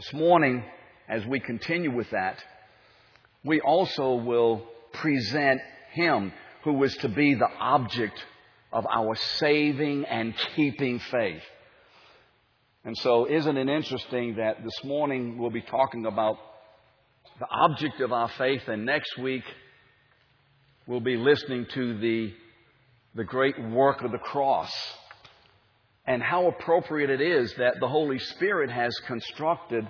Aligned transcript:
This 0.00 0.14
morning, 0.14 0.64
as 1.10 1.26
we 1.26 1.40
continue 1.40 1.94
with 1.94 2.08
that, 2.12 2.42
we 3.44 3.60
also 3.60 4.14
will 4.14 4.66
present 4.94 5.60
Him 5.92 6.32
who 6.64 6.72
was 6.72 6.96
to 6.98 7.08
be 7.10 7.34
the 7.34 7.50
object 7.58 8.18
of 8.72 8.86
our 8.90 9.14
saving 9.14 10.06
and 10.06 10.34
keeping 10.56 11.00
faith. 11.00 11.42
And 12.82 12.96
so, 12.96 13.26
isn't 13.26 13.58
it 13.58 13.68
interesting 13.68 14.36
that 14.36 14.64
this 14.64 14.82
morning 14.84 15.36
we'll 15.36 15.50
be 15.50 15.60
talking 15.60 16.06
about 16.06 16.38
the 17.38 17.48
object 17.50 18.00
of 18.00 18.10
our 18.10 18.30
faith, 18.38 18.68
and 18.68 18.86
next 18.86 19.18
week 19.18 19.44
we'll 20.86 21.00
be 21.00 21.18
listening 21.18 21.66
to 21.74 21.98
the, 21.98 22.32
the 23.16 23.24
great 23.24 23.62
work 23.70 24.00
of 24.00 24.12
the 24.12 24.18
cross 24.18 24.72
and 26.06 26.22
how 26.22 26.48
appropriate 26.48 27.10
it 27.10 27.20
is 27.20 27.54
that 27.58 27.74
the 27.80 27.88
Holy 27.88 28.18
Spirit 28.18 28.70
has 28.70 28.94
constructed 29.06 29.86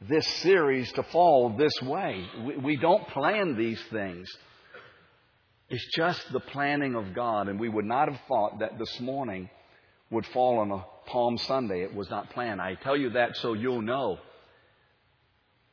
this 0.00 0.26
series 0.26 0.90
to 0.92 1.02
fall 1.04 1.50
this 1.50 1.80
way. 1.82 2.26
We, 2.44 2.56
we 2.56 2.76
don't 2.76 3.06
plan 3.08 3.56
these 3.56 3.82
things. 3.90 4.30
It's 5.68 5.86
just 5.94 6.32
the 6.32 6.40
planning 6.40 6.94
of 6.94 7.14
God, 7.14 7.48
and 7.48 7.60
we 7.60 7.68
would 7.68 7.84
not 7.84 8.10
have 8.10 8.20
thought 8.26 8.58
that 8.60 8.78
this 8.78 8.98
morning 9.00 9.48
would 10.10 10.26
fall 10.26 10.58
on 10.58 10.70
a 10.72 10.84
Palm 11.06 11.38
Sunday. 11.38 11.82
It 11.82 11.94
was 11.94 12.10
not 12.10 12.30
planned. 12.30 12.60
I 12.60 12.74
tell 12.74 12.96
you 12.96 13.10
that 13.10 13.36
so 13.36 13.52
you'll 13.52 13.82
know, 13.82 14.18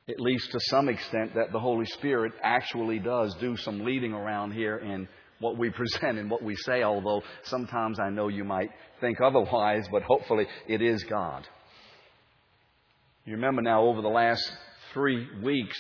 at 0.08 0.20
least 0.20 0.52
to 0.52 0.60
some 0.60 0.88
extent, 0.88 1.36
that 1.36 1.52
the 1.52 1.60
Holy 1.60 1.86
Spirit 1.86 2.34
actually 2.44 3.00
does 3.00 3.34
do 3.36 3.58
some 3.58 3.84
leading 3.84 4.14
around 4.14 4.52
here 4.52 4.78
in 4.78 5.08
what 5.40 5.58
we 5.58 5.70
present 5.72 6.18
and 6.18 6.30
what 6.30 6.44
we 6.44 6.56
say, 6.56 6.84
although 6.84 7.22
sometimes 7.44 8.00
I 8.00 8.10
know 8.10 8.28
you 8.28 8.44
might 8.44 8.72
think 9.02 9.22
otherwise, 9.22 9.88
but 9.92 10.04
hopefully 10.04 10.48
it 10.68 10.82
is 10.82 11.04
God. 11.04 11.48
You 13.26 13.34
remember 13.34 13.62
now, 13.62 13.84
over 13.84 14.02
the 14.02 14.08
last 14.08 14.50
three 14.94 15.28
weeks, 15.44 15.78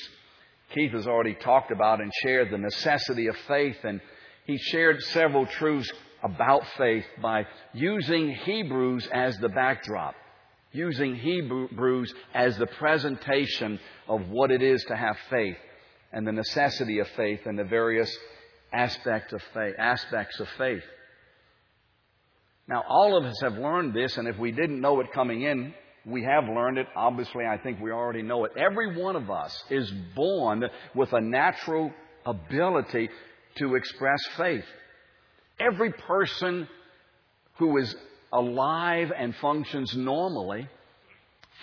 Keith 0.73 0.91
has 0.91 1.07
already 1.07 1.33
talked 1.33 1.71
about 1.71 2.01
and 2.01 2.11
shared 2.21 2.51
the 2.51 2.57
necessity 2.57 3.27
of 3.27 3.37
faith, 3.47 3.77
and 3.83 4.01
he 4.45 4.57
shared 4.57 5.01
several 5.01 5.45
truths 5.45 5.89
about 6.23 6.63
faith 6.77 7.05
by 7.21 7.45
using 7.73 8.31
Hebrews 8.31 9.07
as 9.13 9.37
the 9.37 9.49
backdrop, 9.49 10.15
using 10.73 11.15
Hebrews 11.15 12.13
as 12.33 12.57
the 12.57 12.67
presentation 12.67 13.79
of 14.07 14.27
what 14.29 14.51
it 14.51 14.61
is 14.61 14.83
to 14.85 14.95
have 14.95 15.17
faith 15.29 15.57
and 16.11 16.27
the 16.27 16.31
necessity 16.31 16.99
of 16.99 17.07
faith 17.09 17.41
and 17.45 17.57
the 17.57 17.63
various 17.63 18.13
aspects 18.73 19.33
of 19.33 19.41
faith, 19.53 19.75
aspects 19.77 20.39
of 20.39 20.47
faith. 20.57 20.83
Now, 22.67 22.83
all 22.87 23.17
of 23.17 23.23
us 23.23 23.39
have 23.41 23.53
learned 23.53 23.93
this, 23.93 24.17
and 24.17 24.27
if 24.27 24.37
we 24.37 24.51
didn't 24.51 24.81
know 24.81 24.99
it 24.99 25.13
coming 25.13 25.43
in, 25.43 25.73
we 26.05 26.23
have 26.23 26.45
learned 26.45 26.77
it. 26.77 26.87
Obviously, 26.95 27.45
I 27.45 27.57
think 27.57 27.79
we 27.79 27.91
already 27.91 28.21
know 28.21 28.45
it. 28.45 28.51
Every 28.57 28.97
one 28.99 29.15
of 29.15 29.29
us 29.29 29.63
is 29.69 29.91
born 30.15 30.63
with 30.93 31.13
a 31.13 31.21
natural 31.21 31.91
ability 32.25 33.09
to 33.57 33.75
express 33.75 34.19
faith. 34.37 34.65
Every 35.59 35.91
person 35.91 36.67
who 37.57 37.77
is 37.77 37.95
alive 38.31 39.11
and 39.17 39.33
functions 39.35 39.95
normally 39.95 40.67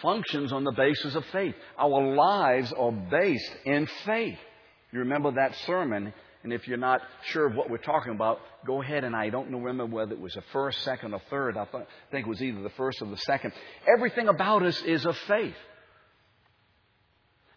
functions 0.02 0.52
on 0.52 0.64
the 0.64 0.72
basis 0.72 1.14
of 1.14 1.24
faith. 1.26 1.54
Our 1.78 2.14
lives 2.14 2.72
are 2.72 2.92
based 2.92 3.52
in 3.64 3.86
faith. 4.04 4.38
You 4.92 5.00
remember 5.00 5.32
that 5.32 5.54
sermon 5.66 6.12
and 6.44 6.52
if 6.52 6.68
you're 6.68 6.76
not 6.76 7.00
sure 7.24 7.46
of 7.46 7.56
what 7.56 7.70
we're 7.70 7.78
talking 7.78 8.12
about, 8.12 8.38
go 8.66 8.82
ahead 8.82 9.02
and 9.02 9.16
I 9.16 9.30
don't 9.30 9.50
remember 9.50 9.86
whether 9.86 10.12
it 10.12 10.20
was 10.20 10.34
the 10.34 10.44
first, 10.52 10.82
second, 10.82 11.14
or 11.14 11.20
third. 11.30 11.56
I 11.56 11.64
think 12.10 12.26
it 12.26 12.28
was 12.28 12.42
either 12.42 12.60
the 12.60 12.70
first 12.70 13.00
or 13.00 13.06
the 13.06 13.16
second. 13.16 13.54
Everything 13.88 14.28
about 14.28 14.62
us 14.62 14.80
is 14.82 15.06
of 15.06 15.16
faith. 15.26 15.56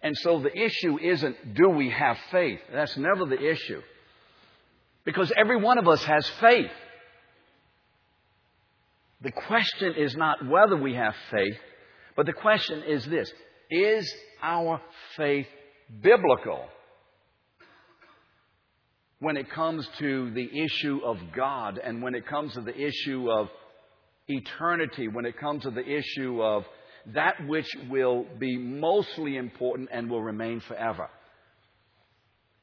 And 0.02 0.16
so 0.18 0.40
the 0.40 0.58
issue 0.58 0.98
isn't 1.00 1.54
do 1.54 1.70
we 1.70 1.90
have 1.90 2.18
faith? 2.32 2.62
That's 2.72 2.96
never 2.96 3.26
the 3.26 3.40
issue. 3.40 3.82
Because 5.04 5.34
every 5.38 5.58
one 5.58 5.78
of 5.78 5.88
us 5.90 6.04
has 6.06 6.26
faith. 6.40 6.72
The 9.22 9.32
question 9.32 9.96
is 9.98 10.16
not 10.16 10.48
whether 10.48 10.78
we 10.78 10.94
have 10.94 11.16
faith, 11.30 11.58
but 12.16 12.26
the 12.26 12.34
question 12.34 12.84
is 12.84 13.06
this 13.06 13.30
Is 13.70 14.14
our 14.42 14.80
faith 15.18 15.48
biblical? 16.02 16.70
When 19.20 19.38
it 19.38 19.50
comes 19.50 19.88
to 20.00 20.32
the 20.32 20.50
issue 20.64 21.00
of 21.04 21.18
God 21.36 21.80
and 21.84 22.02
when 22.02 22.14
it 22.14 22.28
comes 22.28 22.54
to 22.54 22.62
the 22.62 22.78
issue 22.80 23.32
of 23.32 23.50
eternity, 24.28 25.08
when 25.08 25.26
it 25.26 25.40
comes 25.40 25.64
to 25.64 25.72
the 25.72 25.88
issue 25.88 26.42
of 26.42 26.66
that 27.14 27.36
which 27.48 27.68
will 27.90 28.26
be 28.38 28.58
mostly 28.58 29.38
important 29.38 29.90
and 29.92 30.10
will 30.10 30.22
remain 30.22 30.60
forever. 30.60 31.10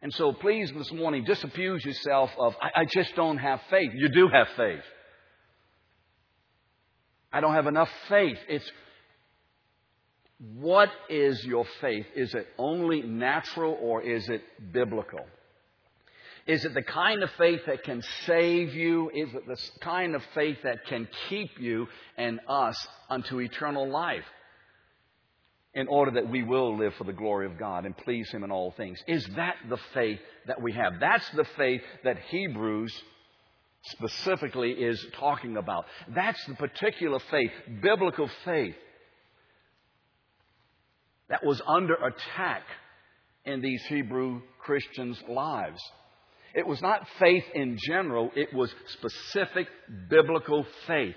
And 0.02 0.12
so 0.12 0.32
please 0.32 0.70
this 0.76 0.92
morning 0.92 1.24
disabuse 1.24 1.84
yourself 1.84 2.30
of, 2.38 2.54
I, 2.60 2.82
I 2.82 2.84
just 2.84 3.16
don't 3.16 3.38
have 3.38 3.60
faith. 3.70 3.90
You 3.94 4.10
do 4.10 4.28
have 4.28 4.48
faith. 4.56 4.82
I 7.32 7.40
don't 7.40 7.54
have 7.54 7.66
enough 7.66 7.88
faith. 8.08 8.36
It's 8.48 8.70
what 10.52 10.90
is 11.08 11.42
your 11.44 11.64
faith? 11.80 12.04
Is 12.14 12.34
it 12.34 12.46
only 12.58 13.00
natural 13.00 13.76
or 13.80 14.02
is 14.02 14.28
it 14.28 14.42
biblical? 14.72 15.24
Is 16.46 16.64
it 16.64 16.74
the 16.74 16.82
kind 16.82 17.22
of 17.22 17.30
faith 17.38 17.62
that 17.66 17.84
can 17.84 18.02
save 18.26 18.74
you? 18.74 19.10
Is 19.14 19.32
it 19.34 19.46
the 19.46 19.58
kind 19.80 20.14
of 20.14 20.22
faith 20.34 20.58
that 20.64 20.86
can 20.86 21.08
keep 21.28 21.58
you 21.58 21.86
and 22.18 22.40
us 22.48 22.86
unto 23.08 23.40
eternal 23.40 23.88
life? 23.88 24.24
In 25.72 25.88
order 25.88 26.12
that 26.12 26.30
we 26.30 26.42
will 26.42 26.76
live 26.76 26.94
for 26.94 27.04
the 27.04 27.12
glory 27.12 27.46
of 27.46 27.58
God 27.58 27.84
and 27.84 27.96
please 27.96 28.30
Him 28.30 28.44
in 28.44 28.52
all 28.52 28.72
things. 28.76 29.02
Is 29.08 29.26
that 29.36 29.56
the 29.68 29.78
faith 29.92 30.20
that 30.46 30.60
we 30.62 30.72
have? 30.72 31.00
That's 31.00 31.28
the 31.30 31.46
faith 31.56 31.82
that 32.04 32.18
Hebrews 32.28 32.94
specifically 33.86 34.70
is 34.72 35.04
talking 35.18 35.56
about. 35.56 35.86
That's 36.08 36.44
the 36.46 36.54
particular 36.54 37.18
faith, 37.30 37.50
biblical 37.82 38.30
faith, 38.44 38.76
that 41.28 41.44
was 41.44 41.60
under 41.66 41.94
attack 41.94 42.62
in 43.44 43.60
these 43.60 43.82
Hebrew 43.86 44.42
Christians' 44.60 45.22
lives. 45.28 45.80
It 46.54 46.66
was 46.66 46.80
not 46.80 47.06
faith 47.18 47.44
in 47.54 47.76
general, 47.78 48.30
it 48.36 48.54
was 48.54 48.72
specific 48.86 49.66
biblical 50.08 50.64
faith. 50.86 51.16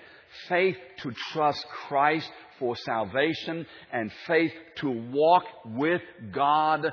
Faith 0.49 0.77
to 1.03 1.11
trust 1.31 1.65
Christ 1.87 2.29
for 2.59 2.75
salvation 2.75 3.65
and 3.93 4.11
faith 4.25 4.51
to 4.77 4.89
walk 4.89 5.43
with 5.65 6.01
God 6.33 6.91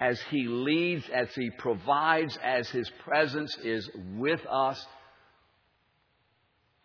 as 0.00 0.20
He 0.30 0.46
leads, 0.46 1.04
as 1.12 1.34
He 1.34 1.50
provides, 1.50 2.38
as 2.42 2.68
His 2.70 2.90
presence 3.04 3.56
is 3.62 3.88
with 4.16 4.40
us 4.50 4.84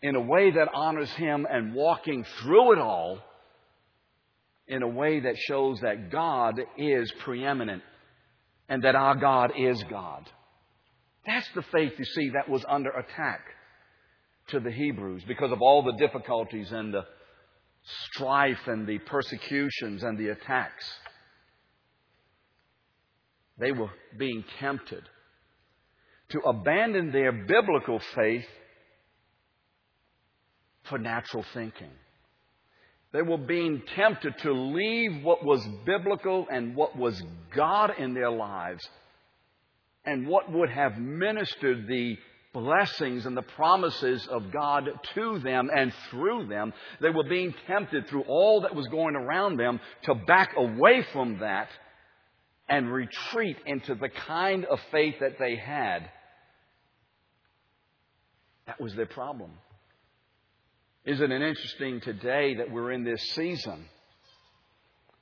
in 0.02 0.16
a 0.16 0.22
way 0.22 0.52
that 0.52 0.70
honors 0.74 1.12
Him 1.12 1.46
and 1.50 1.74
walking 1.74 2.26
through 2.40 2.74
it 2.74 2.80
all 2.80 3.20
in 4.68 4.84
a 4.84 4.88
way 4.88 5.20
that 5.20 5.38
shows 5.38 5.80
that 5.82 6.12
God 6.12 6.60
is 6.78 7.12
preeminent 7.20 7.84
and 8.68 8.84
that 8.84 8.96
our 8.96 9.16
God 9.16 9.52
is 9.58 9.84
God. 9.90 10.30
That's 11.30 11.48
the 11.54 11.62
faith, 11.62 11.94
you 12.00 12.06
see, 12.06 12.32
that 12.32 12.50
was 12.50 12.66
under 12.68 12.90
attack 12.90 13.42
to 14.48 14.60
the 14.60 14.72
Hebrews 14.72 15.22
because 15.28 15.52
of 15.52 15.62
all 15.62 15.84
the 15.84 15.96
difficulties 16.04 16.72
and 16.72 16.92
the 16.92 17.06
strife 17.84 18.66
and 18.66 18.88
the 18.88 18.98
persecutions 18.98 20.02
and 20.02 20.18
the 20.18 20.30
attacks. 20.30 20.92
They 23.60 23.72
were 23.72 23.92
being 24.18 24.44
tempted 24.60 25.04
to 26.30 26.40
abandon 26.40 27.12
their 27.12 27.32
biblical 27.32 28.00
faith 28.16 28.48
for 30.86 30.98
natural 30.98 31.46
thinking. 31.54 31.92
They 33.14 33.22
were 33.22 33.38
being 33.38 33.84
tempted 33.96 34.34
to 34.40 34.52
leave 34.52 35.24
what 35.24 35.46
was 35.46 35.64
biblical 35.86 36.48
and 36.52 36.76
what 36.76 36.98
was 36.98 37.22
God 37.56 37.92
in 38.00 38.16
their 38.16 38.32
lives 38.32 38.82
and 40.10 40.28
what 40.28 40.52
would 40.52 40.72
have 40.72 40.98
ministered 40.98 41.88
the 41.88 42.18
blessings 42.52 43.28
and 43.28 43.38
the 43.38 43.44
promises 43.44 44.28
of 44.32 44.52
God 44.52 44.90
to 45.14 45.38
them 45.38 45.70
and 45.72 45.94
through 46.10 46.48
them. 46.48 46.74
They 47.00 47.12
were 47.12 47.30
being 47.30 47.54
tempted 47.68 48.08
through 48.08 48.24
all 48.24 48.62
that 48.62 48.76
was 48.76 48.88
going 48.88 49.16
around 49.16 49.58
them 49.58 49.80
to 50.04 50.16
back 50.16 50.56
away 50.58 51.06
from 51.14 51.40
that 51.42 51.68
and 52.68 52.92
retreat 52.92 53.58
into 53.68 53.94
the 53.94 54.10
kind 54.10 54.66
of 54.66 54.80
faith 54.92 55.16
that 55.20 55.38
they 55.38 55.56
had. 55.56 56.10
That 58.66 58.82
was 58.82 58.96
their 58.96 59.06
problem. 59.06 59.52
Isn't 61.06 61.32
it 61.32 61.42
interesting 61.42 62.02
today 62.02 62.56
that 62.56 62.72
we're 62.72 62.92
in 62.92 63.04
this 63.04 63.22
season? 63.36 63.86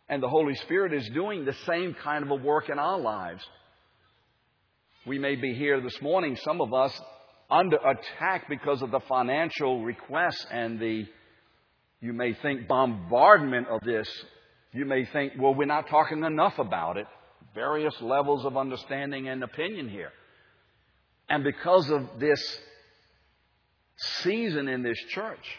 And 0.07 0.23
the 0.23 0.29
Holy 0.29 0.55
Spirit 0.55 0.93
is 0.93 1.09
doing 1.09 1.43
the 1.43 1.55
same 1.65 1.93
kind 1.93 2.23
of 2.23 2.31
a 2.31 2.35
work 2.35 2.69
in 2.69 2.79
our 2.79 2.97
lives. 2.97 3.45
We 5.07 5.19
may 5.19 5.37
be 5.37 5.53
here 5.53 5.79
this 5.79 6.01
morning, 6.01 6.35
some 6.43 6.59
of 6.59 6.73
us, 6.73 6.91
under 7.49 7.77
attack 7.77 8.49
because 8.49 8.81
of 8.81 8.91
the 8.91 8.99
financial 8.99 9.81
requests 9.81 10.45
and 10.51 10.77
the, 10.81 11.05
you 12.01 12.11
may 12.11 12.33
think, 12.33 12.67
bombardment 12.67 13.67
of 13.69 13.79
this 13.85 14.09
You 14.73 14.85
may 14.85 15.05
think, 15.05 15.33
well, 15.39 15.55
we're 15.55 15.65
not 15.65 15.87
talking 15.87 16.23
enough 16.25 16.59
about 16.59 16.97
it. 16.97 17.07
Various 17.55 17.95
levels 18.01 18.45
of 18.45 18.57
understanding 18.57 19.29
and 19.29 19.43
opinion 19.43 19.87
here. 19.89 20.11
And 21.29 21.43
because 21.43 21.89
of 21.89 22.19
this 22.19 22.59
season 24.23 24.67
in 24.67 24.83
this 24.83 24.97
church, 25.09 25.57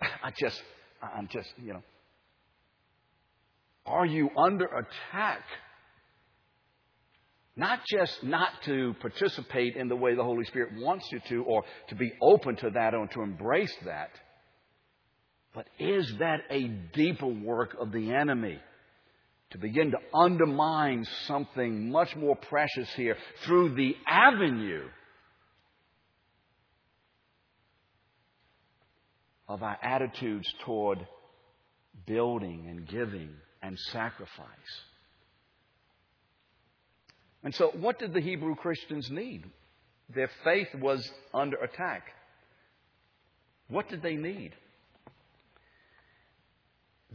I 0.00 0.30
just, 0.30 0.62
I'm 1.02 1.28
just, 1.28 1.48
you 1.62 1.72
know, 1.72 1.82
are 3.84 4.06
you 4.06 4.30
under 4.38 4.66
attack? 4.66 5.42
Not 7.56 7.80
just 7.86 8.24
not 8.24 8.50
to 8.64 8.94
participate 9.00 9.76
in 9.76 9.88
the 9.88 9.96
way 9.96 10.14
the 10.14 10.24
Holy 10.24 10.44
Spirit 10.46 10.72
wants 10.76 11.06
you 11.12 11.20
to, 11.28 11.44
or 11.44 11.64
to 11.88 11.94
be 11.94 12.12
open 12.20 12.56
to 12.56 12.70
that, 12.70 12.94
or 12.94 13.06
to 13.08 13.22
embrace 13.22 13.74
that, 13.84 14.10
but 15.54 15.68
is 15.78 16.12
that 16.18 16.40
a 16.50 16.66
deeper 16.92 17.28
work 17.28 17.76
of 17.78 17.92
the 17.92 18.12
enemy? 18.12 18.58
To 19.50 19.58
begin 19.58 19.92
to 19.92 19.98
undermine 20.12 21.06
something 21.28 21.90
much 21.92 22.16
more 22.16 22.34
precious 22.34 22.92
here 22.96 23.16
through 23.44 23.76
the 23.76 23.94
avenue 24.04 24.88
of 29.48 29.62
our 29.62 29.78
attitudes 29.80 30.52
toward 30.64 31.06
building 32.04 32.66
and 32.68 32.88
giving 32.88 33.30
and 33.62 33.78
sacrifice. 33.92 34.48
And 37.44 37.54
so, 37.54 37.70
what 37.78 37.98
did 37.98 38.14
the 38.14 38.20
Hebrew 38.20 38.54
Christians 38.56 39.10
need? 39.10 39.44
Their 40.14 40.30
faith 40.42 40.68
was 40.80 41.08
under 41.32 41.56
attack. 41.58 42.02
What 43.68 43.88
did 43.88 44.02
they 44.02 44.16
need? 44.16 44.52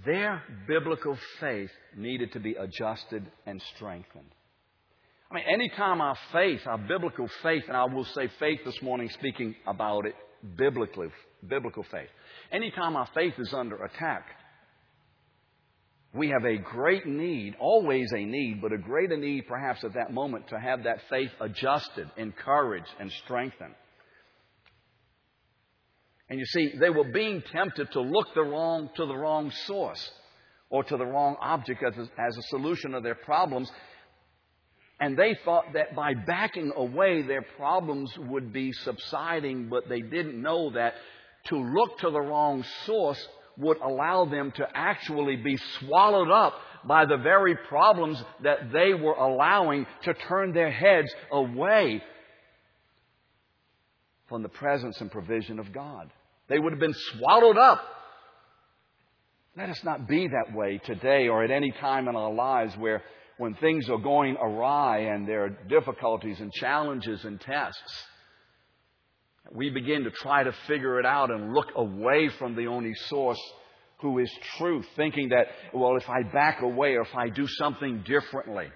Their 0.05 0.41
biblical 0.67 1.17
faith 1.39 1.71
needed 1.97 2.31
to 2.33 2.39
be 2.39 2.53
adjusted 2.53 3.25
and 3.45 3.61
strengthened. 3.75 4.29
I 5.29 5.35
mean, 5.35 5.43
anytime 5.51 5.99
our 6.01 6.17
faith, 6.31 6.61
our 6.65 6.77
biblical 6.77 7.29
faith, 7.43 7.63
and 7.67 7.75
I 7.75 7.85
will 7.85 8.05
say 8.05 8.29
faith 8.39 8.59
this 8.65 8.81
morning, 8.81 9.09
speaking 9.09 9.55
about 9.67 10.05
it 10.05 10.15
biblically, 10.57 11.09
biblical 11.47 11.83
faith. 11.91 12.09
Anytime 12.51 12.95
our 12.95 13.07
faith 13.13 13.33
is 13.37 13.53
under 13.53 13.83
attack, 13.83 14.25
we 16.13 16.29
have 16.29 16.43
a 16.43 16.57
great 16.57 17.05
need, 17.05 17.55
always 17.59 18.11
a 18.11 18.25
need, 18.25 18.61
but 18.61 18.73
a 18.73 18.77
greater 18.77 19.15
need 19.15 19.47
perhaps 19.47 19.83
at 19.83 19.93
that 19.93 20.11
moment 20.11 20.47
to 20.47 20.59
have 20.59 20.83
that 20.83 21.01
faith 21.09 21.29
adjusted, 21.39 22.09
encouraged, 22.17 22.89
and 22.99 23.11
strengthened. 23.23 23.75
And 26.29 26.39
you 26.39 26.45
see, 26.45 26.73
they 26.79 26.89
were 26.89 27.11
being 27.11 27.43
tempted 27.51 27.91
to 27.91 28.01
look 28.01 28.33
the 28.33 28.43
wrong, 28.43 28.89
to 28.95 29.05
the 29.05 29.15
wrong 29.15 29.51
source 29.65 30.11
or 30.69 30.83
to 30.83 30.97
the 30.97 31.05
wrong 31.05 31.35
object 31.41 31.83
as 31.83 31.97
a, 31.97 32.01
as 32.01 32.37
a 32.37 32.43
solution 32.49 32.93
of 32.93 33.03
their 33.03 33.15
problems. 33.15 33.71
And 34.99 35.17
they 35.17 35.35
thought 35.45 35.73
that 35.73 35.95
by 35.95 36.13
backing 36.13 36.71
away, 36.75 37.21
their 37.21 37.41
problems 37.41 38.11
would 38.17 38.51
be 38.51 38.71
subsiding, 38.73 39.69
but 39.69 39.87
they 39.89 40.01
didn't 40.01 40.41
know 40.41 40.71
that 40.71 40.93
to 41.45 41.57
look 41.57 41.99
to 41.99 42.11
the 42.11 42.19
wrong 42.19 42.63
source 42.85 43.27
would 43.59 43.77
allow 43.81 44.25
them 44.25 44.51
to 44.55 44.67
actually 44.73 45.35
be 45.35 45.57
swallowed 45.79 46.31
up 46.31 46.53
by 46.85 47.05
the 47.05 47.17
very 47.17 47.55
problems 47.67 48.21
that 48.41 48.71
they 48.71 48.93
were 48.93 49.13
allowing 49.13 49.85
to 50.03 50.13
turn 50.13 50.53
their 50.53 50.71
heads 50.71 51.13
away 51.31 52.01
from 54.29 54.43
the 54.43 54.49
presence 54.49 54.99
and 55.01 55.11
provision 55.11 55.59
of 55.59 55.73
God. 55.73 56.09
They 56.47 56.57
would 56.57 56.71
have 56.71 56.79
been 56.79 56.95
swallowed 57.17 57.57
up. 57.57 57.83
Let 59.57 59.69
us 59.69 59.83
not 59.83 60.07
be 60.07 60.27
that 60.27 60.55
way 60.55 60.79
today 60.85 61.27
or 61.27 61.43
at 61.43 61.51
any 61.51 61.71
time 61.71 62.07
in 62.07 62.15
our 62.15 62.31
lives 62.31 62.75
where 62.77 63.03
when 63.37 63.55
things 63.55 63.89
are 63.89 63.97
going 63.97 64.37
awry 64.37 64.99
and 64.99 65.27
there 65.27 65.45
are 65.45 65.49
difficulties 65.49 66.39
and 66.39 66.51
challenges 66.53 67.25
and 67.25 67.41
tests, 67.41 68.03
we 69.51 69.69
begin 69.69 70.03
to 70.03 70.11
try 70.11 70.43
to 70.43 70.51
figure 70.67 70.99
it 70.99 71.05
out 71.05 71.31
and 71.31 71.53
look 71.53 71.67
away 71.75 72.29
from 72.37 72.55
the 72.55 72.67
only 72.67 72.93
source 73.07 73.39
who 74.01 74.19
is 74.19 74.31
truth, 74.57 74.85
thinking 74.95 75.29
that, 75.29 75.47
well, 75.73 75.97
if 75.97 76.09
I 76.09 76.23
back 76.23 76.61
away 76.61 76.95
or 76.95 77.01
if 77.01 77.15
I 77.15 77.29
do 77.29 77.47
something 77.47 78.03
differently, 78.05 78.67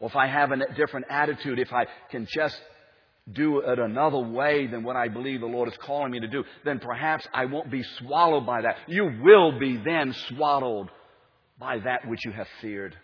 or 0.00 0.08
if 0.08 0.16
I 0.16 0.26
have 0.26 0.50
a 0.52 0.74
different 0.74 1.06
attitude, 1.10 1.58
if 1.58 1.72
I 1.72 1.86
can 2.10 2.26
just 2.32 2.60
do 3.30 3.60
it 3.60 3.78
another 3.78 4.18
way 4.18 4.66
than 4.66 4.82
what 4.82 4.96
I 4.96 5.08
believe 5.08 5.40
the 5.40 5.46
Lord 5.46 5.68
is 5.68 5.76
calling 5.82 6.12
me 6.12 6.20
to 6.20 6.28
do, 6.28 6.44
then 6.64 6.78
perhaps 6.78 7.26
I 7.32 7.44
won't 7.44 7.70
be 7.70 7.82
swallowed 7.98 8.46
by 8.46 8.62
that. 8.62 8.76
You 8.86 9.10
will 9.22 9.58
be 9.58 9.76
then 9.76 10.14
swallowed 10.28 10.88
by 11.58 11.78
that 11.80 12.08
which 12.08 12.24
you 12.24 12.32
have 12.32 12.46
feared. 12.60 12.96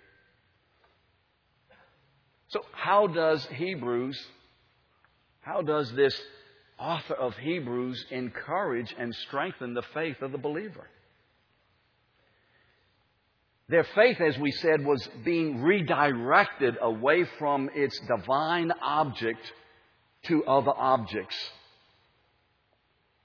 So, 2.48 2.60
how 2.72 3.08
does 3.08 3.44
Hebrews 3.46 4.18
how 5.44 5.60
does 5.60 5.92
this 5.92 6.18
author 6.78 7.14
of 7.14 7.36
Hebrews 7.36 8.06
encourage 8.10 8.94
and 8.98 9.14
strengthen 9.14 9.74
the 9.74 9.84
faith 9.92 10.22
of 10.22 10.32
the 10.32 10.38
believer? 10.38 10.88
Their 13.68 13.84
faith, 13.94 14.20
as 14.20 14.38
we 14.38 14.50
said, 14.52 14.84
was 14.84 15.06
being 15.24 15.62
redirected 15.62 16.76
away 16.80 17.24
from 17.38 17.70
its 17.74 17.98
divine 18.00 18.72
object 18.82 19.40
to 20.24 20.44
other 20.44 20.72
objects. 20.74 21.36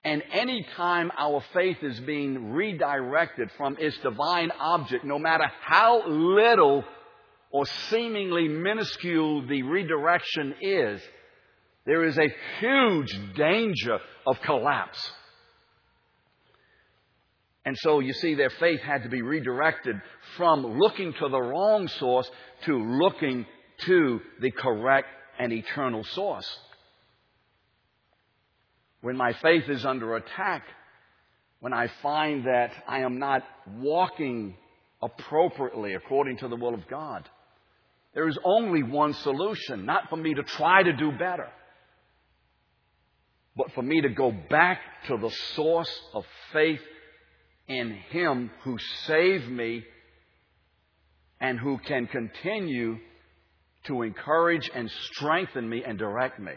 And 0.03 0.23
any 0.31 0.65
time 0.75 1.11
our 1.17 1.43
faith 1.53 1.77
is 1.81 1.99
being 2.01 2.51
redirected 2.51 3.49
from 3.57 3.77
its 3.79 3.97
divine 3.99 4.51
object, 4.59 5.03
no 5.03 5.19
matter 5.19 5.45
how 5.61 6.07
little 6.07 6.83
or 7.51 7.65
seemingly 7.89 8.47
minuscule 8.47 9.45
the 9.45 9.63
redirection 9.63 10.55
is, 10.61 11.01
there 11.89 12.05
is 12.05 12.19
a 12.19 12.31
huge 12.59 13.19
danger 13.35 13.97
of 14.27 14.39
collapse. 14.41 15.11
And 17.65 17.75
so 17.79 17.99
you 17.99 18.13
see, 18.13 18.35
their 18.35 18.51
faith 18.51 18.79
had 18.81 19.01
to 19.03 19.09
be 19.09 19.23
redirected 19.23 19.95
from 20.37 20.77
looking 20.77 21.13
to 21.13 21.29
the 21.29 21.41
wrong 21.41 21.87
source 21.87 22.29
to 22.65 22.77
looking 22.77 23.47
to 23.87 24.21
the 24.39 24.51
correct 24.51 25.07
and 25.39 25.51
eternal 25.51 26.03
source. 26.03 26.47
When 29.01 29.17
my 29.17 29.33
faith 29.41 29.67
is 29.67 29.83
under 29.83 30.15
attack, 30.15 30.65
when 31.59 31.73
I 31.73 31.87
find 32.03 32.45
that 32.45 32.71
I 32.87 32.99
am 32.99 33.17
not 33.17 33.41
walking 33.79 34.55
appropriately 35.01 35.95
according 35.95 36.37
to 36.37 36.49
the 36.49 36.55
will 36.55 36.75
of 36.75 36.87
God, 36.87 37.27
there 38.13 38.27
is 38.27 38.37
only 38.43 38.83
one 38.83 39.15
solution, 39.15 39.87
not 39.87 40.07
for 40.11 40.17
me 40.17 40.35
to 40.35 40.43
try 40.43 40.83
to 40.83 40.93
do 40.93 41.11
better, 41.13 41.47
but 43.59 43.73
for 43.73 43.81
me 43.81 43.99
to 43.99 44.07
go 44.07 44.31
back 44.31 44.79
to 45.07 45.17
the 45.17 45.29
source 45.53 45.93
of 46.13 46.23
faith 46.53 46.79
in 47.67 47.91
Him 48.09 48.49
who 48.63 48.77
saved 49.05 49.49
me 49.49 49.83
and 51.41 51.59
who 51.59 51.77
can 51.77 52.07
continue 52.07 52.99
to 53.83 54.01
encourage 54.03 54.71
and 54.73 54.89
strengthen 55.11 55.67
me 55.67 55.83
and 55.85 55.99
direct 55.99 56.39
me. 56.39 56.53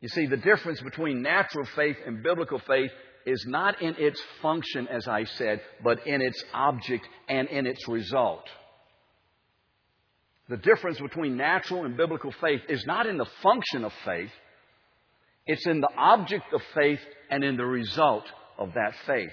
You 0.00 0.08
see, 0.08 0.26
the 0.26 0.36
difference 0.36 0.80
between 0.80 1.22
natural 1.22 1.64
faith 1.76 1.98
and 2.04 2.24
biblical 2.24 2.58
faith 2.58 2.90
is 3.24 3.44
not 3.46 3.80
in 3.80 3.94
its 3.98 4.20
function, 4.42 4.88
as 4.88 5.06
I 5.06 5.24
said, 5.24 5.60
but 5.84 6.04
in 6.08 6.20
its 6.20 6.42
object 6.52 7.06
and 7.28 7.46
in 7.48 7.66
its 7.68 7.86
result. 7.86 8.48
The 10.48 10.56
difference 10.56 10.98
between 10.98 11.36
natural 11.36 11.84
and 11.84 11.96
biblical 11.96 12.32
faith 12.40 12.62
is 12.68 12.84
not 12.84 13.06
in 13.06 13.16
the 13.16 13.28
function 13.44 13.84
of 13.84 13.92
faith, 14.04 14.32
it's 15.46 15.66
in 15.66 15.80
the 15.80 15.90
object 15.96 16.52
of 16.52 16.60
faith 16.74 17.00
and 17.30 17.42
in 17.42 17.56
the 17.56 17.66
result 17.66 18.24
of 18.58 18.74
that 18.74 18.94
faith. 19.06 19.32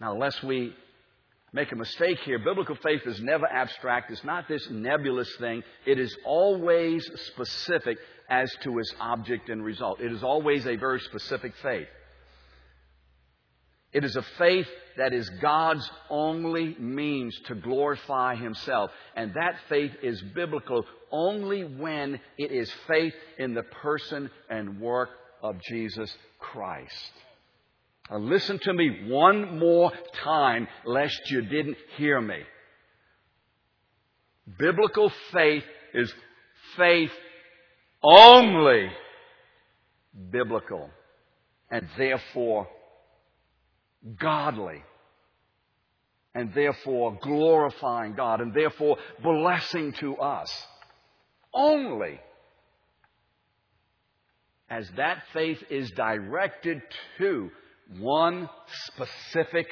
Now, 0.00 0.16
lest 0.16 0.42
we 0.42 0.74
make 1.52 1.70
a 1.70 1.76
mistake 1.76 2.18
here, 2.24 2.38
biblical 2.38 2.76
faith 2.82 3.02
is 3.06 3.20
never 3.22 3.46
abstract. 3.46 4.10
It's 4.10 4.24
not 4.24 4.48
this 4.48 4.68
nebulous 4.70 5.32
thing. 5.36 5.62
It 5.86 6.00
is 6.00 6.14
always 6.24 7.08
specific 7.26 7.98
as 8.28 8.52
to 8.62 8.78
its 8.78 8.92
object 9.00 9.48
and 9.48 9.64
result. 9.64 10.00
It 10.00 10.12
is 10.12 10.24
always 10.24 10.66
a 10.66 10.76
very 10.76 11.00
specific 11.00 11.54
faith. 11.62 11.86
It 13.94 14.04
is 14.04 14.16
a 14.16 14.22
faith 14.38 14.66
that 14.96 15.12
is 15.12 15.28
God's 15.40 15.88
only 16.10 16.76
means 16.80 17.38
to 17.46 17.54
glorify 17.54 18.34
Himself. 18.34 18.90
And 19.14 19.32
that 19.34 19.56
faith 19.68 19.92
is 20.02 20.20
biblical 20.34 20.84
only 21.12 21.62
when 21.62 22.20
it 22.36 22.50
is 22.50 22.70
faith 22.88 23.14
in 23.38 23.54
the 23.54 23.62
person 23.62 24.30
and 24.50 24.80
work 24.80 25.10
of 25.42 25.60
Jesus 25.62 26.14
Christ. 26.40 27.12
Now 28.10 28.18
listen 28.18 28.58
to 28.64 28.74
me 28.74 29.06
one 29.06 29.60
more 29.60 29.92
time, 30.24 30.66
lest 30.84 31.30
you 31.30 31.42
didn't 31.42 31.76
hear 31.96 32.20
me. 32.20 32.40
Biblical 34.58 35.10
faith 35.32 35.64
is 35.94 36.12
faith 36.76 37.12
only 38.02 38.90
biblical. 40.30 40.90
and 41.70 41.88
therefore 41.96 42.68
godly 44.18 44.82
and 46.34 46.52
therefore 46.54 47.18
glorifying 47.22 48.14
God 48.14 48.40
and 48.40 48.52
therefore 48.52 48.96
blessing 49.22 49.92
to 50.00 50.16
us 50.16 50.50
only 51.52 52.20
as 54.68 54.90
that 54.96 55.22
faith 55.32 55.62
is 55.70 55.90
directed 55.92 56.82
to 57.18 57.50
one 57.98 58.48
specific 58.86 59.66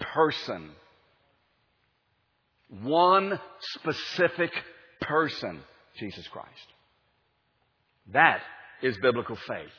person. 0.00 0.70
One 2.82 3.38
specific 3.60 4.50
person, 5.00 5.60
Jesus 5.98 6.26
Christ. 6.28 6.48
That 8.12 8.40
is 8.82 8.96
biblical 8.98 9.36
faith. 9.36 9.70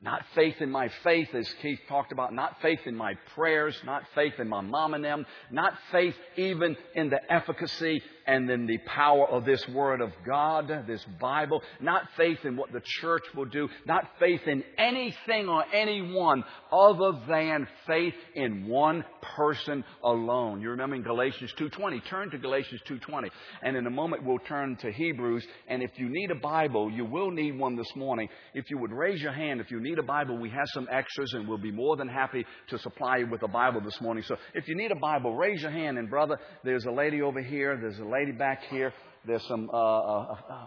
Not 0.00 0.22
faith 0.36 0.54
in 0.60 0.70
my 0.70 0.88
faith, 1.02 1.34
as 1.34 1.52
Keith 1.60 1.80
talked 1.88 2.12
about, 2.12 2.32
not 2.32 2.62
faith 2.62 2.78
in 2.86 2.94
my 2.94 3.14
prayers, 3.34 3.74
not 3.84 4.04
faith 4.14 4.34
in 4.38 4.48
my 4.48 4.60
mom 4.60 4.94
and 4.94 5.04
them, 5.04 5.26
not 5.50 5.74
faith 5.90 6.14
even 6.36 6.76
in 6.94 7.10
the 7.10 7.20
efficacy 7.32 8.00
and 8.28 8.48
in 8.48 8.66
the 8.66 8.78
power 8.78 9.26
of 9.26 9.44
this 9.46 9.66
Word 9.68 10.00
of 10.02 10.12
God, 10.24 10.68
this 10.86 11.04
Bible, 11.18 11.62
not 11.80 12.02
faith 12.16 12.44
in 12.44 12.56
what 12.56 12.70
the 12.72 12.82
church 13.00 13.24
will 13.34 13.46
do, 13.46 13.68
not 13.86 14.04
faith 14.20 14.42
in 14.46 14.62
anything 14.76 15.48
or 15.48 15.64
anyone 15.72 16.44
other 16.70 17.18
than 17.26 17.66
faith 17.86 18.14
in 18.34 18.68
one 18.68 19.02
person 19.36 19.82
alone. 20.04 20.60
You 20.60 20.70
remember 20.70 20.94
in 20.94 21.02
Galatians 21.02 21.54
2.20. 21.58 22.04
Turn 22.04 22.30
to 22.30 22.38
Galatians 22.38 22.82
2.20. 22.86 23.30
And 23.62 23.76
in 23.76 23.86
a 23.86 23.90
moment 23.90 24.24
we'll 24.24 24.38
turn 24.40 24.76
to 24.76 24.92
Hebrews. 24.92 25.44
And 25.66 25.82
if 25.82 25.98
you 25.98 26.10
need 26.10 26.30
a 26.30 26.36
Bible, 26.36 26.90
you 26.90 27.06
will 27.06 27.30
need 27.30 27.58
one 27.58 27.76
this 27.76 27.96
morning. 27.96 28.28
If 28.52 28.70
you 28.70 28.76
would 28.76 28.92
raise 28.92 29.22
your 29.22 29.32
hand, 29.32 29.62
if 29.62 29.70
you 29.70 29.80
need 29.80 29.87
a 29.96 30.02
Bible, 30.02 30.36
we 30.36 30.50
have 30.50 30.66
some 30.74 30.86
extras 30.92 31.32
and 31.32 31.48
we'll 31.48 31.56
be 31.56 31.70
more 31.70 31.96
than 31.96 32.08
happy 32.08 32.44
to 32.68 32.78
supply 32.78 33.18
you 33.18 33.28
with 33.30 33.42
a 33.42 33.48
Bible 33.48 33.80
this 33.80 33.98
morning. 34.02 34.22
So 34.26 34.36
if 34.52 34.68
you 34.68 34.76
need 34.76 34.90
a 34.90 34.96
Bible, 34.96 35.34
raise 35.34 35.62
your 35.62 35.70
hand. 35.70 35.96
And 35.96 36.10
brother, 36.10 36.38
there's 36.64 36.84
a 36.84 36.90
lady 36.90 37.22
over 37.22 37.40
here. 37.40 37.78
There's 37.80 37.98
a 37.98 38.04
lady 38.04 38.32
back 38.32 38.64
here. 38.68 38.92
There's 39.26 39.46
some 39.48 39.70
uh, 39.72 39.76
uh, 39.76 40.36
uh, 40.50 40.66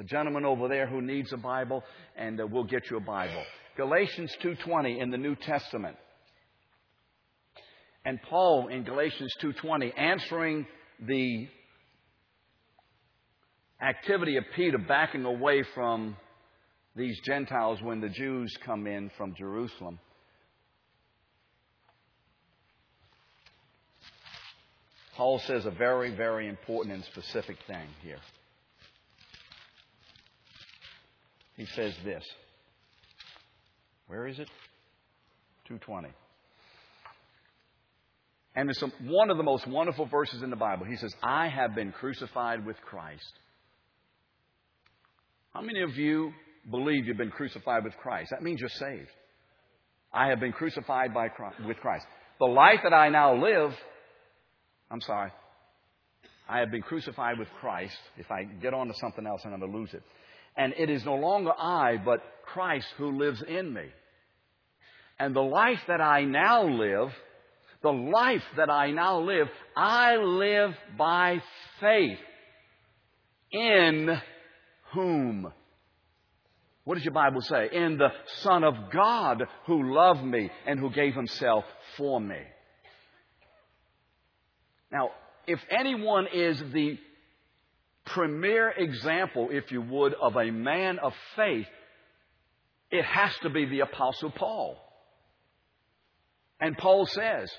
a 0.00 0.04
gentleman 0.04 0.44
over 0.44 0.66
there 0.68 0.86
who 0.86 1.00
needs 1.00 1.32
a 1.32 1.36
Bible, 1.36 1.84
and 2.16 2.40
uh, 2.40 2.46
we'll 2.50 2.64
get 2.64 2.90
you 2.90 2.96
a 2.96 3.00
Bible. 3.00 3.42
Galatians 3.76 4.34
2:20 4.42 5.00
in 5.00 5.10
the 5.10 5.18
New 5.18 5.36
Testament. 5.36 5.96
And 8.04 8.20
Paul 8.22 8.68
in 8.68 8.84
Galatians 8.84 9.32
2:20 9.42 9.92
answering 9.96 10.66
the 11.00 11.48
activity 13.80 14.36
of 14.36 14.44
Peter 14.54 14.78
backing 14.78 15.24
away 15.24 15.62
from 15.74 16.16
these 16.96 17.20
Gentiles 17.20 17.78
when 17.82 18.00
the 18.00 18.08
Jews 18.08 18.56
come 18.64 18.86
in 18.86 19.10
from 19.18 19.34
Jerusalem. 19.34 19.98
Paul 25.14 25.38
says 25.40 25.66
a 25.66 25.70
very, 25.70 26.14
very 26.14 26.48
important 26.48 26.94
and 26.94 27.04
specific 27.04 27.56
thing 27.66 27.86
here. 28.02 28.18
He 31.56 31.66
says 31.66 31.94
this. 32.04 32.22
Where 34.08 34.26
is 34.26 34.38
it? 34.38 34.48
220. 35.66 36.08
And 38.54 38.70
it's 38.70 38.82
one 39.02 39.30
of 39.30 39.36
the 39.36 39.42
most 39.42 39.66
wonderful 39.66 40.06
verses 40.06 40.42
in 40.42 40.48
the 40.48 40.56
Bible. 40.56 40.86
He 40.86 40.96
says, 40.96 41.14
I 41.22 41.48
have 41.48 41.74
been 41.74 41.92
crucified 41.92 42.64
with 42.64 42.76
Christ. 42.82 43.32
How 45.52 45.60
many 45.60 45.82
of 45.82 45.96
you 45.96 46.32
believe 46.70 47.06
you've 47.06 47.16
been 47.16 47.30
crucified 47.30 47.84
with 47.84 47.96
Christ? 47.96 48.30
That 48.30 48.42
means 48.42 48.60
you're 48.60 48.68
saved. 48.68 49.10
I 50.12 50.28
have 50.28 50.40
been 50.40 50.52
crucified 50.52 51.12
by 51.12 51.28
Christ, 51.28 51.56
with 51.66 51.76
Christ. 51.78 52.06
The 52.38 52.46
life 52.46 52.80
that 52.82 52.94
I 52.94 53.08
now 53.08 53.34
live, 53.34 53.72
I'm 54.90 55.00
sorry. 55.00 55.30
I 56.48 56.60
have 56.60 56.70
been 56.70 56.82
crucified 56.82 57.38
with 57.38 57.48
Christ. 57.60 57.96
If 58.16 58.30
I 58.30 58.44
get 58.44 58.72
on 58.72 58.88
to 58.88 58.94
something 58.94 59.26
else, 59.26 59.42
I'm 59.44 59.50
going 59.50 59.70
to 59.70 59.78
lose 59.78 59.92
it. 59.92 60.02
And 60.56 60.72
it 60.78 60.88
is 60.88 61.04
no 61.04 61.16
longer 61.16 61.52
I, 61.52 61.96
but 62.02 62.22
Christ 62.44 62.86
who 62.96 63.18
lives 63.18 63.42
in 63.46 63.72
me. 63.72 63.86
And 65.18 65.34
the 65.34 65.40
life 65.40 65.80
that 65.88 66.00
I 66.00 66.24
now 66.24 66.66
live, 66.66 67.10
the 67.82 67.90
life 67.90 68.44
that 68.56 68.70
I 68.70 68.90
now 68.90 69.20
live, 69.20 69.48
I 69.76 70.16
live 70.16 70.74
by 70.96 71.42
faith. 71.80 72.18
In 73.50 74.20
whom? 74.92 75.52
What 76.86 76.94
does 76.94 77.04
your 77.04 77.14
Bible 77.14 77.40
say? 77.40 77.68
In 77.72 77.98
the 77.98 78.12
Son 78.42 78.62
of 78.62 78.92
God 78.92 79.42
who 79.66 79.92
loved 79.92 80.22
me 80.22 80.52
and 80.68 80.78
who 80.78 80.88
gave 80.88 81.16
himself 81.16 81.64
for 81.96 82.20
me. 82.20 82.38
Now, 84.92 85.10
if 85.48 85.58
anyone 85.68 86.28
is 86.32 86.62
the 86.72 86.96
premier 88.04 88.70
example, 88.70 89.48
if 89.50 89.72
you 89.72 89.82
would, 89.82 90.14
of 90.14 90.36
a 90.36 90.52
man 90.52 91.00
of 91.00 91.12
faith, 91.34 91.66
it 92.92 93.04
has 93.04 93.32
to 93.42 93.50
be 93.50 93.66
the 93.66 93.80
Apostle 93.80 94.30
Paul. 94.30 94.76
And 96.60 96.78
Paul 96.78 97.06
says, 97.06 97.50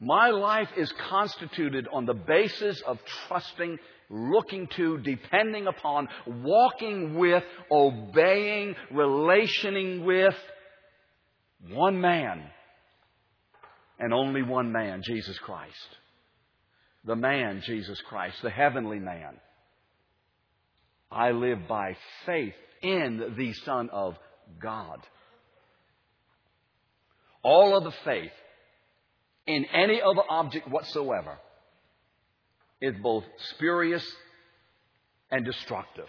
My 0.00 0.30
life 0.30 0.70
is 0.76 0.92
constituted 1.08 1.86
on 1.92 2.06
the 2.06 2.14
basis 2.14 2.82
of 2.84 2.98
trusting, 3.28 3.78
looking 4.12 4.68
to, 4.76 4.98
depending 4.98 5.66
upon, 5.66 6.06
walking 6.26 7.16
with, 7.16 7.42
obeying, 7.70 8.76
relationing 8.92 10.04
with 10.04 10.34
one 11.70 12.00
man 12.00 12.42
and 13.98 14.12
only 14.12 14.42
one 14.42 14.70
man, 14.70 15.02
Jesus 15.02 15.38
Christ. 15.38 15.96
The 17.04 17.16
man, 17.16 17.62
Jesus 17.64 18.00
Christ, 18.08 18.36
the 18.42 18.50
heavenly 18.50 18.98
man. 18.98 19.40
I 21.10 21.30
live 21.30 21.66
by 21.66 21.96
faith 22.26 22.54
in 22.82 23.34
the 23.36 23.52
Son 23.64 23.90
of 23.90 24.16
God. 24.60 25.00
All 27.42 27.76
of 27.76 27.84
the 27.84 27.92
faith 28.04 28.30
in 29.46 29.64
any 29.72 30.00
other 30.00 30.22
object 30.28 30.68
whatsoever 30.68 31.38
is 32.82 32.94
both 33.02 33.24
spurious 33.54 34.04
and 35.30 35.46
destructive. 35.46 36.08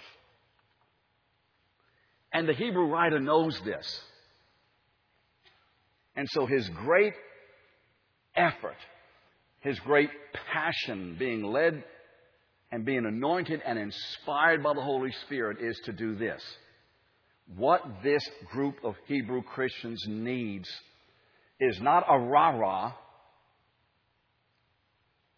And 2.33 2.49
the 2.49 2.53
Hebrew 2.53 2.87
writer 2.87 3.19
knows 3.19 3.57
this. 3.63 4.01
And 6.15 6.27
so 6.31 6.45
his 6.45 6.67
great 6.69 7.13
effort, 8.35 8.75
his 9.61 9.79
great 9.79 10.09
passion, 10.51 11.15
being 11.17 11.43
led 11.43 11.83
and 12.71 12.85
being 12.85 13.05
anointed 13.05 13.61
and 13.63 13.77
inspired 13.77 14.63
by 14.63 14.73
the 14.73 14.81
Holy 14.81 15.11
Spirit 15.25 15.57
is 15.61 15.79
to 15.85 15.93
do 15.93 16.15
this. 16.15 16.41
What 17.55 17.83
this 18.03 18.27
group 18.51 18.77
of 18.83 18.95
Hebrew 19.05 19.43
Christians 19.43 20.03
needs 20.07 20.67
is 21.59 21.79
not 21.81 22.03
a 22.09 22.17
rah 22.17 22.57
rah. 22.57 22.93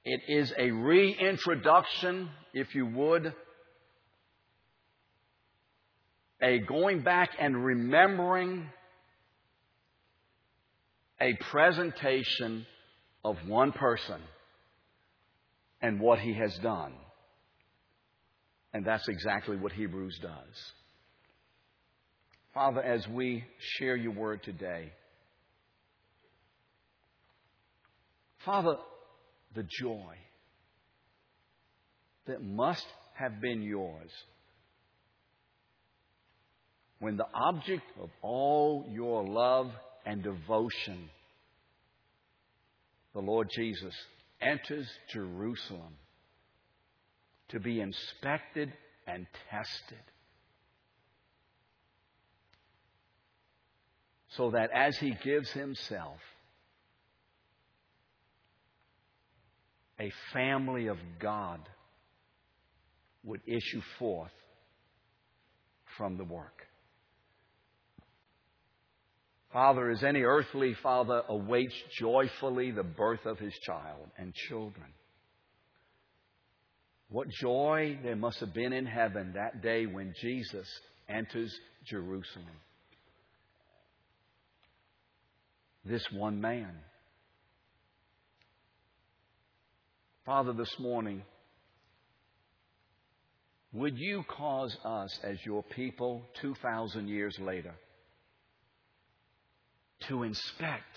It 0.05 0.21
is 0.27 0.53
a 0.55 0.69
reintroduction, 0.69 2.29
if 2.53 2.75
you 2.75 2.85
would, 2.85 3.33
a 6.41 6.59
going 6.59 7.01
back 7.01 7.31
and 7.39 7.65
remembering, 7.65 8.69
a 11.19 11.33
presentation 11.50 12.67
of 13.24 13.38
one 13.47 13.71
person 13.71 14.21
and 15.81 16.00
what 16.00 16.19
he 16.19 16.33
has 16.33 16.55
done. 16.59 16.93
And 18.74 18.85
that's 18.85 19.07
exactly 19.07 19.57
what 19.57 19.71
Hebrews 19.71 20.19
does. 20.21 20.71
Father, 22.53 22.83
as 22.83 23.07
we 23.07 23.43
share 23.77 23.95
your 23.95 24.12
word 24.12 24.43
today, 24.43 24.91
Father, 28.45 28.75
the 29.55 29.63
joy 29.63 30.15
that 32.27 32.41
must 32.41 32.85
have 33.13 33.39
been 33.41 33.62
yours 33.62 34.12
when 37.00 37.17
the 37.17 37.27
object 37.33 37.83
of 38.01 38.09
all 38.21 38.85
your 38.89 39.24
love 39.24 39.71
and 40.05 40.24
devotion 40.24 41.09
the 43.13 43.21
Lord 43.21 43.50
Jesus 43.55 43.93
enters 44.41 44.88
Jerusalem 45.13 45.95
to 47.50 47.59
be 47.62 47.79
inspected 47.79 48.74
and 49.07 49.25
tested. 49.50 50.03
So 54.29 54.51
that 54.51 54.69
as 54.74 54.97
he 54.97 55.15
gives 55.24 55.50
himself, 55.51 56.17
a 59.99 60.11
family 60.33 60.87
of 60.87 60.97
God 61.19 61.59
would 63.23 63.41
issue 63.47 63.81
forth 63.97 64.31
from 65.97 66.17
the 66.17 66.23
work. 66.23 66.61
Father, 69.51 69.89
as 69.89 70.03
any 70.03 70.21
earthly 70.21 70.75
father 70.83 71.23
awaits 71.29 71.73
joyfully 71.97 72.71
the 72.71 72.83
birth 72.83 73.25
of 73.25 73.39
his 73.39 73.53
child 73.65 74.09
and 74.17 74.33
children, 74.49 74.87
what 77.09 77.29
joy 77.29 77.97
there 78.03 78.17
must 78.17 78.39
have 78.39 78.53
been 78.53 78.73
in 78.73 78.85
heaven 78.85 79.33
that 79.35 79.61
day 79.61 79.85
when 79.85 80.13
Jesus 80.21 80.67
enters 81.07 81.55
Jerusalem. 81.87 82.45
This 85.85 86.05
one 86.11 86.41
man. 86.41 86.73
Father, 90.25 90.53
this 90.53 90.79
morning, 90.79 91.22
would 93.74 93.96
you 93.96 94.24
cause 94.27 94.75
us 94.84 95.20
as 95.24 95.38
your 95.46 95.62
people 95.62 96.24
2,000 96.41 97.08
years 97.08 97.38
later 97.39 97.75
to 100.08 100.24
inspect, 100.24 100.96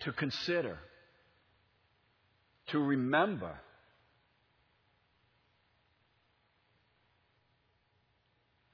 to 0.00 0.12
consider, 0.12 0.76
to 2.66 2.78
remember 2.78 3.58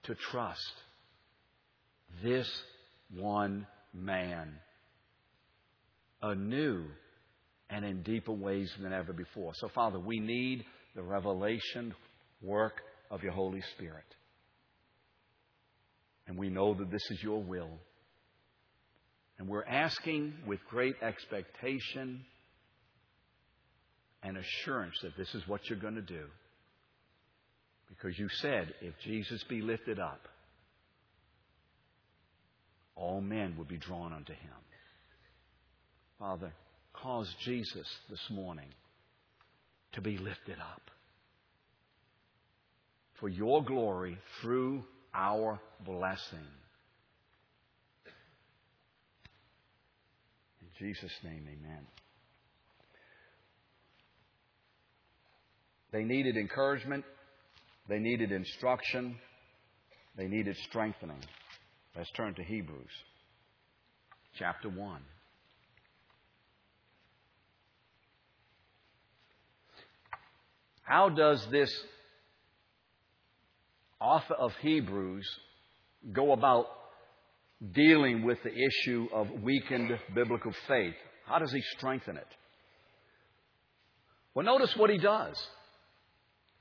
to 0.02 0.16
trust 0.16 0.72
this 2.24 2.50
one 3.14 3.64
man 3.94 4.54
anew 6.20 6.84
and 7.70 7.84
in 7.84 8.02
deeper 8.02 8.32
ways 8.32 8.70
than 8.80 8.92
ever 8.92 9.12
before. 9.12 9.52
So, 9.54 9.68
Father, 9.68 9.98
we 9.98 10.18
need 10.18 10.64
the 10.94 11.02
revelation 11.02 11.94
work 12.42 12.80
of 13.10 13.22
your 13.22 13.32
Holy 13.32 13.62
Spirit. 13.76 14.04
And 16.26 16.36
we 16.36 16.48
know 16.48 16.74
that 16.74 16.90
this 16.90 17.10
is 17.10 17.22
your 17.22 17.42
will. 17.42 17.70
And 19.38 19.48
we're 19.48 19.64
asking 19.64 20.34
with 20.46 20.60
great 20.68 20.96
expectation 21.02 22.24
and 24.22 24.36
assurance 24.36 24.94
that 25.02 25.16
this 25.16 25.34
is 25.34 25.46
what 25.48 25.68
you're 25.68 25.78
going 25.78 25.94
to 25.94 26.02
do. 26.02 26.24
Because 27.88 28.18
you 28.18 28.28
said, 28.40 28.72
if 28.80 28.94
Jesus 29.02 29.42
be 29.44 29.62
lifted 29.62 29.98
up, 29.98 30.28
all 32.94 33.20
men 33.20 33.56
will 33.56 33.64
be 33.64 33.78
drawn 33.78 34.12
unto 34.12 34.32
him. 34.32 34.52
Father, 36.18 36.52
cause 36.92 37.32
Jesus 37.44 37.86
this 38.08 38.20
morning 38.30 38.68
to 39.92 40.00
be 40.00 40.18
lifted 40.18 40.58
up 40.58 40.82
for 43.18 43.28
your 43.28 43.64
glory 43.64 44.18
through 44.40 44.82
our 45.14 45.60
blessing. 45.84 46.46
In 50.60 50.68
Jesus' 50.78 51.12
name, 51.22 51.46
amen. 51.46 51.86
They 55.92 56.04
needed 56.04 56.36
encouragement. 56.36 57.04
They 57.88 57.98
needed 57.98 58.30
instruction. 58.30 59.16
They 60.16 60.28
needed 60.28 60.56
strengthening. 60.68 61.20
Let's 61.96 62.10
turn 62.12 62.34
to 62.34 62.42
Hebrews 62.42 62.90
chapter 64.38 64.68
1. 64.68 65.00
How 70.90 71.08
does 71.08 71.46
this 71.52 71.72
author 74.00 74.34
of 74.34 74.52
Hebrews 74.56 75.24
go 76.12 76.32
about 76.32 76.66
dealing 77.70 78.24
with 78.24 78.42
the 78.42 78.52
issue 78.52 79.06
of 79.14 79.30
weakened 79.30 79.96
biblical 80.12 80.52
faith? 80.66 80.96
How 81.26 81.38
does 81.38 81.52
he 81.52 81.60
strengthen 81.76 82.16
it? 82.16 82.26
Well, 84.34 84.44
notice 84.44 84.74
what 84.76 84.90
he 84.90 84.98
does. 84.98 85.40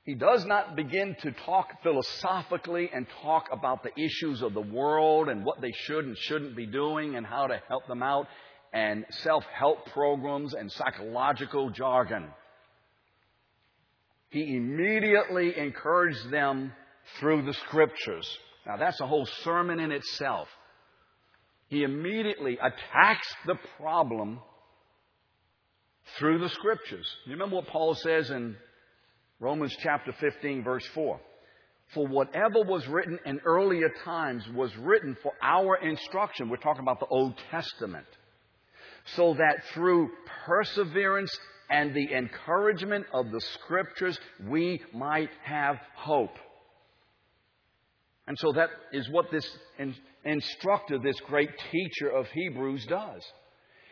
He 0.04 0.14
does 0.14 0.46
not 0.46 0.76
begin 0.76 1.16
to 1.22 1.32
talk 1.44 1.82
philosophically 1.82 2.88
and 2.94 3.08
talk 3.24 3.48
about 3.50 3.82
the 3.82 4.00
issues 4.00 4.42
of 4.42 4.54
the 4.54 4.60
world 4.60 5.28
and 5.28 5.44
what 5.44 5.60
they 5.60 5.72
should 5.72 6.04
and 6.04 6.16
shouldn't 6.16 6.54
be 6.54 6.66
doing 6.66 7.16
and 7.16 7.26
how 7.26 7.48
to 7.48 7.60
help 7.66 7.88
them 7.88 8.04
out 8.04 8.28
and 8.72 9.06
self 9.10 9.42
help 9.52 9.86
programs 9.86 10.54
and 10.54 10.70
psychological 10.70 11.70
jargon. 11.70 12.28
He 14.30 14.56
immediately 14.56 15.58
encouraged 15.58 16.30
them 16.30 16.72
through 17.18 17.42
the 17.42 17.54
scriptures. 17.54 18.28
Now, 18.66 18.76
that's 18.76 19.00
a 19.00 19.06
whole 19.06 19.26
sermon 19.42 19.80
in 19.80 19.90
itself. 19.90 20.48
He 21.68 21.82
immediately 21.82 22.58
attacks 22.60 23.26
the 23.46 23.56
problem 23.78 24.40
through 26.18 26.38
the 26.38 26.48
scriptures. 26.48 27.06
You 27.26 27.32
remember 27.32 27.56
what 27.56 27.66
Paul 27.66 27.94
says 27.94 28.30
in 28.30 28.56
Romans 29.40 29.76
chapter 29.82 30.12
15, 30.20 30.62
verse 30.62 30.86
4. 30.94 31.20
For 31.94 32.06
whatever 32.06 32.62
was 32.62 32.86
written 32.86 33.18
in 33.26 33.40
earlier 33.44 33.90
times 34.04 34.44
was 34.54 34.76
written 34.76 35.16
for 35.22 35.32
our 35.42 35.76
instruction. 35.76 36.48
We're 36.48 36.56
talking 36.56 36.82
about 36.82 37.00
the 37.00 37.06
Old 37.06 37.34
Testament. 37.50 38.06
So 39.16 39.34
that 39.34 39.64
through 39.74 40.10
perseverance 40.46 41.36
and 41.70 41.94
the 41.94 42.12
encouragement 42.12 43.06
of 43.12 43.30
the 43.30 43.40
Scriptures, 43.40 44.18
we 44.46 44.82
might 44.92 45.30
have 45.44 45.76
hope. 45.94 46.36
And 48.26 48.36
so 48.38 48.52
that 48.52 48.70
is 48.92 49.08
what 49.10 49.30
this 49.30 49.48
instructor, 50.24 50.98
this 50.98 51.18
great 51.20 51.50
teacher 51.70 52.10
of 52.10 52.26
Hebrews, 52.28 52.86
does. 52.86 53.22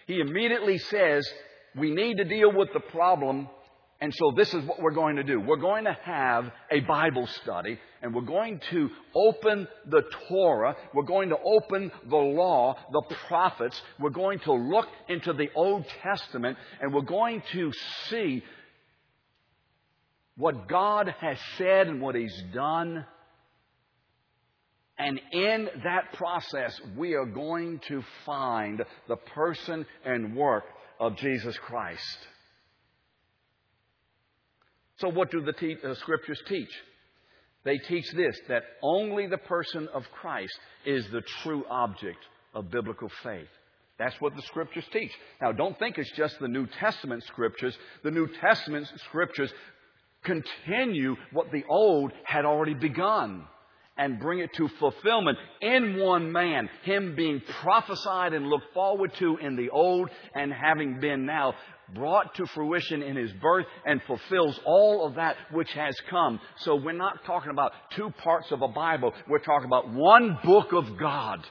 He 0.07 0.21
immediately 0.21 0.79
says, 0.79 1.29
we 1.77 1.91
need 1.91 2.17
to 2.17 2.25
deal 2.25 2.53
with 2.53 2.69
the 2.73 2.81
problem 2.81 3.49
and 4.01 4.15
so 4.15 4.33
this 4.37 4.55
is 4.55 4.65
what 4.65 4.81
we're 4.81 4.93
going 4.93 5.17
to 5.17 5.25
do. 5.25 5.41
We're 5.41 5.57
going 5.57 5.85
to 5.85 5.97
have 6.05 6.53
a 6.71 6.81
Bible 6.81 7.27
study 7.43 7.81
and 8.01 8.15
we're 8.15 8.21
going 8.21 8.61
to 8.71 8.91
open 9.13 9.67
the 9.87 10.03
Torah. 10.29 10.77
We're 10.95 11.03
going 11.03 11.31
to 11.31 11.39
open 11.45 11.91
the 12.09 12.17
law, 12.17 12.77
the 12.93 13.03
prophets. 13.27 13.81
We're 13.99 14.11
going 14.11 14.39
to 14.41 14.53
look 14.53 14.87
into 15.09 15.33
the 15.33 15.49
Old 15.53 15.85
Testament 16.03 16.59
and 16.81 16.95
we're 16.95 17.01
going 17.01 17.43
to 17.53 17.73
see 18.09 18.45
what 20.37 20.69
God 20.69 21.13
has 21.21 21.39
said 21.57 21.89
and 21.89 22.01
what 22.01 22.15
He's 22.15 22.45
done. 22.55 23.05
And 24.97 25.21
in 25.33 25.69
that 25.83 26.13
process, 26.13 26.81
we 26.97 27.15
are 27.15 27.27
going 27.27 27.81
to 27.89 28.05
find 28.25 28.85
the 29.09 29.17
person 29.17 29.87
and 30.05 30.37
work 30.37 30.65
of 31.01 31.17
Jesus 31.17 31.57
Christ. 31.59 32.19
So, 34.99 35.09
what 35.09 35.31
do 35.31 35.41
the 35.41 35.53
te- 35.53 35.79
uh, 35.85 35.95
scriptures 35.95 36.41
teach? 36.49 36.71
They 37.65 37.79
teach 37.79 38.11
this 38.13 38.39
that 38.49 38.65
only 38.83 39.27
the 39.27 39.39
person 39.39 39.89
of 39.93 40.05
Christ 40.13 40.59
is 40.85 41.07
the 41.11 41.23
true 41.43 41.65
object 41.69 42.19
of 42.55 42.71
biblical 42.71 43.11
faith. 43.23 43.49
That's 43.99 44.21
what 44.21 44.35
the 44.37 44.43
scriptures 44.43 44.85
teach. 44.93 45.11
Now, 45.41 45.53
don't 45.53 45.79
think 45.79 45.99
it's 45.99 46.13
just 46.13 46.39
the 46.39 46.49
New 46.49 46.67
Testament 46.67 47.25
scriptures. 47.25 47.77
The 48.05 48.13
New 48.13 48.29
Testament 48.41 48.89
scriptures 49.09 49.53
continue 50.23 51.17
what 51.33 51.51
the 51.51 51.65
Old 51.69 52.13
had 52.25 52.45
already 52.45 52.75
begun 52.75 53.45
and 53.99 54.21
bring 54.21 54.39
it 54.39 54.55
to 54.55 54.69
fulfillment 54.79 55.37
in 55.61 55.99
one 55.99 56.33
man, 56.33 56.71
him 56.85 57.15
being 57.17 57.43
prophesied 57.63 58.33
and 58.33 58.49
looked 58.49 58.73
forward 58.73 59.13
to 59.19 59.37
in 59.39 59.57
the 59.57 59.71
old 59.71 60.09
and 60.35 60.53
having 60.53 61.01
been 61.01 61.27
now 61.27 61.55
brought 61.95 62.35
to 62.37 62.47
fruition 62.47 63.03
in 63.03 63.17
his 63.17 63.33
birth 63.35 63.67
and 63.85 64.01
fulfills 64.07 64.59
all 64.65 65.07
of 65.07 65.17
that 65.17 65.37
which 65.53 65.71
has 65.73 65.97
come. 66.09 66.39
So 66.59 66.77
we're 66.77 66.93
not 66.93 67.25
talking 67.25 67.51
about 67.51 67.73
two 67.97 68.11
parts 68.23 68.51
of 68.53 68.63
a 68.63 68.69
Bible. 68.69 69.13
We're 69.29 69.39
talking 69.41 69.67
about 69.67 69.93
one 69.93 70.39
book 70.45 70.73
of 70.73 70.99
God. 70.99 71.45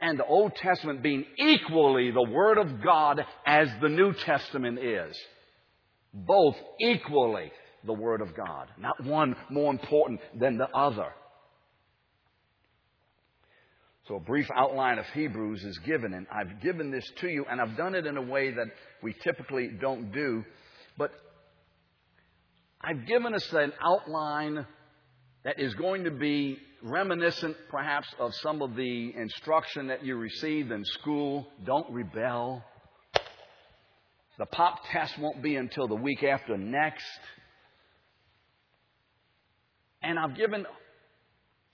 And 0.00 0.18
the 0.18 0.26
Old 0.26 0.54
Testament 0.56 1.02
being 1.02 1.24
equally 1.38 2.10
the 2.10 2.30
Word 2.30 2.58
of 2.58 2.82
God 2.82 3.24
as 3.46 3.68
the 3.80 3.88
New 3.88 4.12
Testament 4.12 4.78
is. 4.78 5.16
Both 6.12 6.56
equally 6.80 7.50
the 7.86 7.92
Word 7.92 8.20
of 8.20 8.34
God. 8.34 8.68
Not 8.78 9.02
one 9.04 9.36
more 9.50 9.70
important 9.70 10.20
than 10.38 10.58
the 10.58 10.68
other. 10.74 11.08
So 14.08 14.16
a 14.16 14.20
brief 14.20 14.48
outline 14.54 14.98
of 14.98 15.06
Hebrews 15.06 15.64
is 15.64 15.78
given, 15.78 16.12
and 16.12 16.26
I've 16.30 16.60
given 16.60 16.90
this 16.90 17.10
to 17.20 17.28
you, 17.28 17.46
and 17.50 17.58
I've 17.58 17.76
done 17.76 17.94
it 17.94 18.06
in 18.06 18.18
a 18.18 18.22
way 18.22 18.50
that 18.50 18.66
we 19.02 19.14
typically 19.14 19.68
don't 19.80 20.12
do. 20.12 20.44
But 20.98 21.10
I've 22.82 23.06
given 23.06 23.34
us 23.34 23.50
an 23.52 23.72
outline 23.82 24.66
that 25.44 25.58
is 25.58 25.72
going 25.74 26.04
to 26.04 26.10
be 26.10 26.58
reminiscent, 26.82 27.56
perhaps, 27.70 28.08
of 28.18 28.34
some 28.36 28.60
of 28.60 28.76
the 28.76 29.14
instruction 29.16 29.86
that 29.86 30.04
you 30.04 30.16
received 30.16 30.70
in 30.70 30.84
school. 30.84 31.46
Don't 31.64 31.90
rebel. 31.90 32.62
The 34.38 34.46
pop 34.46 34.80
test 34.90 35.18
won't 35.18 35.42
be 35.42 35.56
until 35.56 35.88
the 35.88 35.94
week 35.94 36.22
after 36.22 36.58
next. 36.58 37.04
And 40.04 40.18
I've 40.18 40.36
given 40.36 40.66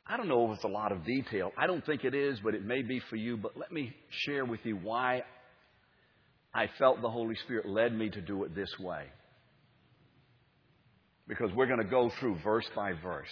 I 0.06 0.16
don't 0.16 0.26
know 0.26 0.50
if 0.50 0.56
it's 0.56 0.64
a 0.64 0.68
lot 0.68 0.90
of 0.90 1.04
detail. 1.04 1.52
I 1.56 1.68
don't 1.68 1.86
think 1.86 2.04
it 2.04 2.14
is, 2.16 2.40
but 2.40 2.54
it 2.54 2.64
may 2.64 2.82
be 2.82 3.00
for 3.08 3.14
you. 3.14 3.36
But 3.36 3.56
let 3.56 3.70
me 3.70 3.94
share 4.10 4.44
with 4.44 4.58
you 4.64 4.76
why 4.76 5.22
I 6.52 6.68
felt 6.78 7.00
the 7.00 7.10
Holy 7.10 7.36
Spirit 7.36 7.68
led 7.68 7.96
me 7.96 8.10
to 8.10 8.20
do 8.20 8.42
it 8.42 8.52
this 8.52 8.70
way. 8.80 9.04
Because 11.28 11.52
we're 11.54 11.66
going 11.66 11.78
to 11.78 11.88
go 11.88 12.10
through 12.18 12.38
verse 12.42 12.68
by 12.74 12.92
verse 12.94 13.30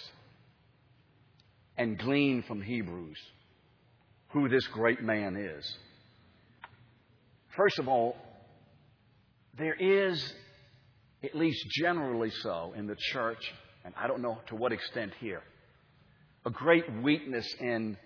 and 1.77 1.97
glean 1.97 2.43
from 2.47 2.61
Hebrews 2.61 3.17
who 4.29 4.47
this 4.47 4.65
great 4.67 5.01
man 5.01 5.35
is. 5.35 5.77
First 7.57 7.77
of 7.79 7.89
all, 7.89 8.15
there 9.57 9.75
is, 9.75 10.33
at 11.23 11.35
least 11.35 11.65
generally 11.71 12.29
so, 12.29 12.73
in 12.77 12.87
the 12.87 12.95
church, 13.11 13.43
and 13.89 13.95
I 13.97 14.07
don't 14.07 14.21
know 14.21 14.37
to 14.49 14.55
what 14.55 14.71
extent 14.71 15.13
here, 15.19 15.41
a 16.45 16.51
great 16.51 16.85
weakness 17.01 17.55
in 17.59 17.97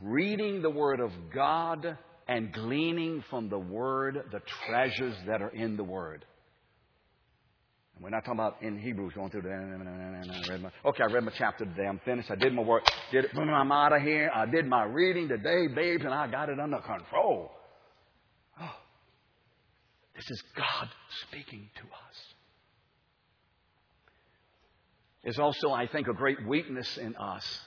reading 0.00 0.62
the 0.62 0.70
Word 0.70 1.00
of 1.00 1.12
God 1.34 1.98
and 2.26 2.50
gleaning 2.50 3.22
from 3.28 3.50
the 3.50 3.58
Word 3.58 4.24
the 4.32 4.40
treasures 4.66 5.14
that 5.26 5.42
are 5.42 5.50
in 5.50 5.76
the 5.76 5.84
Word. 5.84 6.24
And 7.94 8.02
we're 8.02 8.08
not 8.08 8.24
talking 8.24 8.40
about 8.40 8.62
in 8.62 8.78
Hebrews 8.78 9.12
going 9.14 9.28
through 9.28 9.42
the. 9.42 10.70
Okay, 10.86 11.02
I 11.02 11.12
read 11.12 11.24
my 11.24 11.32
chapter 11.36 11.66
today. 11.66 11.86
I'm 11.86 12.00
finished. 12.06 12.30
I 12.30 12.36
did 12.36 12.54
my 12.54 12.62
work. 12.62 12.84
Did 13.12 13.26
it. 13.26 13.36
I'm 13.36 13.70
out 13.70 13.94
of 13.94 14.00
here. 14.00 14.30
I 14.34 14.46
did 14.46 14.66
my 14.66 14.84
reading 14.84 15.28
today, 15.28 15.66
babes, 15.74 16.06
and 16.06 16.14
I 16.14 16.26
got 16.26 16.48
it 16.48 16.58
under 16.58 16.78
control. 16.78 17.50
Oh, 18.58 18.76
this 20.16 20.24
is 20.30 20.42
God 20.56 20.88
speaking 21.28 21.68
to 21.76 21.82
us. 21.82 22.31
There's 25.22 25.38
also, 25.38 25.70
I 25.70 25.86
think, 25.86 26.08
a 26.08 26.14
great 26.14 26.46
weakness 26.46 26.96
in 26.96 27.14
us 27.16 27.60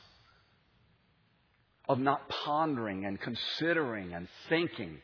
of 1.88 2.00
not 2.00 2.28
pondering 2.30 3.06
and 3.06 3.20
considering 3.20 4.14
and 4.14 4.28
thinking 4.50 4.98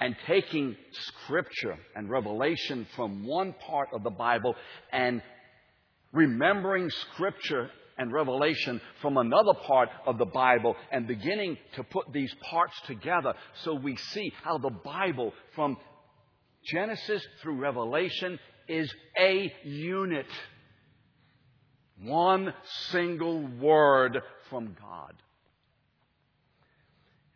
and 0.00 0.16
taking 0.26 0.76
scripture 0.92 1.76
and 1.94 2.08
revelation 2.08 2.86
from 2.96 3.26
one 3.26 3.54
part 3.66 3.88
of 3.92 4.02
the 4.02 4.10
Bible 4.10 4.54
and 4.92 5.22
remembering 6.12 6.90
scripture 6.90 7.70
and 7.96 8.12
revelation 8.12 8.80
from 9.00 9.16
another 9.16 9.54
part 9.66 9.88
of 10.06 10.18
the 10.18 10.24
Bible 10.24 10.76
and 10.90 11.06
beginning 11.06 11.56
to 11.76 11.84
put 11.84 12.12
these 12.12 12.34
parts 12.50 12.74
together 12.86 13.34
so 13.62 13.74
we 13.74 13.96
see 13.96 14.32
how 14.42 14.58
the 14.58 14.70
Bible 14.70 15.32
from 15.54 15.76
Genesis 16.64 17.24
through 17.42 17.60
Revelation 17.60 18.38
is 18.68 18.92
a 19.18 19.52
unit. 19.64 20.26
One 22.02 22.52
single 22.90 23.46
word 23.60 24.20
from 24.50 24.76
God. 24.80 25.14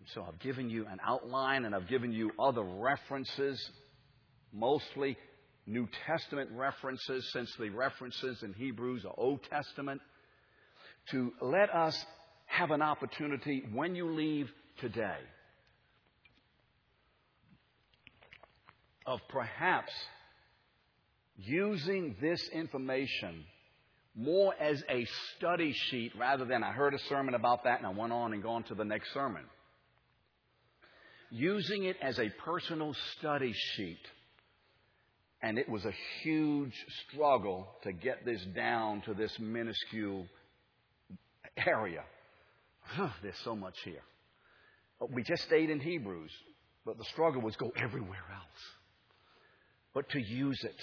And 0.01 0.09
So 0.15 0.25
I've 0.27 0.41
given 0.41 0.69
you 0.69 0.87
an 0.87 0.99
outline 1.07 1.65
and 1.65 1.75
I've 1.75 1.89
given 1.89 2.13
you 2.13 2.33
other 2.39 2.63
references, 2.63 3.71
mostly 4.53 5.17
New 5.67 5.87
Testament 6.07 6.51
references, 6.53 7.31
since 7.33 7.55
the 7.59 7.69
references 7.69 8.43
in 8.43 8.55
Hebrews 8.55 9.05
are 9.05 9.15
Old 9.17 9.41
Testament, 9.51 10.01
to 11.11 11.33
let 11.41 11.73
us 11.75 12.05
have 12.47 12.71
an 12.71 12.83
opportunity 12.83 13.63
when 13.73 13.95
you 13.95 14.11
leave 14.11 14.51
today 14.81 15.19
of 19.07 19.21
perhaps 19.29 19.93
using 21.37 22.17
this 22.21 22.41
information 22.53 23.45
more 24.19 24.53
as 24.61 24.83
a 24.91 25.07
study 25.37 25.73
sheet 25.73 26.13
rather 26.19 26.45
than 26.45 26.65
I 26.65 26.73
heard 26.73 26.93
a 26.93 26.99
sermon 27.09 27.35
about 27.35 27.65
that 27.65 27.79
and 27.79 27.87
I 27.87 27.91
went 27.91 28.13
on 28.13 28.33
and 28.33 28.43
gone 28.43 28.65
to 28.65 28.75
the 28.75 28.85
next 28.85 29.15
sermon 29.15 29.45
using 31.31 31.85
it 31.85 31.97
as 32.03 32.19
a 32.19 32.31
personal 32.45 32.95
study 33.19 33.53
sheet. 33.75 34.01
And 35.41 35.57
it 35.57 35.69
was 35.69 35.85
a 35.85 35.93
huge 36.23 36.75
struggle 37.07 37.69
to 37.85 37.93
get 37.93 38.25
this 38.25 38.45
down 38.57 39.03
to 39.03 39.15
this 39.15 39.33
minuscule 39.39 40.27
area. 41.57 42.03
there's 43.23 43.39
so 43.45 43.55
much 43.55 43.77
here. 43.85 44.03
But 44.99 45.13
we 45.13 45.23
just 45.23 45.45
stayed 45.45 45.71
in 45.71 45.79
Hebrews, 45.79 46.33
but 46.85 46.99
the 46.99 47.05
struggle 47.05 47.41
was 47.41 47.55
go 47.55 47.71
everywhere 47.77 48.25
else. 48.35 48.63
But 49.95 50.09
to 50.11 50.21
use 50.21 50.59
it 50.65 50.81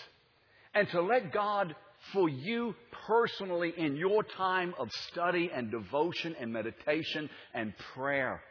and 0.73 0.87
to 0.89 1.01
let 1.01 1.33
God, 1.33 1.75
for 2.13 2.29
you 2.29 2.75
personally, 3.07 3.73
in 3.77 3.95
your 3.95 4.23
time 4.23 4.73
of 4.79 4.89
study 5.09 5.51
and 5.53 5.71
devotion 5.71 6.35
and 6.39 6.51
meditation 6.51 7.29
and 7.53 7.73
prayer, 7.93 8.41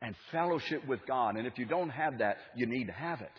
and 0.00 0.14
fellowship 0.30 0.86
with 0.86 1.00
God. 1.06 1.36
And 1.36 1.46
if 1.46 1.58
you 1.58 1.66
don't 1.66 1.90
have 1.90 2.18
that, 2.18 2.38
you 2.56 2.66
need 2.66 2.86
to 2.86 2.92
have 2.92 3.20
it. 3.20 3.32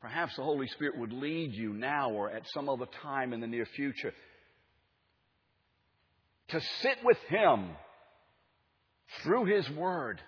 Perhaps 0.00 0.36
the 0.36 0.42
Holy 0.42 0.68
Spirit 0.68 0.98
would 0.98 1.12
lead 1.12 1.52
you 1.54 1.72
now 1.72 2.10
or 2.10 2.30
at 2.30 2.48
some 2.54 2.68
other 2.68 2.86
time 3.02 3.32
in 3.32 3.40
the 3.40 3.46
near 3.46 3.66
future 3.66 4.12
to 6.48 6.60
sit 6.82 6.98
with 7.04 7.18
Him 7.28 7.70
through 9.22 9.46
His 9.46 9.68
Word 9.70 10.20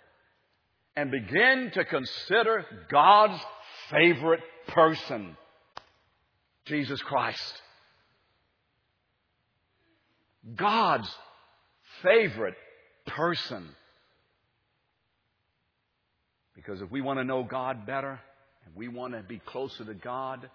and 0.97 1.11
begin 1.11 1.71
to 1.75 1.85
consider 1.85 2.65
God's 2.91 3.41
favorite 3.91 4.43
person, 4.69 5.37
Jesus 6.71 7.03
Christ. 7.03 7.53
God's 10.55 11.13
favorite 12.05 12.55
person. 13.09 13.69
Because 16.55 16.81
if 16.81 16.89
we 16.91 17.01
want 17.01 17.19
to 17.19 17.25
know 17.25 17.43
God 17.43 17.87
better 17.87 18.21
and 18.65 18.75
we 18.77 18.87
want 18.87 19.15
to 19.15 19.23
be 19.23 19.41
closer 19.45 19.85
to 19.85 19.95
God, 19.95 20.49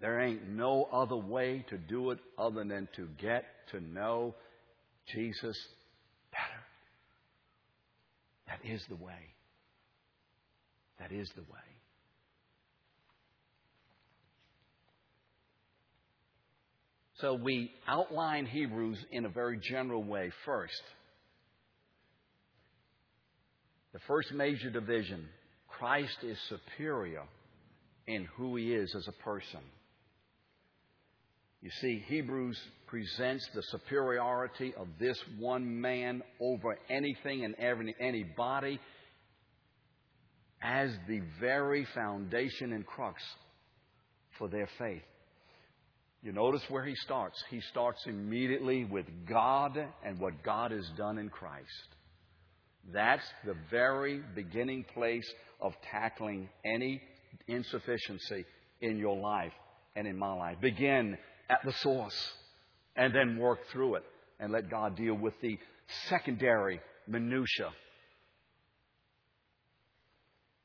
there 0.00 0.20
ain't 0.20 0.48
no 0.48 0.88
other 0.92 1.16
way 1.16 1.64
to 1.70 1.78
do 1.78 2.10
it 2.10 2.18
other 2.36 2.64
than 2.64 2.88
to 2.96 3.08
get 3.20 3.44
to 3.70 3.80
know 3.80 4.34
Jesus 5.14 5.56
better. 6.32 6.62
That 8.48 8.68
is 8.68 8.84
the 8.88 8.96
way. 8.96 9.12
That 10.98 11.12
is 11.12 11.30
the 11.36 11.42
way. 11.42 11.72
So 17.22 17.34
we 17.34 17.70
outline 17.86 18.46
Hebrews 18.46 18.98
in 19.12 19.24
a 19.24 19.28
very 19.28 19.56
general 19.56 20.02
way 20.02 20.32
first. 20.44 20.82
The 23.92 24.00
first 24.08 24.32
major 24.32 24.70
division 24.70 25.28
Christ 25.68 26.16
is 26.24 26.36
superior 26.48 27.22
in 28.08 28.24
who 28.36 28.56
he 28.56 28.74
is 28.74 28.92
as 28.96 29.06
a 29.06 29.22
person. 29.22 29.60
You 31.60 31.70
see, 31.80 32.02
Hebrews 32.08 32.58
presents 32.88 33.48
the 33.54 33.62
superiority 33.70 34.74
of 34.76 34.88
this 34.98 35.16
one 35.38 35.80
man 35.80 36.22
over 36.40 36.76
anything 36.90 37.44
and 37.44 37.54
every, 37.54 37.94
anybody 38.00 38.80
as 40.60 40.90
the 41.06 41.20
very 41.40 41.86
foundation 41.94 42.72
and 42.72 42.84
crux 42.84 43.22
for 44.38 44.48
their 44.48 44.68
faith. 44.76 45.02
You 46.22 46.32
notice 46.32 46.62
where 46.68 46.84
he 46.84 46.94
starts. 46.94 47.42
He 47.50 47.60
starts 47.72 48.06
immediately 48.06 48.84
with 48.84 49.06
God 49.28 49.76
and 50.04 50.20
what 50.20 50.42
God 50.44 50.70
has 50.70 50.88
done 50.96 51.18
in 51.18 51.28
Christ. 51.28 51.66
That's 52.92 53.24
the 53.44 53.56
very 53.70 54.22
beginning 54.34 54.84
place 54.94 55.28
of 55.60 55.74
tackling 55.90 56.48
any 56.64 57.00
insufficiency 57.48 58.44
in 58.80 58.98
your 58.98 59.16
life 59.16 59.52
and 59.96 60.06
in 60.06 60.16
my 60.16 60.32
life. 60.32 60.58
Begin 60.60 61.18
at 61.50 61.58
the 61.64 61.72
source 61.72 62.32
and 62.94 63.14
then 63.14 63.38
work 63.38 63.60
through 63.72 63.96
it 63.96 64.04
and 64.38 64.52
let 64.52 64.70
God 64.70 64.96
deal 64.96 65.14
with 65.14 65.34
the 65.40 65.58
secondary 66.08 66.80
minutia. 67.08 67.70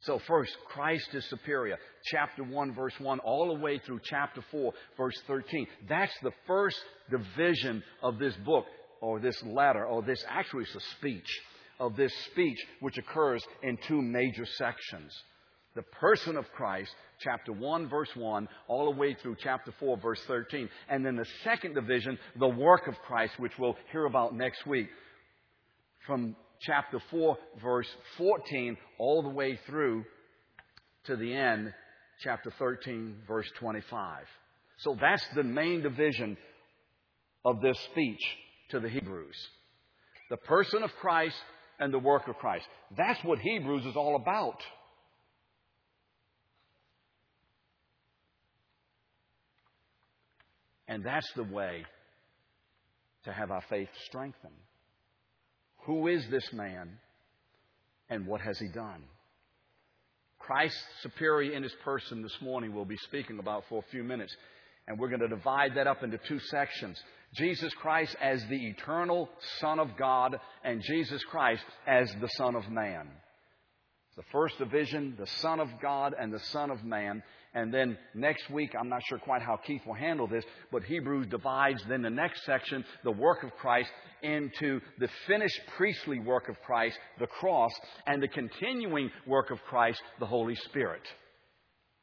So 0.02 0.20
first, 0.28 0.56
Christ 0.68 1.10
is 1.14 1.28
superior. 1.30 1.78
Chapter 2.12 2.44
1, 2.44 2.76
verse 2.76 2.94
1, 3.00 3.20
all 3.20 3.48
the 3.48 3.60
way 3.60 3.80
through 3.80 4.00
chapter 4.04 4.44
4, 4.52 4.72
verse 4.96 5.20
13. 5.28 5.68
That's 5.90 6.14
the 6.22 6.32
first 6.46 6.78
division 7.10 7.84
of 8.04 8.20
this 8.20 8.36
book, 8.46 8.66
or 9.02 9.20
this 9.20 9.42
letter, 9.44 9.86
or 9.86 10.04
this 10.04 10.24
actually 10.30 10.64
is 10.64 10.76
a 10.76 10.98
speech 10.98 11.42
of 11.80 11.96
this 11.96 12.14
speech, 12.32 12.58
which 12.80 12.98
occurs 12.98 13.44
in 13.64 13.78
two 13.88 14.02
major 14.02 14.46
sections. 14.46 15.12
The 15.76 15.84
person 15.84 16.38
of 16.38 16.46
Christ, 16.56 16.90
chapter 17.20 17.54
1, 17.54 17.90
verse 17.90 18.10
1, 18.16 18.48
all 18.68 18.92
the 18.92 19.00
way 19.00 19.16
through 19.22 19.36
chapter 19.44 19.72
4, 19.80 19.98
verse 19.98 20.22
13. 20.28 20.70
And 20.90 21.06
then 21.06 21.16
the 21.16 21.28
second 21.44 21.76
division, 21.76 22.18
the 22.40 22.48
work 22.48 22.88
of 22.88 22.96
Christ, 23.06 23.34
which 23.38 23.52
we'll 23.60 23.76
hear 23.92 24.06
about 24.06 24.36
next 24.36 24.66
week, 24.66 24.88
from 26.06 26.36
chapter 26.62 27.02
4, 27.12 27.38
verse 27.62 27.88
14, 28.18 28.78
all 29.00 29.24
the 29.24 29.30
way 29.30 29.60
through 29.66 30.06
to 31.06 31.16
the 31.16 31.34
end, 31.34 31.74
chapter 32.24 32.52
13, 32.58 33.18
verse 33.28 33.50
25. 33.60 34.24
So 34.80 34.96
that's 35.00 35.26
the 35.36 35.44
main 35.44 35.82
division 35.82 36.38
of 37.46 37.62
this 37.62 37.78
speech 37.92 38.22
to 38.72 38.80
the 38.80 38.90
Hebrews. 38.90 39.36
The 40.30 40.38
person 40.38 40.84
of 40.84 40.92
Christ 41.00 41.36
and 41.80 41.94
the 41.94 42.00
work 42.00 42.28
of 42.28 42.36
Christ. 42.36 42.66
That's 42.96 43.24
what 43.24 43.40
Hebrews 43.40 43.86
is 43.86 43.96
all 43.96 44.16
about. 44.16 44.60
And 50.88 51.04
that's 51.04 51.30
the 51.36 51.44
way 51.44 51.84
to 53.26 53.34
have 53.34 53.52
our 53.52 53.64
faith 53.70 53.90
strengthened. 54.08 54.54
Who 55.88 56.08
is 56.08 56.28
this 56.30 56.52
man 56.52 57.00
and 58.10 58.28
what 58.28 58.42
has 58.42 58.60
he 58.60 58.68
done? 58.68 59.04
Christ 60.38 60.78
superior 61.02 61.54
in 61.54 61.64
his 61.64 61.74
person 61.86 62.22
this 62.22 62.38
morning 62.42 62.76
we'll 62.76 62.84
be 62.84 62.98
speaking 62.98 63.40
about 63.40 63.64
for 63.70 63.80
a 63.80 63.90
few 63.90 64.04
minutes. 64.04 64.36
And 64.86 65.00
we're 65.00 65.08
going 65.08 65.22
to 65.22 65.30
divide 65.30 65.76
that 65.76 65.88
up 65.88 66.04
into 66.04 66.18
two 66.18 66.40
sections. 66.40 67.02
Jesus 67.36 67.74
Christ 67.74 68.16
as 68.22 68.46
the 68.48 68.68
eternal 68.68 69.30
Son 69.60 69.80
of 69.80 69.96
God 69.98 70.38
and 70.64 70.82
Jesus 70.84 71.24
Christ 71.24 71.64
as 71.88 72.14
the 72.20 72.30
Son 72.38 72.56
of 72.56 72.70
Man. 72.70 73.08
The 74.18 74.24
first 74.34 74.58
division, 74.58 75.16
the 75.18 75.28
Son 75.28 75.62
of 75.62 75.70
God 75.82 76.14
and 76.20 76.34
the 76.34 76.40
Son 76.40 76.70
of 76.70 76.84
Man. 76.84 77.24
And 77.58 77.74
then 77.74 77.98
next 78.14 78.52
week, 78.52 78.76
I'm 78.80 78.88
not 78.88 79.02
sure 79.10 79.18
quite 79.18 79.42
how 79.42 79.58
Keith 79.58 79.82
will 79.84 79.96
handle 79.96 80.28
this, 80.28 80.46
but 80.72 80.84
Hebrews 80.84 81.26
divides 81.26 81.82
then 81.90 82.04
the 82.04 82.10
next 82.10 82.46
section, 82.46 82.86
the 83.04 83.12
work 83.12 83.42
of 83.42 83.50
Christ, 83.56 83.90
into 84.22 84.80
the 85.00 85.10
finished 85.26 85.60
priestly 85.76 86.20
work 86.20 86.50
of 86.50 86.62
Christ, 86.62 87.00
the 87.18 87.26
cross, 87.26 87.72
and 88.06 88.22
the 88.22 88.28
continuing 88.28 89.10
work 89.26 89.50
of 89.50 89.58
Christ, 89.64 90.00
the 90.20 90.28
Holy 90.28 90.54
Spirit. 90.54 91.02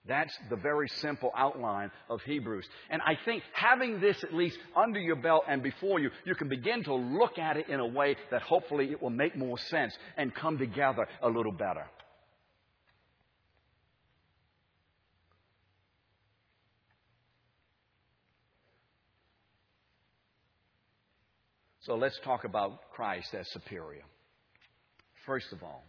That's 0.08 0.36
the 0.50 0.56
very 0.56 0.88
simple 0.88 1.30
outline 1.36 1.92
of 2.10 2.20
Hebrews. 2.22 2.66
And 2.90 3.00
I 3.02 3.16
think 3.24 3.44
having 3.52 4.00
this 4.00 4.24
at 4.24 4.34
least 4.34 4.58
under 4.74 4.98
your 4.98 5.16
belt 5.16 5.44
and 5.48 5.62
before 5.62 6.00
you, 6.00 6.10
you 6.24 6.34
can 6.34 6.48
begin 6.48 6.82
to 6.82 6.94
look 6.94 7.38
at 7.38 7.56
it 7.56 7.68
in 7.68 7.78
a 7.78 7.86
way 7.86 8.16
that 8.32 8.42
hopefully 8.42 8.90
it 8.90 9.00
will 9.00 9.10
make 9.10 9.36
more 9.36 9.56
sense 9.56 9.96
and 10.16 10.34
come 10.34 10.58
together 10.58 11.06
a 11.22 11.28
little 11.28 11.52
better. 11.52 11.86
So 21.84 21.96
let's 21.96 22.18
talk 22.24 22.44
about 22.44 22.90
Christ 22.92 23.34
as 23.34 23.46
superior. 23.50 24.04
First 25.26 25.52
of 25.52 25.62
all, 25.62 25.84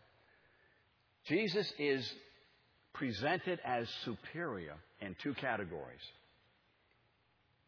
Jesus 1.27 1.71
is 1.79 2.09
presented 2.93 3.59
as 3.65 3.87
superior 4.03 4.75
in 5.01 5.15
two 5.23 5.33
categories 5.33 6.01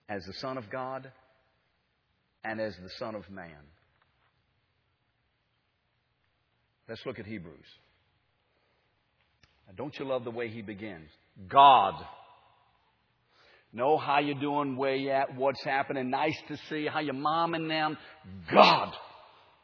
as 0.09 0.23
the 0.25 0.33
Son 0.33 0.57
of 0.57 0.69
God 0.69 1.11
and 2.43 2.59
as 2.59 2.75
the 2.81 2.89
Son 2.97 3.15
of 3.15 3.29
Man. 3.29 3.49
Let's 6.87 7.05
look 7.05 7.19
at 7.19 7.25
Hebrews. 7.25 7.65
Now, 9.67 9.73
don't 9.75 9.97
you 9.99 10.05
love 10.05 10.23
the 10.23 10.31
way 10.31 10.47
he 10.49 10.61
begins? 10.61 11.09
God. 11.49 11.93
Know 13.73 13.97
how 13.97 14.19
you're 14.19 14.39
doing, 14.39 14.77
where 14.77 14.95
you 14.95 15.11
at, 15.11 15.35
what's 15.35 15.63
happening. 15.63 16.09
Nice 16.09 16.37
to 16.47 16.57
see 16.69 16.87
how 16.87 16.99
your 16.99 17.13
mom 17.13 17.53
and 17.53 17.69
them. 17.69 17.97
God. 18.51 18.93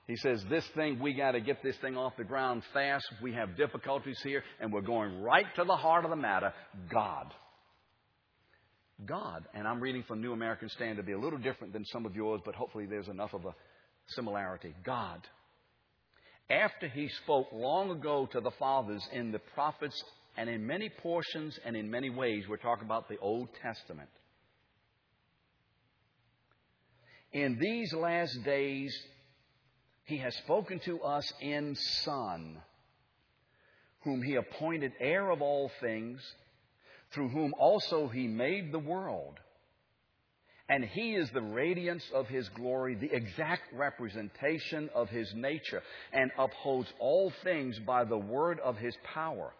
He 0.07 0.17
says, 0.17 0.43
This 0.49 0.65
thing, 0.75 0.99
we 0.99 1.13
got 1.13 1.31
to 1.31 1.41
get 1.41 1.63
this 1.63 1.77
thing 1.77 1.95
off 1.95 2.13
the 2.17 2.25
ground 2.25 2.63
fast. 2.73 3.05
We 3.21 3.33
have 3.33 3.55
difficulties 3.55 4.19
here, 4.21 4.43
and 4.59 4.73
we're 4.73 4.81
going 4.81 5.21
right 5.21 5.45
to 5.55 5.63
the 5.63 5.75
heart 5.75 6.03
of 6.03 6.09
the 6.09 6.17
matter 6.17 6.53
God. 6.91 7.33
God, 9.05 9.45
and 9.53 9.67
I'm 9.67 9.79
reading 9.79 10.03
from 10.07 10.21
New 10.21 10.33
American 10.33 10.69
Standard, 10.69 10.97
to 10.97 11.03
be 11.03 11.13
a 11.13 11.19
little 11.19 11.39
different 11.39 11.73
than 11.73 11.85
some 11.85 12.05
of 12.05 12.15
yours, 12.15 12.41
but 12.45 12.55
hopefully 12.55 12.85
there's 12.85 13.07
enough 13.07 13.33
of 13.33 13.45
a 13.45 13.55
similarity. 14.09 14.73
God. 14.85 15.21
After 16.49 16.87
he 16.87 17.09
spoke 17.23 17.47
long 17.53 17.89
ago 17.89 18.27
to 18.31 18.41
the 18.41 18.51
fathers 18.59 19.05
in 19.13 19.31
the 19.31 19.39
prophets 19.39 20.01
and 20.37 20.49
in 20.49 20.65
many 20.65 20.89
portions 20.89 21.59
and 21.65 21.75
in 21.75 21.89
many 21.89 22.09
ways, 22.09 22.45
we're 22.47 22.57
talking 22.57 22.85
about 22.85 23.09
the 23.09 23.17
Old 23.19 23.49
Testament. 23.61 24.09
In 27.31 27.57
these 27.59 27.93
last 27.93 28.43
days, 28.43 28.95
he 30.05 30.17
has 30.17 30.35
spoken 30.37 30.79
to 30.79 31.01
us 31.01 31.31
in 31.39 31.75
Son, 31.75 32.57
whom 34.03 34.21
He 34.21 34.35
appointed 34.35 34.91
heir 34.99 35.29
of 35.29 35.41
all 35.41 35.71
things, 35.79 36.21
through 37.11 37.29
whom 37.29 37.53
also 37.57 38.09
He 38.09 38.27
made 38.27 38.71
the 38.71 38.79
world. 38.79 39.39
And 40.67 40.83
He 40.83 41.15
is 41.15 41.29
the 41.31 41.41
radiance 41.41 42.03
of 42.13 42.27
His 42.27 42.49
glory, 42.49 42.95
the 42.95 43.13
exact 43.13 43.73
representation 43.73 44.89
of 44.93 45.09
His 45.09 45.33
nature, 45.33 45.81
and 46.11 46.31
upholds 46.37 46.91
all 46.99 47.31
things 47.43 47.79
by 47.79 48.03
the 48.03 48.17
word 48.17 48.59
of 48.59 48.77
His 48.77 48.95
power. 49.13 49.53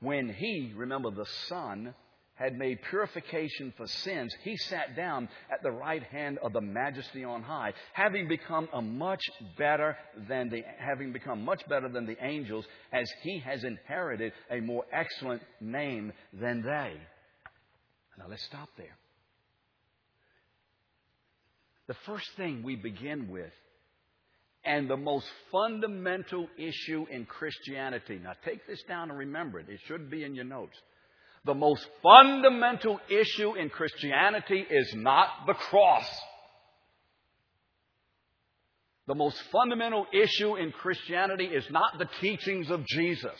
When 0.00 0.28
He, 0.28 0.72
remember 0.76 1.10
the 1.10 1.26
Son, 1.48 1.94
had 2.38 2.56
made 2.56 2.78
purification 2.88 3.72
for 3.76 3.86
sins, 3.88 4.32
he 4.44 4.56
sat 4.56 4.94
down 4.94 5.28
at 5.52 5.60
the 5.62 5.72
right 5.72 6.04
hand 6.04 6.38
of 6.38 6.52
the 6.52 6.60
majesty 6.60 7.24
on 7.24 7.42
high, 7.42 7.72
having 7.94 8.28
become 8.28 8.68
a 8.72 8.80
much 8.80 9.22
better 9.56 9.96
than 10.28 10.48
the, 10.48 10.62
having 10.78 11.12
become 11.12 11.44
much 11.44 11.68
better 11.68 11.88
than 11.88 12.06
the 12.06 12.16
angels, 12.24 12.64
as 12.92 13.10
he 13.22 13.40
has 13.40 13.64
inherited 13.64 14.32
a 14.52 14.60
more 14.60 14.84
excellent 14.92 15.42
name 15.60 16.12
than 16.32 16.62
they. 16.62 16.92
Now 18.16 18.26
let's 18.28 18.44
stop 18.44 18.68
there. 18.76 18.96
The 21.88 21.96
first 22.06 22.28
thing 22.36 22.62
we 22.62 22.76
begin 22.76 23.28
with, 23.30 23.52
and 24.68 24.88
the 24.88 24.96
most 24.96 25.26
fundamental 25.50 26.46
issue 26.56 27.06
in 27.10 27.24
Christianity. 27.24 28.20
Now 28.22 28.34
take 28.44 28.66
this 28.68 28.82
down 28.86 29.10
and 29.10 29.18
remember 29.18 29.58
it. 29.58 29.68
It 29.68 29.80
should 29.86 30.10
be 30.10 30.22
in 30.22 30.36
your 30.36 30.44
notes 30.44 30.76
the 31.48 31.54
most 31.54 31.86
fundamental 32.02 33.00
issue 33.08 33.54
in 33.54 33.70
Christianity 33.70 34.66
is 34.68 34.92
not 34.94 35.28
the 35.46 35.54
cross. 35.54 36.06
The 39.06 39.14
most 39.14 39.40
fundamental 39.50 40.06
issue 40.12 40.56
in 40.56 40.72
Christianity 40.72 41.46
is 41.46 41.64
not 41.70 41.98
the 41.98 42.08
teachings 42.20 42.70
of 42.70 42.84
Jesus. 42.86 43.38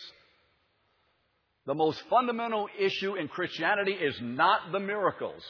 The 1.67 1.75
most 1.75 2.03
fundamental 2.09 2.69
issue 2.79 3.17
in 3.17 3.29
Christianity 3.29 3.93
is 3.93 4.19
not 4.23 4.73
the 4.73 4.81
miracles. 4.81 5.43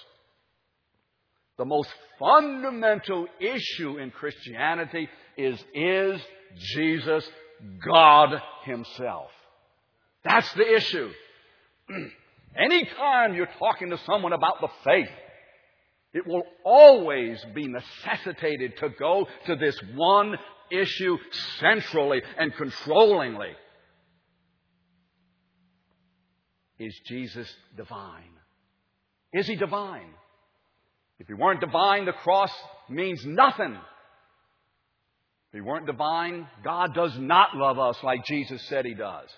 The 1.58 1.64
most 1.64 1.90
fundamental 2.20 3.26
issue 3.40 3.98
in 3.98 4.12
Christianity 4.12 5.08
is, 5.36 5.62
is 5.74 6.20
Jesus 6.56 7.28
God 7.84 8.40
Himself? 8.64 9.30
That's 10.24 10.50
the 10.54 10.76
issue. 10.76 11.10
Anytime 12.56 13.34
you're 13.34 13.48
talking 13.58 13.90
to 13.90 13.98
someone 14.06 14.32
about 14.32 14.60
the 14.60 14.68
faith, 14.84 15.10
it 16.14 16.26
will 16.26 16.44
always 16.64 17.44
be 17.54 17.66
necessitated 17.66 18.76
to 18.78 18.88
go 18.90 19.26
to 19.46 19.56
this 19.56 19.78
one 19.94 20.36
issue 20.70 21.18
centrally 21.58 22.22
and 22.38 22.52
controllingly. 22.54 23.52
Is 26.78 26.96
Jesus 27.06 27.52
divine? 27.76 28.22
Is 29.32 29.48
he 29.48 29.56
divine? 29.56 30.14
If 31.18 31.26
he 31.26 31.34
weren't 31.34 31.60
divine, 31.60 32.04
the 32.04 32.12
cross 32.12 32.52
means 32.88 33.24
nothing. 33.24 33.74
If 33.74 35.54
he 35.54 35.60
weren't 35.60 35.86
divine, 35.86 36.46
God 36.62 36.94
does 36.94 37.16
not 37.18 37.56
love 37.56 37.78
us 37.78 37.96
like 38.02 38.24
Jesus 38.24 38.62
said 38.68 38.84
he 38.84 38.94
does. 38.94 39.28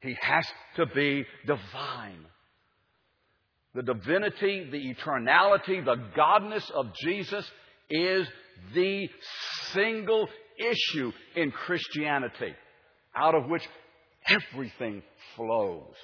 He 0.00 0.16
has 0.20 0.46
to 0.76 0.86
be 0.86 1.24
divine. 1.46 2.26
The 3.74 3.82
divinity, 3.82 4.68
the 4.70 4.94
eternality, 4.94 5.84
the 5.84 5.96
godness 6.16 6.70
of 6.70 6.94
Jesus 7.02 7.44
is 7.90 8.26
the 8.74 9.08
single 9.72 10.28
issue 10.58 11.10
in 11.34 11.50
Christianity 11.50 12.54
out 13.16 13.34
of 13.34 13.46
which 13.48 13.62
everything 14.28 15.02
flows 15.36 15.94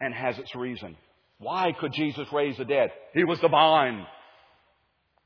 and 0.00 0.14
has 0.14 0.38
its 0.38 0.54
reason. 0.54 0.96
Why 1.38 1.72
could 1.78 1.92
Jesus 1.92 2.26
raise 2.32 2.56
the 2.56 2.64
dead? 2.64 2.90
He 3.14 3.24
was 3.24 3.38
divine. 3.38 4.06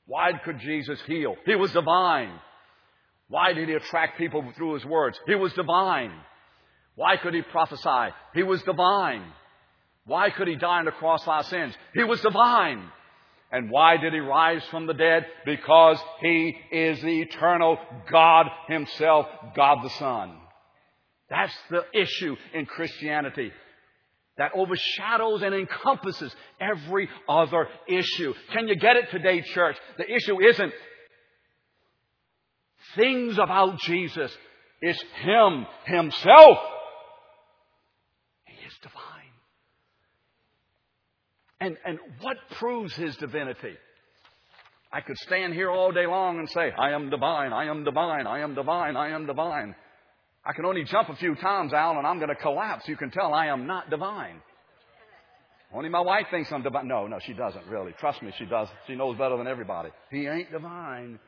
Why 0.06 0.32
could 0.44 0.58
Jesus 0.60 1.00
heal? 1.06 1.36
He 1.46 1.54
was 1.54 1.72
divine. 1.72 2.32
Why 3.28 3.54
did 3.54 3.68
he 3.68 3.74
attract 3.74 4.18
people 4.18 4.44
through 4.56 4.74
his 4.74 4.84
words? 4.84 5.18
He 5.26 5.34
was 5.34 5.52
divine. 5.54 6.12
Why 6.96 7.16
could 7.16 7.32
he 7.32 7.42
prophesy? 7.42 8.14
He 8.34 8.42
was 8.42 8.62
divine. 8.62 9.24
Why 10.04 10.30
could 10.30 10.48
he 10.48 10.56
die 10.56 10.80
on 10.80 10.84
the 10.84 10.90
cross 10.90 11.24
for 11.24 11.30
our 11.30 11.44
sins? 11.44 11.74
He 11.94 12.04
was 12.04 12.20
divine. 12.20 12.82
And 13.50 13.70
why 13.70 13.96
did 13.96 14.12
he 14.12 14.18
rise 14.18 14.62
from 14.70 14.86
the 14.86 14.94
dead? 14.94 15.26
Because 15.46 15.98
he 16.20 16.56
is 16.72 17.00
the 17.00 17.20
eternal 17.20 17.78
God 18.10 18.46
himself, 18.68 19.26
God 19.54 19.78
the 19.82 19.90
Son. 19.90 20.36
That's 21.30 21.54
the 21.70 21.84
issue 21.94 22.36
in 22.52 22.66
Christianity. 22.66 23.52
That 24.38 24.52
overshadows 24.54 25.42
and 25.42 25.54
encompasses 25.54 26.34
every 26.60 27.08
other 27.28 27.68
issue. 27.86 28.32
Can 28.52 28.68
you 28.68 28.76
get 28.76 28.96
it 28.96 29.10
today, 29.10 29.42
church? 29.42 29.76
The 29.98 30.10
issue 30.10 30.40
isn't 30.40 30.72
things 32.96 33.38
about 33.38 33.78
Jesus. 33.80 34.34
It's 34.80 35.02
Him, 35.22 35.66
Himself. 35.84 36.58
He 38.44 38.66
is 38.66 38.74
divine. 38.82 38.98
And, 41.60 41.76
and 41.84 41.98
what 42.20 42.36
proves 42.58 42.94
His 42.94 43.14
divinity? 43.16 43.76
I 44.92 45.00
could 45.00 45.16
stand 45.18 45.54
here 45.54 45.70
all 45.70 45.92
day 45.92 46.06
long 46.06 46.38
and 46.38 46.48
say, 46.50 46.70
I 46.76 46.90
am 46.90 47.08
divine, 47.08 47.52
I 47.52 47.66
am 47.66 47.84
divine, 47.84 48.26
I 48.26 48.40
am 48.40 48.54
divine, 48.54 48.96
I 48.96 49.10
am 49.10 49.26
divine. 49.26 49.74
I 50.44 50.52
can 50.52 50.64
only 50.64 50.84
jump 50.84 51.08
a 51.08 51.16
few 51.16 51.34
times, 51.36 51.72
Al, 51.72 51.98
and 51.98 52.06
I'm 52.06 52.18
going 52.18 52.28
to 52.28 52.34
collapse. 52.34 52.88
You 52.88 52.96
can 52.96 53.10
tell 53.10 53.32
I 53.32 53.46
am 53.46 53.66
not 53.66 53.90
divine. 53.90 54.40
Only 55.72 55.88
my 55.88 56.00
wife 56.00 56.26
thinks 56.30 56.50
I'm 56.52 56.62
divine. 56.62 56.88
No, 56.88 57.06
no, 57.06 57.18
she 57.24 57.32
doesn't 57.32 57.66
really. 57.66 57.92
Trust 57.98 58.22
me, 58.22 58.32
she 58.38 58.44
does. 58.44 58.68
She 58.86 58.94
knows 58.94 59.16
better 59.16 59.36
than 59.36 59.46
everybody. 59.46 59.90
He 60.10 60.26
ain't 60.26 60.50
divine. 60.50 61.18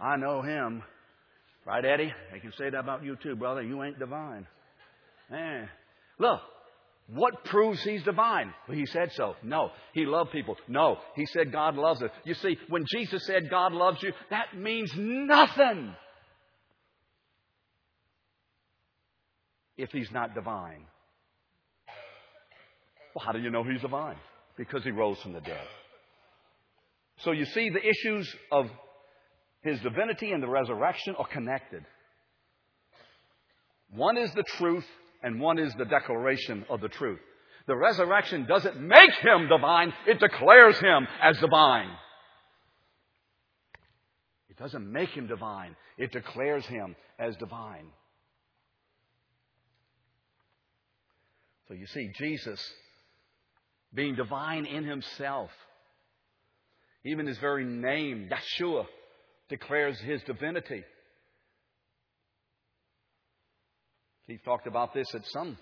I 0.00 0.16
know 0.16 0.42
him. 0.42 0.82
Right, 1.66 1.84
Eddie? 1.84 2.12
They 2.32 2.38
can 2.40 2.52
say 2.52 2.70
that 2.70 2.78
about 2.78 3.04
you 3.04 3.16
too, 3.22 3.34
brother. 3.34 3.62
You 3.62 3.82
ain't 3.82 3.98
divine. 3.98 4.46
Man. 5.30 5.68
Look, 6.18 6.40
what 7.12 7.44
proves 7.44 7.82
he's 7.82 8.02
divine? 8.04 8.52
He 8.70 8.86
said 8.86 9.10
so. 9.14 9.34
No. 9.42 9.70
He 9.92 10.06
loved 10.06 10.30
people. 10.30 10.56
No. 10.68 10.98
He 11.16 11.26
said 11.26 11.50
God 11.50 11.74
loves 11.76 12.02
us. 12.02 12.10
You 12.24 12.34
see, 12.34 12.56
when 12.68 12.84
Jesus 12.86 13.26
said 13.26 13.50
God 13.50 13.72
loves 13.72 14.02
you, 14.02 14.12
that 14.30 14.56
means 14.56 14.92
nothing 14.96 15.94
if 19.82 19.90
he's 19.90 20.10
not 20.10 20.34
divine. 20.34 20.84
Well, 23.14 23.24
how 23.24 23.32
do 23.32 23.40
you 23.40 23.50
know 23.50 23.64
he's 23.64 23.80
divine? 23.80 24.16
Because 24.56 24.84
he 24.84 24.90
rose 24.90 25.18
from 25.20 25.32
the 25.32 25.40
dead. 25.40 25.66
So 27.18 27.32
you 27.32 27.44
see, 27.46 27.70
the 27.70 27.86
issues 27.86 28.34
of 28.50 28.66
his 29.62 29.80
divinity 29.80 30.32
and 30.32 30.42
the 30.42 30.48
resurrection 30.48 31.14
are 31.16 31.26
connected. 31.26 31.84
One 33.90 34.16
is 34.16 34.32
the 34.34 34.44
truth, 34.44 34.86
and 35.22 35.40
one 35.40 35.58
is 35.58 35.74
the 35.76 35.84
declaration 35.84 36.64
of 36.70 36.80
the 36.80 36.88
truth. 36.88 37.20
The 37.66 37.76
resurrection 37.76 38.46
doesn't 38.46 38.80
make 38.80 39.12
him 39.22 39.48
divine, 39.48 39.92
it 40.06 40.18
declares 40.18 40.78
him 40.78 41.06
as 41.22 41.38
divine. 41.38 41.90
It 44.48 44.56
doesn't 44.56 44.90
make 44.90 45.10
him 45.10 45.26
divine, 45.26 45.76
it 45.98 46.12
declares 46.12 46.64
him 46.66 46.96
as 47.18 47.36
divine. 47.36 47.86
So 51.70 51.76
you 51.76 51.86
see, 51.86 52.10
Jesus 52.18 52.60
being 53.94 54.16
divine 54.16 54.66
in 54.66 54.82
himself, 54.82 55.50
even 57.04 57.28
his 57.28 57.38
very 57.38 57.64
name, 57.64 58.28
Yeshua, 58.28 58.86
declares 59.48 59.96
his 60.00 60.20
divinity. 60.24 60.82
Keith 64.26 64.40
talked 64.44 64.66
about 64.66 64.92
this 64.94 65.06
at 65.14 65.24
some, 65.26 65.56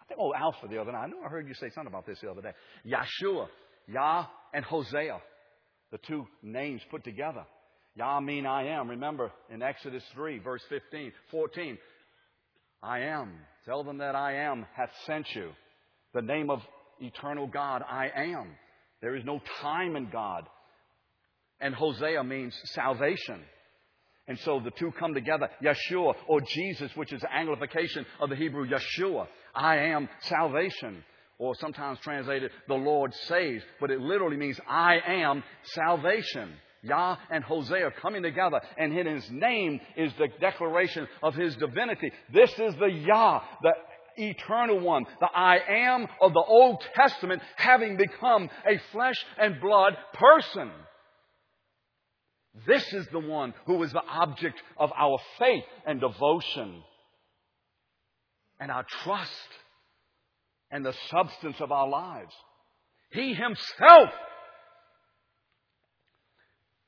I 0.00 0.04
think, 0.06 0.18
oh, 0.18 0.32
Alpha 0.34 0.66
the 0.66 0.80
other 0.80 0.92
night. 0.92 1.04
I 1.04 1.06
know 1.08 1.20
I 1.26 1.28
heard 1.28 1.46
you 1.46 1.52
say 1.52 1.68
something 1.74 1.92
about 1.92 2.06
this 2.06 2.18
the 2.22 2.30
other 2.30 2.40
day. 2.40 2.52
Yeshua, 2.86 3.48
Yah 3.86 4.24
and 4.54 4.64
Hosea, 4.64 5.20
the 5.92 5.98
two 5.98 6.26
names 6.42 6.80
put 6.90 7.04
together. 7.04 7.44
Yah 7.96 8.20
mean 8.20 8.46
I 8.46 8.68
am. 8.68 8.88
Remember 8.88 9.30
in 9.52 9.60
Exodus 9.60 10.04
3, 10.14 10.38
verse 10.38 10.62
15, 10.70 11.12
14, 11.30 11.78
I 12.82 13.00
am. 13.00 13.32
Tell 13.66 13.84
them 13.84 13.98
that 13.98 14.14
I 14.14 14.34
am 14.34 14.66
hath 14.76 14.90
sent 15.06 15.26
you. 15.34 15.50
The 16.14 16.22
name 16.22 16.50
of 16.50 16.60
eternal 17.00 17.46
God, 17.46 17.82
I 17.88 18.08
am. 18.14 18.52
There 19.00 19.16
is 19.16 19.24
no 19.24 19.40
time 19.60 19.96
in 19.96 20.10
God. 20.10 20.44
And 21.60 21.74
Hosea 21.74 22.24
means 22.24 22.58
salvation. 22.72 23.42
And 24.26 24.38
so 24.40 24.60
the 24.60 24.70
two 24.70 24.92
come 24.98 25.12
together. 25.12 25.48
Yeshua, 25.62 26.14
or 26.28 26.40
Jesus, 26.40 26.90
which 26.94 27.12
is 27.12 27.20
the 27.20 27.26
anglification 27.26 28.04
of 28.20 28.30
the 28.30 28.36
Hebrew 28.36 28.66
Yeshua. 28.68 29.26
I 29.54 29.76
am 29.76 30.08
salvation. 30.20 31.04
Or 31.38 31.54
sometimes 31.54 31.98
translated, 32.00 32.50
the 32.68 32.74
Lord 32.74 33.12
saves. 33.26 33.64
But 33.80 33.90
it 33.90 34.00
literally 34.00 34.36
means, 34.36 34.58
I 34.68 34.98
am 35.06 35.42
salvation. 35.74 36.52
Yah 36.82 37.16
and 37.30 37.44
Hosea 37.44 37.90
coming 38.00 38.22
together, 38.22 38.60
and 38.78 38.96
in 38.96 39.06
his 39.06 39.30
name 39.30 39.80
is 39.96 40.12
the 40.18 40.28
declaration 40.40 41.06
of 41.22 41.34
his 41.34 41.56
divinity. 41.56 42.10
This 42.32 42.50
is 42.52 42.74
the 42.76 42.90
Yah, 42.90 43.42
the 43.62 43.72
eternal 44.16 44.80
one, 44.80 45.04
the 45.20 45.26
I 45.26 45.58
am 45.68 46.06
of 46.20 46.32
the 46.32 46.44
Old 46.46 46.82
Testament, 46.94 47.42
having 47.56 47.96
become 47.96 48.48
a 48.66 48.80
flesh 48.92 49.24
and 49.38 49.60
blood 49.60 49.96
person. 50.14 50.70
This 52.66 52.92
is 52.92 53.06
the 53.12 53.20
one 53.20 53.54
who 53.66 53.82
is 53.82 53.92
the 53.92 54.02
object 54.08 54.60
of 54.76 54.90
our 54.96 55.18
faith 55.38 55.64
and 55.86 56.00
devotion 56.00 56.82
and 58.58 58.70
our 58.70 58.84
trust 59.04 59.30
and 60.70 60.84
the 60.84 60.94
substance 61.10 61.56
of 61.60 61.70
our 61.72 61.88
lives. 61.88 62.32
He 63.12 63.34
himself 63.34 64.10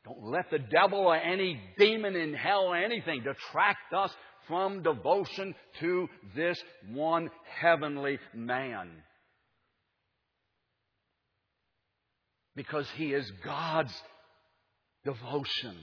don't 0.05 0.25
let 0.25 0.51
the 0.51 0.59
devil 0.59 0.99
or 0.99 1.17
any 1.17 1.61
demon 1.79 2.17
in 2.17 2.35
hell 2.35 2.65
or 2.65 2.77
anything 2.77 3.23
detract 3.23 3.93
us 3.97 4.11
from 4.49 4.83
devotion 4.83 5.55
to 5.81 6.09
this 6.35 6.61
one 6.91 7.31
heavenly 7.61 8.19
man. 8.35 8.91
Because 12.57 12.87
he 12.97 13.13
is 13.13 13.31
God's 13.45 13.95
devotion. 15.05 15.77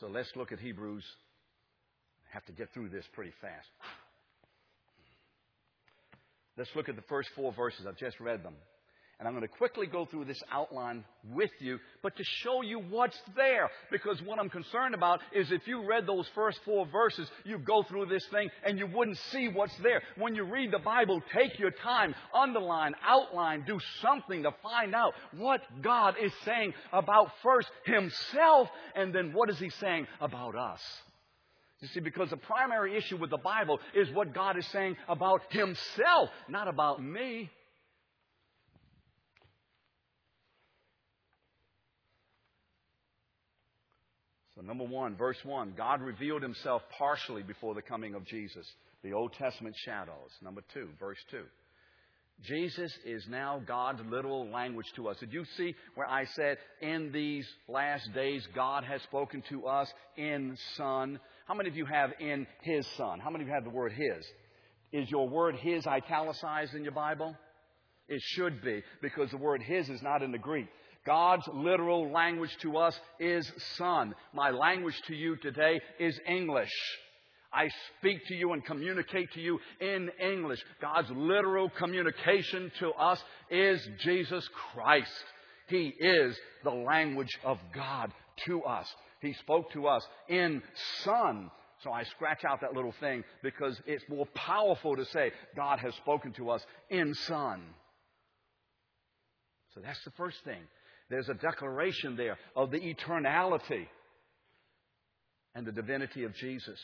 So 0.00 0.08
let's 0.08 0.28
look 0.36 0.52
at 0.52 0.58
Hebrews. 0.58 1.04
I 2.30 2.34
have 2.34 2.44
to 2.46 2.52
get 2.52 2.74
through 2.74 2.90
this 2.90 3.04
pretty 3.14 3.32
fast. 3.40 3.68
Let's 6.56 6.70
look 6.74 6.88
at 6.88 6.96
the 6.96 7.02
first 7.02 7.28
four 7.36 7.52
verses. 7.52 7.86
I've 7.86 7.98
just 7.98 8.18
read 8.20 8.42
them. 8.42 8.54
And 9.18 9.26
I'm 9.26 9.32
going 9.32 9.48
to 9.48 9.56
quickly 9.56 9.86
go 9.86 10.04
through 10.04 10.26
this 10.26 10.42
outline 10.52 11.02
with 11.32 11.50
you, 11.58 11.78
but 12.02 12.14
to 12.16 12.22
show 12.42 12.60
you 12.60 12.78
what's 12.78 13.18
there. 13.34 13.70
Because 13.90 14.20
what 14.20 14.38
I'm 14.38 14.50
concerned 14.50 14.94
about 14.94 15.20
is 15.34 15.50
if 15.50 15.66
you 15.66 15.88
read 15.88 16.06
those 16.06 16.28
first 16.34 16.60
four 16.66 16.86
verses, 16.86 17.26
you 17.42 17.56
go 17.56 17.82
through 17.82 18.06
this 18.06 18.26
thing 18.26 18.50
and 18.62 18.78
you 18.78 18.86
wouldn't 18.86 19.16
see 19.32 19.48
what's 19.48 19.76
there. 19.78 20.02
When 20.18 20.34
you 20.34 20.44
read 20.44 20.70
the 20.70 20.80
Bible, 20.80 21.22
take 21.34 21.58
your 21.58 21.70
time, 21.70 22.14
underline, 22.34 22.92
outline, 23.02 23.64
do 23.66 23.78
something 24.02 24.42
to 24.42 24.50
find 24.62 24.94
out 24.94 25.14
what 25.34 25.62
God 25.80 26.16
is 26.22 26.32
saying 26.44 26.74
about 26.92 27.30
first 27.42 27.70
Himself 27.86 28.68
and 28.94 29.14
then 29.14 29.32
what 29.32 29.48
is 29.48 29.58
He 29.58 29.70
saying 29.70 30.06
about 30.20 30.56
us. 30.56 30.80
You 31.86 31.92
see, 31.92 32.00
because 32.00 32.30
the 32.30 32.36
primary 32.36 32.96
issue 32.96 33.16
with 33.16 33.30
the 33.30 33.36
Bible 33.36 33.78
is 33.94 34.10
what 34.10 34.34
God 34.34 34.58
is 34.58 34.66
saying 34.72 34.96
about 35.08 35.42
Himself, 35.50 36.30
not 36.48 36.66
about 36.66 37.00
me. 37.00 37.48
So, 44.56 44.62
number 44.62 44.82
one, 44.82 45.14
verse 45.14 45.36
one 45.44 45.74
God 45.76 46.00
revealed 46.00 46.42
himself 46.42 46.82
partially 46.98 47.44
before 47.44 47.76
the 47.76 47.82
coming 47.82 48.16
of 48.16 48.24
Jesus, 48.24 48.66
the 49.04 49.12
Old 49.12 49.32
Testament 49.34 49.76
shadows. 49.84 50.30
Number 50.42 50.62
two, 50.74 50.88
verse 50.98 51.18
two. 51.30 51.44
Jesus 52.42 52.92
is 53.04 53.24
now 53.28 53.62
God's 53.66 54.02
literal 54.10 54.50
language 54.50 54.86
to 54.96 55.08
us. 55.08 55.16
Did 55.18 55.32
you 55.32 55.44
see 55.56 55.74
where 55.94 56.08
I 56.08 56.26
said, 56.26 56.58
in 56.82 57.10
these 57.10 57.46
last 57.68 58.12
days, 58.12 58.46
God 58.54 58.84
has 58.84 59.00
spoken 59.02 59.42
to 59.48 59.66
us 59.66 59.90
in 60.16 60.56
Son? 60.76 61.18
How 61.46 61.54
many 61.54 61.68
of 61.68 61.76
you 61.76 61.86
have 61.86 62.10
in 62.18 62.44
His 62.62 62.84
Son? 62.96 63.20
How 63.20 63.30
many 63.30 63.44
of 63.44 63.48
you 63.48 63.54
have 63.54 63.62
the 63.62 63.70
word 63.70 63.92
His? 63.92 64.26
Is 64.92 65.08
your 65.08 65.28
word 65.28 65.54
His 65.54 65.86
italicized 65.86 66.74
in 66.74 66.82
your 66.82 66.92
Bible? 66.92 67.36
It 68.08 68.20
should 68.34 68.62
be, 68.62 68.82
because 69.00 69.30
the 69.30 69.36
word 69.36 69.62
His 69.62 69.88
is 69.88 70.02
not 70.02 70.22
in 70.22 70.32
the 70.32 70.38
Greek. 70.38 70.66
God's 71.06 71.48
literal 71.54 72.10
language 72.10 72.50
to 72.62 72.76
us 72.76 72.98
is 73.20 73.50
Son. 73.76 74.12
My 74.34 74.50
language 74.50 75.00
to 75.06 75.14
you 75.14 75.36
today 75.36 75.80
is 76.00 76.18
English. 76.26 76.72
I 77.52 77.68
speak 77.98 78.26
to 78.26 78.34
you 78.34 78.52
and 78.52 78.64
communicate 78.64 79.32
to 79.34 79.40
you 79.40 79.60
in 79.80 80.10
English. 80.20 80.60
God's 80.80 81.10
literal 81.10 81.70
communication 81.70 82.72
to 82.80 82.90
us 82.90 83.22
is 83.50 83.88
Jesus 84.00 84.48
Christ. 84.72 85.24
He 85.68 85.94
is 85.98 86.36
the 86.64 86.70
language 86.70 87.38
of 87.44 87.58
God 87.72 88.12
to 88.46 88.62
us. 88.62 88.86
He 89.20 89.32
spoke 89.34 89.72
to 89.72 89.86
us 89.86 90.06
in 90.28 90.62
Son. 91.02 91.50
So 91.82 91.90
I 91.90 92.04
scratch 92.04 92.44
out 92.44 92.60
that 92.62 92.74
little 92.74 92.94
thing 93.00 93.24
because 93.42 93.80
it's 93.86 94.04
more 94.08 94.26
powerful 94.34 94.96
to 94.96 95.04
say 95.06 95.32
God 95.54 95.78
has 95.80 95.94
spoken 95.96 96.32
to 96.34 96.50
us 96.50 96.64
in 96.90 97.14
Son. 97.14 97.62
So 99.74 99.80
that's 99.82 100.02
the 100.04 100.10
first 100.12 100.38
thing. 100.44 100.62
There's 101.10 101.28
a 101.28 101.34
declaration 101.34 102.16
there 102.16 102.38
of 102.56 102.70
the 102.70 102.80
eternality 102.80 103.86
and 105.54 105.66
the 105.66 105.72
divinity 105.72 106.24
of 106.24 106.34
Jesus. 106.34 106.80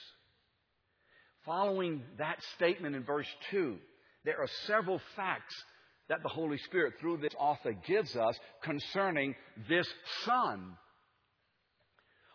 following 1.45 2.03
that 2.19 2.39
statement 2.55 2.95
in 2.95 3.03
verse 3.03 3.27
2, 3.51 3.77
there 4.25 4.41
are 4.41 4.49
several 4.67 5.01
facts 5.17 5.55
that 6.09 6.23
the 6.23 6.29
Holy 6.29 6.59
Spirit, 6.59 6.95
through 7.01 7.17
this 7.17 7.35
author, 7.39 7.73
gives 7.73 8.15
us 8.17 8.39
concerning 8.63 9.35
this 9.69 9.89
Son. 10.25 10.77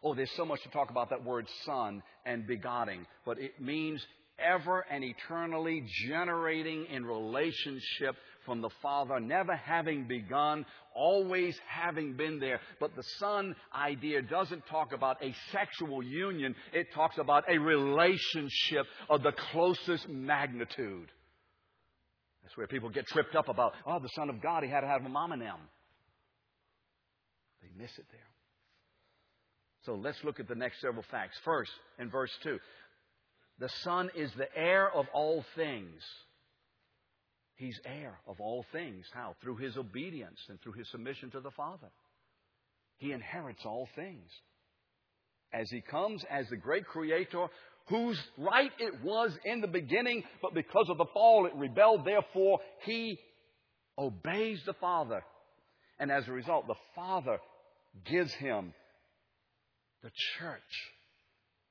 Oh, 0.03 0.13
there's 0.13 0.31
so 0.35 0.45
much 0.45 0.61
to 0.63 0.69
talk 0.69 0.89
about 0.89 1.09
that 1.09 1.23
word 1.23 1.47
son 1.65 2.03
and 2.25 2.45
begotten, 2.45 3.05
but 3.25 3.39
it 3.39 3.59
means 3.59 4.05
ever 4.39 4.85
and 4.91 5.03
eternally 5.03 5.83
generating 6.07 6.85
in 6.91 7.05
relationship 7.05 8.15
from 8.45 8.61
the 8.61 8.69
Father, 8.81 9.19
never 9.19 9.55
having 9.55 10.07
begun, 10.07 10.65
always 10.95 11.59
having 11.67 12.15
been 12.15 12.39
there. 12.39 12.59
But 12.79 12.95
the 12.95 13.03
Son 13.19 13.55
idea 13.75 14.21
doesn't 14.21 14.65
talk 14.67 14.93
about 14.93 15.21
a 15.23 15.33
sexual 15.51 16.01
union, 16.03 16.55
it 16.73 16.87
talks 16.93 17.17
about 17.17 17.43
a 17.49 17.57
relationship 17.57 18.85
of 19.09 19.23
the 19.23 19.33
closest 19.51 20.07
magnitude. 20.07 21.09
That's 22.43 22.55
where 22.55 22.67
people 22.67 22.89
get 22.89 23.05
tripped 23.07 23.35
up 23.35 23.49
about, 23.49 23.73
oh, 23.85 23.99
the 23.99 24.09
Son 24.15 24.29
of 24.29 24.41
God, 24.41 24.63
he 24.63 24.69
had 24.69 24.81
to 24.81 24.87
have 24.87 25.03
a 25.03 25.09
mom 25.09 25.33
and 25.33 25.41
them. 25.41 25.59
They 27.61 27.69
miss 27.81 27.91
it 27.97 28.05
there. 28.11 28.21
So 29.87 29.95
let's 29.95 30.21
look 30.25 30.41
at 30.41 30.49
the 30.49 30.55
next 30.55 30.81
several 30.81 31.05
facts. 31.09 31.37
First, 31.45 31.71
in 31.97 32.09
verse 32.09 32.31
2, 32.43 32.59
the 33.57 33.69
Son 33.85 34.11
is 34.17 34.29
the 34.33 34.53
heir 34.53 34.91
of 34.91 35.05
all 35.13 35.45
things. 35.55 36.01
He's 37.55 37.79
heir 37.85 38.19
of 38.27 38.41
all 38.41 38.65
things. 38.73 39.05
How? 39.13 39.37
Through 39.41 39.55
his 39.55 39.77
obedience 39.77 40.39
and 40.49 40.61
through 40.61 40.73
his 40.73 40.89
submission 40.91 41.31
to 41.31 41.39
the 41.39 41.51
Father. 41.51 41.87
He 42.97 43.13
inherits 43.13 43.65
all 43.65 43.87
things. 43.95 44.29
As 45.53 45.71
he 45.71 45.79
comes 45.79 46.21
as 46.29 46.49
the 46.49 46.57
great 46.57 46.85
creator, 46.85 47.47
whose 47.87 48.19
right 48.37 48.73
it 48.79 49.01
was 49.01 49.31
in 49.45 49.61
the 49.61 49.67
beginning, 49.67 50.23
but 50.41 50.53
because 50.53 50.89
of 50.89 50.97
the 50.97 51.05
fall 51.13 51.45
it 51.45 51.55
rebelled, 51.55 52.03
therefore 52.03 52.59
he 52.83 53.17
obeys 53.97 54.61
the 54.65 54.73
Father. 54.73 55.23
And 55.97 56.11
as 56.11 56.27
a 56.27 56.33
result, 56.33 56.67
the 56.67 56.75
Father 56.93 57.37
gives 58.05 58.33
him 58.33 58.73
the 60.03 60.11
church 60.39 60.61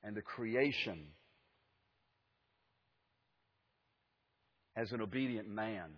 and 0.03 0.15
the 0.15 0.21
creation 0.21 1.07
as 4.75 4.91
an 4.91 5.01
obedient 5.01 5.49
man. 5.49 5.89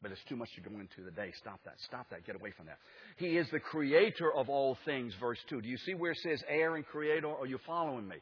But 0.00 0.10
it's 0.10 0.20
too 0.28 0.36
much 0.36 0.48
to 0.56 0.60
go 0.60 0.80
into 0.80 1.08
today. 1.08 1.32
Stop 1.40 1.60
that. 1.64 1.74
Stop 1.86 2.10
that. 2.10 2.26
Get 2.26 2.34
away 2.34 2.50
from 2.56 2.66
that. 2.66 2.78
He 3.18 3.36
is 3.36 3.46
the 3.52 3.60
creator 3.60 4.32
of 4.34 4.48
all 4.48 4.76
things, 4.84 5.14
verse 5.20 5.38
2. 5.48 5.60
Do 5.60 5.68
you 5.68 5.76
see 5.78 5.94
where 5.94 6.10
it 6.10 6.18
says 6.18 6.42
heir 6.48 6.74
and 6.74 6.84
creator? 6.84 7.28
Are 7.28 7.46
you 7.46 7.58
following 7.66 8.08
me? 8.08 8.16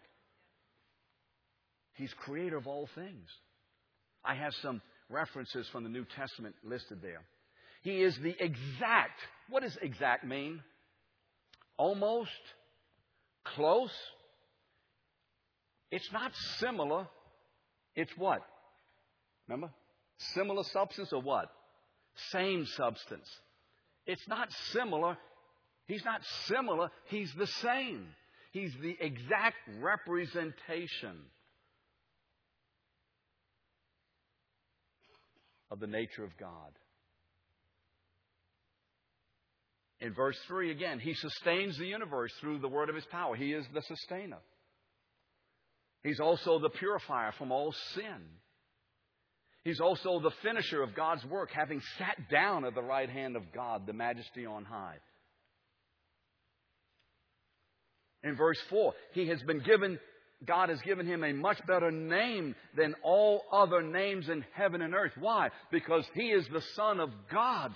He's 1.94 2.12
creator 2.24 2.58
of 2.58 2.66
all 2.66 2.88
things. 2.94 3.28
I 4.24 4.34
have 4.34 4.52
some 4.60 4.82
references 5.08 5.66
from 5.72 5.84
the 5.84 5.90
New 5.90 6.04
Testament 6.16 6.54
listed 6.62 6.98
there. 7.00 7.22
He 7.82 8.02
is 8.02 8.16
the 8.22 8.34
exact. 8.38 9.18
What 9.48 9.62
does 9.62 9.76
exact 9.80 10.24
mean? 10.24 10.60
Almost, 11.78 12.30
close. 13.44 13.92
It's 15.90 16.10
not 16.12 16.32
similar. 16.58 17.08
It's 17.96 18.12
what? 18.16 18.40
Remember? 19.48 19.70
Similar 20.34 20.64
substance 20.64 21.12
or 21.12 21.22
what? 21.22 21.50
Same 22.30 22.66
substance. 22.66 23.28
It's 24.06 24.26
not 24.28 24.48
similar. 24.72 25.16
He's 25.86 26.04
not 26.04 26.20
similar. 26.46 26.90
He's 27.06 27.32
the 27.36 27.46
same. 27.46 28.06
He's 28.52 28.72
the 28.82 28.96
exact 29.00 29.56
representation 29.80 31.16
of 35.70 35.80
the 35.80 35.86
nature 35.86 36.24
of 36.24 36.36
God. 36.36 36.72
In 40.00 40.14
verse 40.14 40.38
3 40.48 40.70
again, 40.70 40.98
He 40.98 41.14
sustains 41.14 41.76
the 41.78 41.86
universe 41.86 42.32
through 42.40 42.58
the 42.58 42.68
word 42.68 42.88
of 42.88 42.94
His 42.94 43.04
power. 43.06 43.36
He 43.36 43.52
is 43.52 43.66
the 43.74 43.82
sustainer. 43.82 44.38
He's 46.02 46.20
also 46.20 46.58
the 46.58 46.70
purifier 46.70 47.32
from 47.32 47.52
all 47.52 47.74
sin. 47.94 48.22
He's 49.64 49.80
also 49.80 50.20
the 50.20 50.30
finisher 50.42 50.82
of 50.82 50.94
God's 50.94 51.24
work, 51.26 51.50
having 51.52 51.82
sat 51.98 52.30
down 52.30 52.64
at 52.64 52.74
the 52.74 52.82
right 52.82 53.10
hand 53.10 53.36
of 53.36 53.52
God, 53.52 53.86
the 53.86 53.92
majesty 53.92 54.46
on 54.46 54.64
high. 54.64 54.96
In 58.22 58.36
verse 58.36 58.58
4, 58.70 58.94
he 59.12 59.28
has 59.28 59.42
been 59.42 59.60
given, 59.60 59.98
God 60.46 60.70
has 60.70 60.80
given 60.80 61.06
him 61.06 61.24
a 61.24 61.32
much 61.34 61.58
better 61.66 61.90
name 61.90 62.54
than 62.74 62.94
all 63.02 63.42
other 63.52 63.82
names 63.82 64.30
in 64.30 64.44
heaven 64.54 64.80
and 64.80 64.94
earth. 64.94 65.12
Why? 65.18 65.50
Because 65.70 66.04
he 66.14 66.30
is 66.30 66.46
the 66.48 66.62
Son 66.74 67.00
of 67.00 67.10
God 67.30 67.74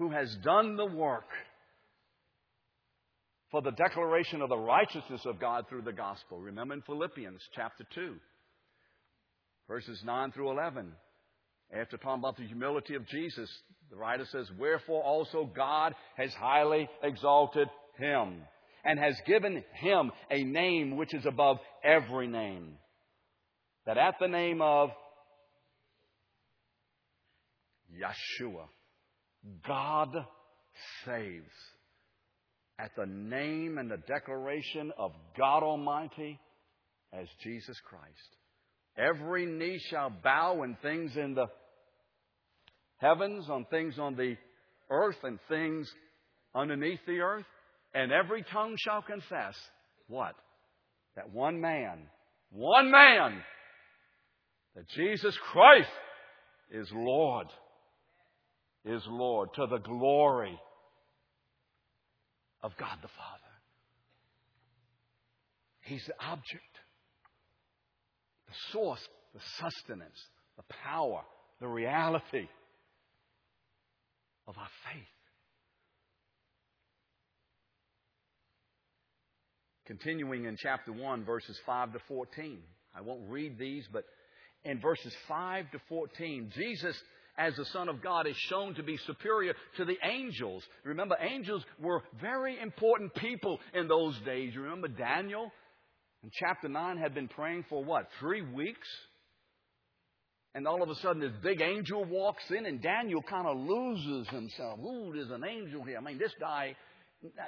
who 0.00 0.10
has 0.10 0.34
done 0.42 0.76
the 0.76 0.86
work 0.86 1.28
for 3.50 3.60
the 3.60 3.70
declaration 3.72 4.40
of 4.40 4.48
the 4.48 4.56
righteousness 4.56 5.20
of 5.26 5.38
God 5.38 5.66
through 5.68 5.82
the 5.82 5.92
gospel. 5.92 6.38
Remember 6.38 6.72
in 6.72 6.80
Philippians 6.80 7.42
chapter 7.54 7.84
2 7.94 8.14
verses 9.68 10.00
9 10.02 10.32
through 10.32 10.52
11. 10.52 10.90
After 11.78 11.98
talking 11.98 12.20
about 12.20 12.38
the 12.38 12.46
humility 12.46 12.94
of 12.94 13.06
Jesus, 13.08 13.50
the 13.90 13.96
writer 13.96 14.24
says, 14.32 14.50
Wherefore 14.58 15.02
also 15.02 15.50
God 15.54 15.94
has 16.16 16.32
highly 16.32 16.88
exalted 17.02 17.68
him 17.98 18.38
and 18.86 18.98
has 18.98 19.20
given 19.26 19.62
him 19.74 20.12
a 20.30 20.42
name 20.42 20.96
which 20.96 21.12
is 21.12 21.26
above 21.26 21.58
every 21.84 22.26
name. 22.26 22.78
That 23.84 23.98
at 23.98 24.14
the 24.18 24.28
name 24.28 24.62
of 24.62 24.88
Yeshua, 27.94 28.64
God 29.66 30.14
saves. 31.04 31.52
At 32.78 32.92
the 32.96 33.06
name 33.06 33.78
and 33.78 33.90
the 33.90 33.98
declaration 34.08 34.92
of 34.98 35.12
God 35.36 35.62
Almighty 35.62 36.38
as 37.12 37.26
Jesus 37.42 37.78
Christ. 37.84 38.36
Every 38.96 39.46
knee 39.46 39.80
shall 39.90 40.10
bow 40.10 40.62
and 40.62 40.80
things 40.80 41.16
in 41.16 41.34
the 41.34 41.46
heavens, 42.98 43.48
on 43.50 43.66
things 43.66 43.98
on 43.98 44.16
the 44.16 44.36
earth, 44.90 45.16
and 45.22 45.38
things 45.48 45.90
underneath 46.54 47.00
the 47.06 47.20
earth. 47.20 47.46
And 47.94 48.12
every 48.12 48.44
tongue 48.52 48.76
shall 48.78 49.02
confess 49.02 49.54
what? 50.06 50.34
That 51.16 51.30
one 51.32 51.60
man, 51.60 51.98
one 52.50 52.90
man, 52.90 53.42
that 54.74 54.88
Jesus 54.96 55.36
Christ 55.52 55.88
is 56.70 56.88
Lord, 56.92 57.48
is 58.84 59.02
Lord 59.08 59.50
to 59.54 59.66
the 59.66 59.78
glory 59.78 60.58
of 62.62 62.76
God 62.78 62.98
the 63.02 63.08
Father. 63.08 63.40
He's 65.82 66.04
the 66.06 66.14
object 66.24 66.62
the 68.50 68.72
source, 68.72 69.00
the 69.32 69.40
sustenance, 69.60 70.20
the 70.56 70.64
power, 70.82 71.22
the 71.60 71.68
reality 71.68 72.48
of 74.48 74.58
our 74.58 74.68
faith. 74.92 75.04
Continuing 79.86 80.44
in 80.44 80.56
chapter 80.58 80.92
1, 80.92 81.24
verses 81.24 81.58
5 81.64 81.92
to 81.92 81.98
14. 82.08 82.58
I 82.96 83.00
won't 83.00 83.28
read 83.28 83.58
these, 83.58 83.86
but 83.92 84.04
in 84.64 84.80
verses 84.80 85.14
5 85.28 85.70
to 85.72 85.80
14, 85.88 86.52
Jesus, 86.54 86.96
as 87.38 87.54
the 87.56 87.64
Son 87.66 87.88
of 87.88 88.02
God, 88.02 88.26
is 88.26 88.36
shown 88.36 88.74
to 88.74 88.82
be 88.82 88.96
superior 89.06 89.54
to 89.76 89.84
the 89.84 89.96
angels. 90.04 90.62
Remember, 90.84 91.16
angels 91.20 91.62
were 91.80 92.02
very 92.20 92.58
important 92.60 93.14
people 93.14 93.58
in 93.74 93.88
those 93.88 94.18
days. 94.24 94.54
You 94.54 94.62
remember 94.62 94.88
Daniel? 94.88 95.50
And 96.22 96.32
chapter 96.32 96.68
9 96.68 96.98
had 96.98 97.14
been 97.14 97.28
praying 97.28 97.64
for 97.68 97.82
what? 97.82 98.08
Three 98.18 98.42
weeks? 98.42 98.88
And 100.54 100.66
all 100.66 100.82
of 100.82 100.90
a 100.90 100.96
sudden, 100.96 101.20
this 101.20 101.32
big 101.42 101.60
angel 101.60 102.04
walks 102.04 102.42
in, 102.50 102.66
and 102.66 102.82
Daniel 102.82 103.22
kind 103.22 103.46
of 103.46 103.56
loses 103.56 104.28
himself. 104.28 104.80
Ooh, 104.80 105.12
there's 105.14 105.30
an 105.30 105.44
angel 105.44 105.84
here. 105.84 105.96
I 105.96 106.00
mean, 106.00 106.18
this 106.18 106.32
guy, 106.40 106.74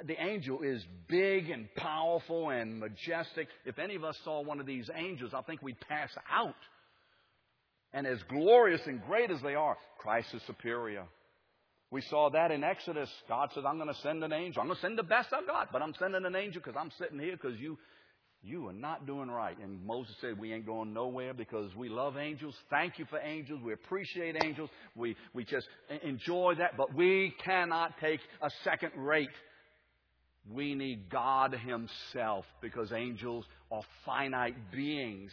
the 0.05 0.15
angel 0.21 0.61
is 0.61 0.81
big 1.09 1.49
and 1.49 1.67
powerful 1.75 2.49
and 2.49 2.79
majestic. 2.79 3.49
If 3.65 3.77
any 3.77 3.95
of 3.95 4.05
us 4.05 4.17
saw 4.23 4.41
one 4.41 4.61
of 4.61 4.65
these 4.65 4.89
angels, 4.95 5.33
I 5.35 5.41
think 5.41 5.61
we'd 5.61 5.79
pass 5.81 6.09
out. 6.31 6.55
And 7.93 8.07
as 8.07 8.19
glorious 8.29 8.81
and 8.85 9.01
great 9.03 9.31
as 9.31 9.41
they 9.41 9.55
are, 9.55 9.77
Christ 9.99 10.29
is 10.33 10.41
superior. 10.47 11.05
We 11.91 12.01
saw 12.01 12.29
that 12.31 12.51
in 12.51 12.63
Exodus. 12.63 13.09
God 13.29 13.49
says, 13.53 13.63
I'm 13.67 13.77
going 13.77 13.93
to 13.93 14.01
send 14.01 14.23
an 14.23 14.33
angel. 14.33 14.61
I'm 14.61 14.67
going 14.67 14.77
to 14.77 14.81
send 14.81 14.97
the 14.97 15.03
best 15.03 15.29
I've 15.31 15.45
got, 15.45 15.71
but 15.71 15.81
I'm 15.81 15.93
sending 15.99 16.25
an 16.25 16.35
angel 16.35 16.61
because 16.63 16.79
I'm 16.79 16.91
sitting 16.97 17.19
here 17.19 17.37
because 17.39 17.59
you 17.59 17.77
you 18.45 18.67
are 18.67 18.73
not 18.73 19.07
doing 19.07 19.29
right. 19.29 19.57
And 19.57 19.85
Moses 19.85 20.15
said, 20.19 20.37
We 20.37 20.53
ain't 20.53 20.65
going 20.65 20.93
nowhere 20.93 21.33
because 21.33 21.73
we 21.75 21.87
love 21.87 22.17
angels. 22.17 22.55
Thank 22.69 22.99
you 22.99 23.05
for 23.09 23.19
angels. 23.19 23.61
We 23.63 23.73
appreciate 23.73 24.35
angels. 24.43 24.69
We, 24.95 25.15
we 25.33 25.45
just 25.45 25.67
enjoy 26.03 26.55
that. 26.57 26.75
But 26.75 26.93
we 26.93 27.33
cannot 27.45 27.93
take 28.01 28.19
a 28.41 28.49
second 28.65 28.91
rate 28.97 29.29
We 30.51 30.75
need 30.75 31.09
God 31.09 31.53
Himself 31.53 32.45
because 32.61 32.91
angels 32.91 33.45
are 33.71 33.83
finite 34.05 34.55
beings. 34.73 35.31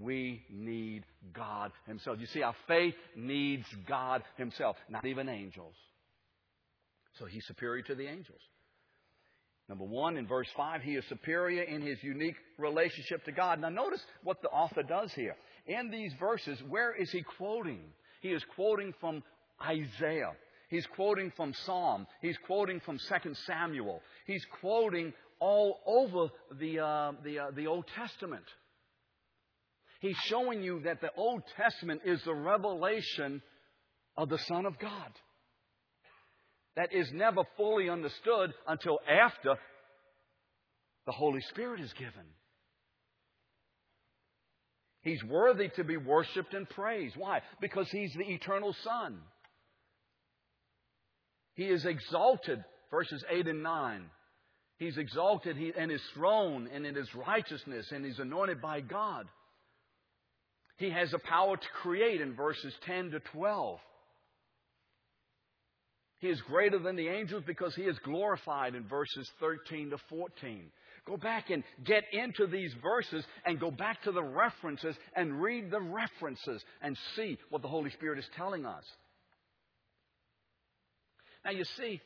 We 0.00 0.42
need 0.50 1.04
God 1.32 1.72
Himself. 1.86 2.18
You 2.20 2.26
see, 2.26 2.42
our 2.42 2.54
faith 2.66 2.94
needs 3.16 3.64
God 3.86 4.22
Himself, 4.36 4.76
not 4.88 5.04
even 5.04 5.28
angels. 5.28 5.74
So 7.18 7.26
He's 7.26 7.46
superior 7.46 7.82
to 7.82 7.94
the 7.94 8.06
angels. 8.06 8.40
Number 9.68 9.84
one, 9.84 10.16
in 10.16 10.26
verse 10.26 10.48
5, 10.56 10.82
He 10.82 10.96
is 10.96 11.04
superior 11.08 11.62
in 11.62 11.80
His 11.80 12.02
unique 12.02 12.36
relationship 12.58 13.24
to 13.24 13.32
God. 13.32 13.60
Now, 13.60 13.70
notice 13.70 14.02
what 14.22 14.42
the 14.42 14.48
author 14.48 14.82
does 14.82 15.12
here. 15.14 15.36
In 15.66 15.90
these 15.90 16.12
verses, 16.18 16.58
where 16.68 16.94
is 16.94 17.10
He 17.10 17.22
quoting? 17.38 17.80
He 18.20 18.30
is 18.30 18.44
quoting 18.54 18.92
from 19.00 19.22
Isaiah. 19.64 20.32
He's 20.68 20.86
quoting 20.86 21.32
from 21.36 21.54
Psalm. 21.64 22.06
He's 22.20 22.38
quoting 22.46 22.80
from 22.80 22.98
2 22.98 23.34
Samuel. 23.46 24.00
He's 24.26 24.44
quoting 24.60 25.12
all 25.40 25.80
over 25.86 26.32
the, 26.58 26.80
uh, 26.80 27.12
the, 27.22 27.38
uh, 27.38 27.50
the 27.54 27.66
Old 27.66 27.86
Testament. 27.94 28.44
He's 30.00 30.16
showing 30.24 30.62
you 30.62 30.80
that 30.84 31.00
the 31.00 31.10
Old 31.16 31.42
Testament 31.56 32.02
is 32.04 32.22
the 32.24 32.34
revelation 32.34 33.42
of 34.16 34.28
the 34.28 34.38
Son 34.38 34.66
of 34.66 34.78
God. 34.78 35.10
That 36.76 36.92
is 36.92 37.10
never 37.12 37.42
fully 37.56 37.88
understood 37.88 38.52
until 38.66 38.98
after 39.08 39.56
the 41.06 41.12
Holy 41.12 41.40
Spirit 41.50 41.80
is 41.80 41.92
given. 41.94 42.26
He's 45.02 45.22
worthy 45.24 45.68
to 45.76 45.84
be 45.84 45.98
worshiped 45.98 46.54
and 46.54 46.68
praised. 46.68 47.14
Why? 47.16 47.42
Because 47.60 47.88
He's 47.90 48.12
the 48.14 48.32
eternal 48.32 48.74
Son. 48.82 49.18
He 51.54 51.64
is 51.64 51.84
exalted, 51.84 52.64
verses 52.90 53.22
8 53.30 53.46
and 53.46 53.62
9. 53.62 54.04
He's 54.78 54.96
exalted 54.96 55.56
in 55.58 55.90
His 55.90 56.02
throne 56.14 56.68
and 56.72 56.86
in 56.86 56.94
His 56.94 57.14
righteousness, 57.14 57.86
and 57.92 58.04
He's 58.04 58.18
anointed 58.18 58.60
by 58.62 58.80
God. 58.80 59.26
He 60.76 60.90
has 60.90 61.10
the 61.10 61.18
power 61.18 61.56
to 61.56 61.68
create 61.82 62.20
in 62.20 62.34
verses 62.34 62.74
10 62.86 63.12
to 63.12 63.20
12. 63.32 63.78
He 66.18 66.28
is 66.28 66.40
greater 66.42 66.78
than 66.78 66.96
the 66.96 67.08
angels 67.08 67.44
because 67.46 67.74
he 67.74 67.82
is 67.82 67.98
glorified 68.04 68.74
in 68.74 68.88
verses 68.88 69.28
13 69.40 69.90
to 69.90 69.98
14. 70.08 70.70
Go 71.06 71.18
back 71.18 71.50
and 71.50 71.62
get 71.84 72.04
into 72.12 72.46
these 72.46 72.72
verses 72.82 73.24
and 73.44 73.60
go 73.60 73.70
back 73.70 74.02
to 74.04 74.12
the 74.12 74.22
references 74.22 74.96
and 75.14 75.40
read 75.40 75.70
the 75.70 75.80
references 75.80 76.62
and 76.80 76.96
see 77.14 77.38
what 77.50 77.60
the 77.60 77.68
Holy 77.68 77.90
Spirit 77.90 78.18
is 78.18 78.24
telling 78.36 78.64
us. 78.64 78.84
Now, 81.44 81.50
you 81.50 81.64
see, 81.76 82.00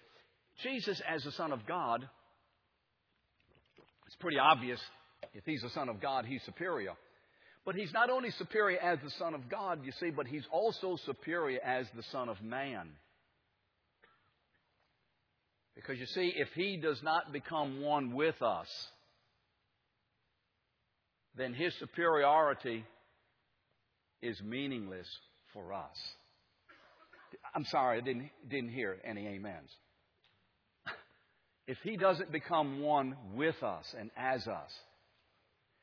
Jesus 0.64 1.00
as 1.08 1.22
the 1.22 1.30
Son 1.32 1.52
of 1.52 1.64
God, 1.64 2.08
it's 4.08 4.16
pretty 4.16 4.38
obvious 4.38 4.80
if 5.32 5.44
he's 5.44 5.62
the 5.62 5.70
Son 5.70 5.88
of 5.88 6.00
God, 6.00 6.24
he's 6.24 6.42
superior. 6.44 6.94
But 7.68 7.76
he's 7.76 7.92
not 7.92 8.08
only 8.08 8.30
superior 8.30 8.78
as 8.78 8.98
the 9.04 9.10
Son 9.18 9.34
of 9.34 9.46
God, 9.50 9.84
you 9.84 9.92
see, 10.00 10.08
but 10.08 10.26
he's 10.26 10.46
also 10.50 10.96
superior 11.04 11.60
as 11.62 11.86
the 11.94 12.02
Son 12.04 12.30
of 12.30 12.40
Man. 12.40 12.88
Because 15.74 15.98
you 15.98 16.06
see, 16.06 16.32
if 16.34 16.48
he 16.54 16.78
does 16.78 17.02
not 17.02 17.30
become 17.30 17.82
one 17.82 18.14
with 18.14 18.40
us, 18.40 18.68
then 21.36 21.52
his 21.52 21.74
superiority 21.78 22.86
is 24.22 24.40
meaningless 24.40 25.06
for 25.52 25.74
us. 25.74 25.98
I'm 27.54 27.66
sorry, 27.66 27.98
I 27.98 28.00
didn't, 28.00 28.30
didn't 28.48 28.70
hear 28.70 28.96
any 29.04 29.28
amens. 29.28 29.70
If 31.66 31.76
he 31.82 31.98
doesn't 31.98 32.32
become 32.32 32.80
one 32.80 33.14
with 33.34 33.62
us 33.62 33.94
and 34.00 34.10
as 34.16 34.48
us, 34.48 34.72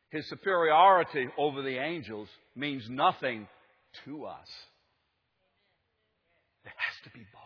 his 0.09 0.27
superiority 0.29 1.27
over 1.37 1.61
the 1.61 1.77
angels 1.77 2.27
means 2.55 2.83
nothing 2.89 3.47
to 4.05 4.25
us. 4.25 4.47
There 6.63 6.73
has 6.75 7.11
to 7.11 7.17
be 7.17 7.25
both. 7.33 7.41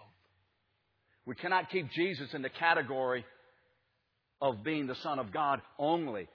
We 1.26 1.36
cannot 1.36 1.70
keep 1.70 1.92
Jesus 1.92 2.34
in 2.34 2.42
the 2.42 2.50
category 2.50 3.26
of 4.42 4.64
being 4.64 4.88
the 4.88 4.96
Son 4.96 5.20
of 5.20 5.32
God 5.32 5.62
only. 5.78 6.28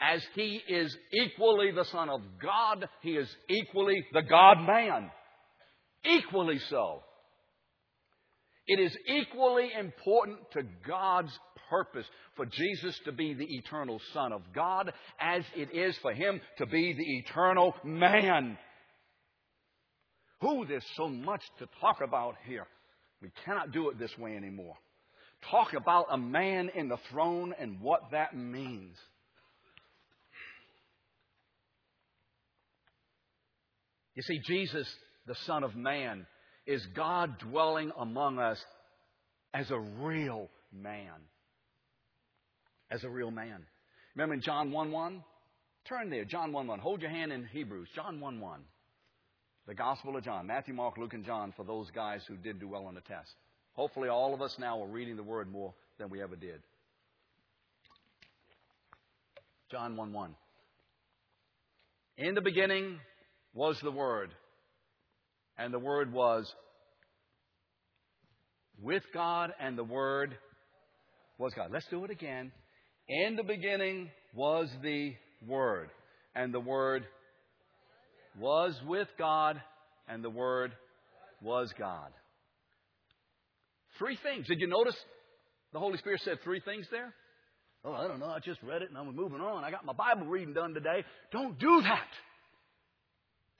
As 0.00 0.22
he 0.34 0.60
is 0.68 0.96
equally 1.12 1.70
the 1.70 1.84
Son 1.84 2.08
of 2.08 2.22
God, 2.42 2.88
he 3.02 3.12
is 3.12 3.28
equally 3.48 4.04
the 4.12 4.22
God 4.22 4.58
man. 4.66 5.10
Equally 6.04 6.58
so. 6.70 7.02
It 8.66 8.80
is 8.80 8.96
equally 9.06 9.70
important 9.78 10.38
to 10.52 10.62
God's 10.86 11.32
purpose 11.72 12.04
for 12.36 12.44
Jesus 12.44 13.00
to 13.06 13.12
be 13.12 13.32
the 13.32 13.56
eternal 13.56 13.98
Son 14.12 14.30
of 14.30 14.42
God 14.54 14.92
as 15.18 15.42
it 15.56 15.74
is 15.74 15.96
for 16.02 16.12
him 16.12 16.38
to 16.58 16.66
be 16.66 16.92
the 16.92 17.18
eternal 17.18 17.74
man. 17.82 18.58
Who 20.42 20.66
there's 20.66 20.84
so 20.96 21.08
much 21.08 21.40
to 21.60 21.68
talk 21.80 22.02
about 22.06 22.34
here. 22.46 22.66
We 23.22 23.30
cannot 23.46 23.72
do 23.72 23.88
it 23.88 23.98
this 23.98 24.16
way 24.18 24.36
anymore. 24.36 24.74
Talk 25.50 25.72
about 25.72 26.06
a 26.10 26.18
man 26.18 26.70
in 26.74 26.88
the 26.88 26.98
throne 27.10 27.54
and 27.58 27.80
what 27.80 28.10
that 28.10 28.36
means. 28.36 28.96
You 34.14 34.22
see, 34.22 34.40
Jesus, 34.46 34.86
the 35.26 35.36
Son 35.46 35.64
of 35.64 35.74
Man, 35.74 36.26
is 36.66 36.84
God 36.94 37.38
dwelling 37.38 37.92
among 37.98 38.38
us 38.38 38.62
as 39.54 39.70
a 39.70 39.78
real 39.78 40.50
man. 40.70 41.31
As 42.92 43.04
a 43.04 43.08
real 43.08 43.30
man. 43.30 43.64
Remember 44.14 44.34
in 44.34 44.42
John 44.42 44.70
1 44.70 44.92
1? 44.92 45.24
Turn 45.88 46.10
there, 46.10 46.26
John 46.26 46.52
1 46.52 46.66
1. 46.66 46.78
Hold 46.78 47.00
your 47.00 47.10
hand 47.10 47.32
in 47.32 47.46
Hebrews, 47.46 47.88
John 47.94 48.20
1 48.20 48.38
1. 48.38 48.60
The 49.66 49.74
Gospel 49.74 50.16
of 50.16 50.24
John, 50.24 50.46
Matthew, 50.46 50.74
Mark, 50.74 50.98
Luke, 50.98 51.14
and 51.14 51.24
John 51.24 51.54
for 51.56 51.64
those 51.64 51.90
guys 51.94 52.20
who 52.28 52.36
did 52.36 52.60
do 52.60 52.68
well 52.68 52.84
on 52.84 52.94
the 52.94 53.00
test. 53.00 53.30
Hopefully, 53.72 54.10
all 54.10 54.34
of 54.34 54.42
us 54.42 54.54
now 54.58 54.82
are 54.82 54.88
reading 54.88 55.16
the 55.16 55.22
Word 55.22 55.50
more 55.50 55.72
than 55.98 56.10
we 56.10 56.22
ever 56.22 56.36
did. 56.36 56.60
John 59.70 59.96
1 59.96 60.12
1. 60.12 60.34
In 62.18 62.34
the 62.34 62.42
beginning 62.42 62.98
was 63.54 63.78
the 63.82 63.90
Word, 63.90 64.30
and 65.56 65.72
the 65.72 65.78
Word 65.78 66.12
was 66.12 66.52
with 68.82 69.04
God, 69.14 69.52
and 69.58 69.78
the 69.78 69.84
Word 69.84 70.36
was 71.38 71.54
God. 71.54 71.70
Let's 71.72 71.86
do 71.88 72.04
it 72.04 72.10
again. 72.10 72.52
In 73.08 73.36
the 73.36 73.42
beginning 73.42 74.10
was 74.34 74.68
the 74.82 75.14
Word, 75.46 75.90
and 76.34 76.52
the 76.54 76.60
Word 76.60 77.04
was 78.38 78.74
with 78.86 79.08
God, 79.18 79.60
and 80.08 80.22
the 80.24 80.30
Word 80.30 80.72
was 81.42 81.72
God. 81.78 82.10
Three 83.98 84.18
things. 84.22 84.46
Did 84.46 84.60
you 84.60 84.66
notice 84.66 84.96
the 85.72 85.78
Holy 85.78 85.98
Spirit 85.98 86.20
said 86.24 86.38
three 86.42 86.60
things 86.60 86.86
there? 86.90 87.12
Oh, 87.84 87.92
I 87.92 88.06
don't 88.06 88.20
know. 88.20 88.26
I 88.26 88.38
just 88.38 88.62
read 88.62 88.82
it 88.82 88.88
and 88.88 88.96
I'm 88.96 89.14
moving 89.14 89.40
on. 89.40 89.64
I 89.64 89.70
got 89.70 89.84
my 89.84 89.92
Bible 89.92 90.26
reading 90.26 90.54
done 90.54 90.72
today. 90.72 91.04
Don't 91.32 91.58
do 91.58 91.82
that. 91.82 92.06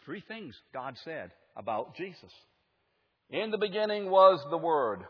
Three 0.05 0.23
things 0.27 0.55
God 0.73 0.97
said 1.05 1.33
about 1.57 1.97
Jesus. 1.97 2.31
In 3.31 3.51
the 3.51 3.59
beginning 3.59 4.11
was 4.11 4.41
the 4.51 4.57
Word. 4.57 5.01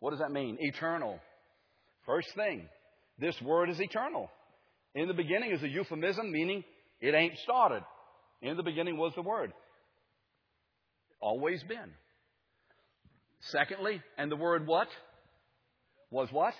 What 0.00 0.10
does 0.10 0.20
that 0.20 0.30
mean? 0.30 0.56
Eternal. 0.60 1.18
First 2.06 2.28
thing, 2.36 2.68
this 3.18 3.40
Word 3.42 3.70
is 3.70 3.80
eternal. 3.80 4.30
In 4.94 5.08
the 5.08 5.14
beginning 5.14 5.52
is 5.52 5.62
a 5.62 5.68
euphemism, 5.68 6.30
meaning 6.30 6.64
it 7.00 7.14
ain't 7.14 7.38
started. 7.38 7.82
In 8.42 8.56
the 8.56 8.62
beginning 8.62 8.96
was 8.96 9.12
the 9.14 9.22
Word. 9.22 9.52
Always 11.20 11.62
been. 11.64 11.92
Secondly, 13.40 14.02
and 14.18 14.30
the 14.30 14.36
word 14.36 14.66
what? 14.66 14.88
Was 16.10 16.28
what? 16.30 16.54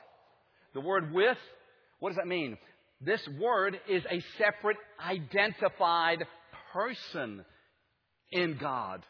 The 0.74 0.80
word 0.80 1.12
with. 1.12 1.38
What 1.98 2.10
does 2.10 2.16
that 2.16 2.28
mean? 2.28 2.58
This 3.00 3.20
word 3.40 3.78
is 3.88 4.02
a 4.10 4.22
separate, 4.38 4.76
identified 5.04 6.24
person 6.72 7.44
in 8.30 8.56
God. 8.58 9.02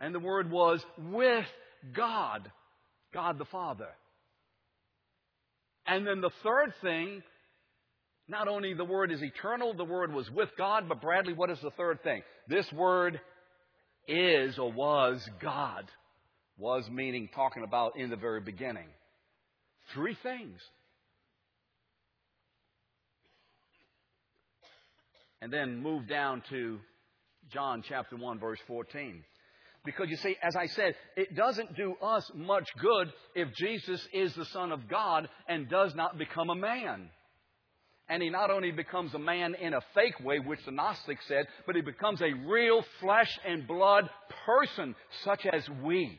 And 0.00 0.14
the 0.14 0.20
word 0.20 0.50
was 0.50 0.84
with 0.98 1.46
God, 1.94 2.50
God 3.12 3.38
the 3.38 3.44
Father. 3.46 3.88
And 5.88 6.06
then 6.06 6.20
the 6.20 6.30
third 6.42 6.74
thing 6.82 7.22
not 8.28 8.46
only 8.46 8.74
the 8.74 8.84
Word 8.84 9.10
is 9.10 9.22
eternal, 9.22 9.72
the 9.72 9.84
Word 9.84 10.12
was 10.12 10.30
with 10.30 10.50
God, 10.58 10.86
but 10.86 11.00
Bradley, 11.00 11.32
what 11.32 11.50
is 11.50 11.58
the 11.62 11.70
third 11.70 12.02
thing? 12.02 12.22
This 12.46 12.70
Word 12.72 13.18
is 14.06 14.58
or 14.58 14.70
was 14.70 15.26
God. 15.40 15.90
Was 16.58 16.84
meaning 16.90 17.28
talking 17.34 17.62
about 17.62 17.96
in 17.96 18.10
the 18.10 18.16
very 18.16 18.40
beginning. 18.40 18.88
Three 19.94 20.16
things. 20.22 20.60
And 25.40 25.52
then 25.52 25.80
move 25.80 26.08
down 26.08 26.42
to 26.50 26.80
John 27.52 27.82
chapter 27.88 28.16
1, 28.16 28.40
verse 28.40 28.58
14. 28.66 29.22
Because 29.84 30.08
you 30.10 30.16
see, 30.16 30.36
as 30.42 30.56
I 30.56 30.66
said, 30.66 30.94
it 31.16 31.34
doesn't 31.34 31.76
do 31.76 31.94
us 32.02 32.30
much 32.34 32.68
good 32.80 33.12
if 33.34 33.48
Jesus 33.54 34.06
is 34.12 34.34
the 34.34 34.44
Son 34.46 34.72
of 34.72 34.88
God 34.88 35.28
and 35.48 35.68
does 35.68 35.94
not 35.94 36.18
become 36.18 36.50
a 36.50 36.54
man. 36.54 37.10
And 38.08 38.22
he 38.22 38.30
not 38.30 38.50
only 38.50 38.70
becomes 38.70 39.12
a 39.14 39.18
man 39.18 39.54
in 39.54 39.74
a 39.74 39.80
fake 39.94 40.18
way, 40.20 40.38
which 40.38 40.64
the 40.64 40.72
Gnostics 40.72 41.26
said, 41.28 41.46
but 41.66 41.76
he 41.76 41.82
becomes 41.82 42.22
a 42.22 42.32
real 42.46 42.82
flesh 43.00 43.38
and 43.46 43.66
blood 43.66 44.08
person, 44.46 44.94
such 45.24 45.46
as 45.46 45.68
we. 45.84 46.18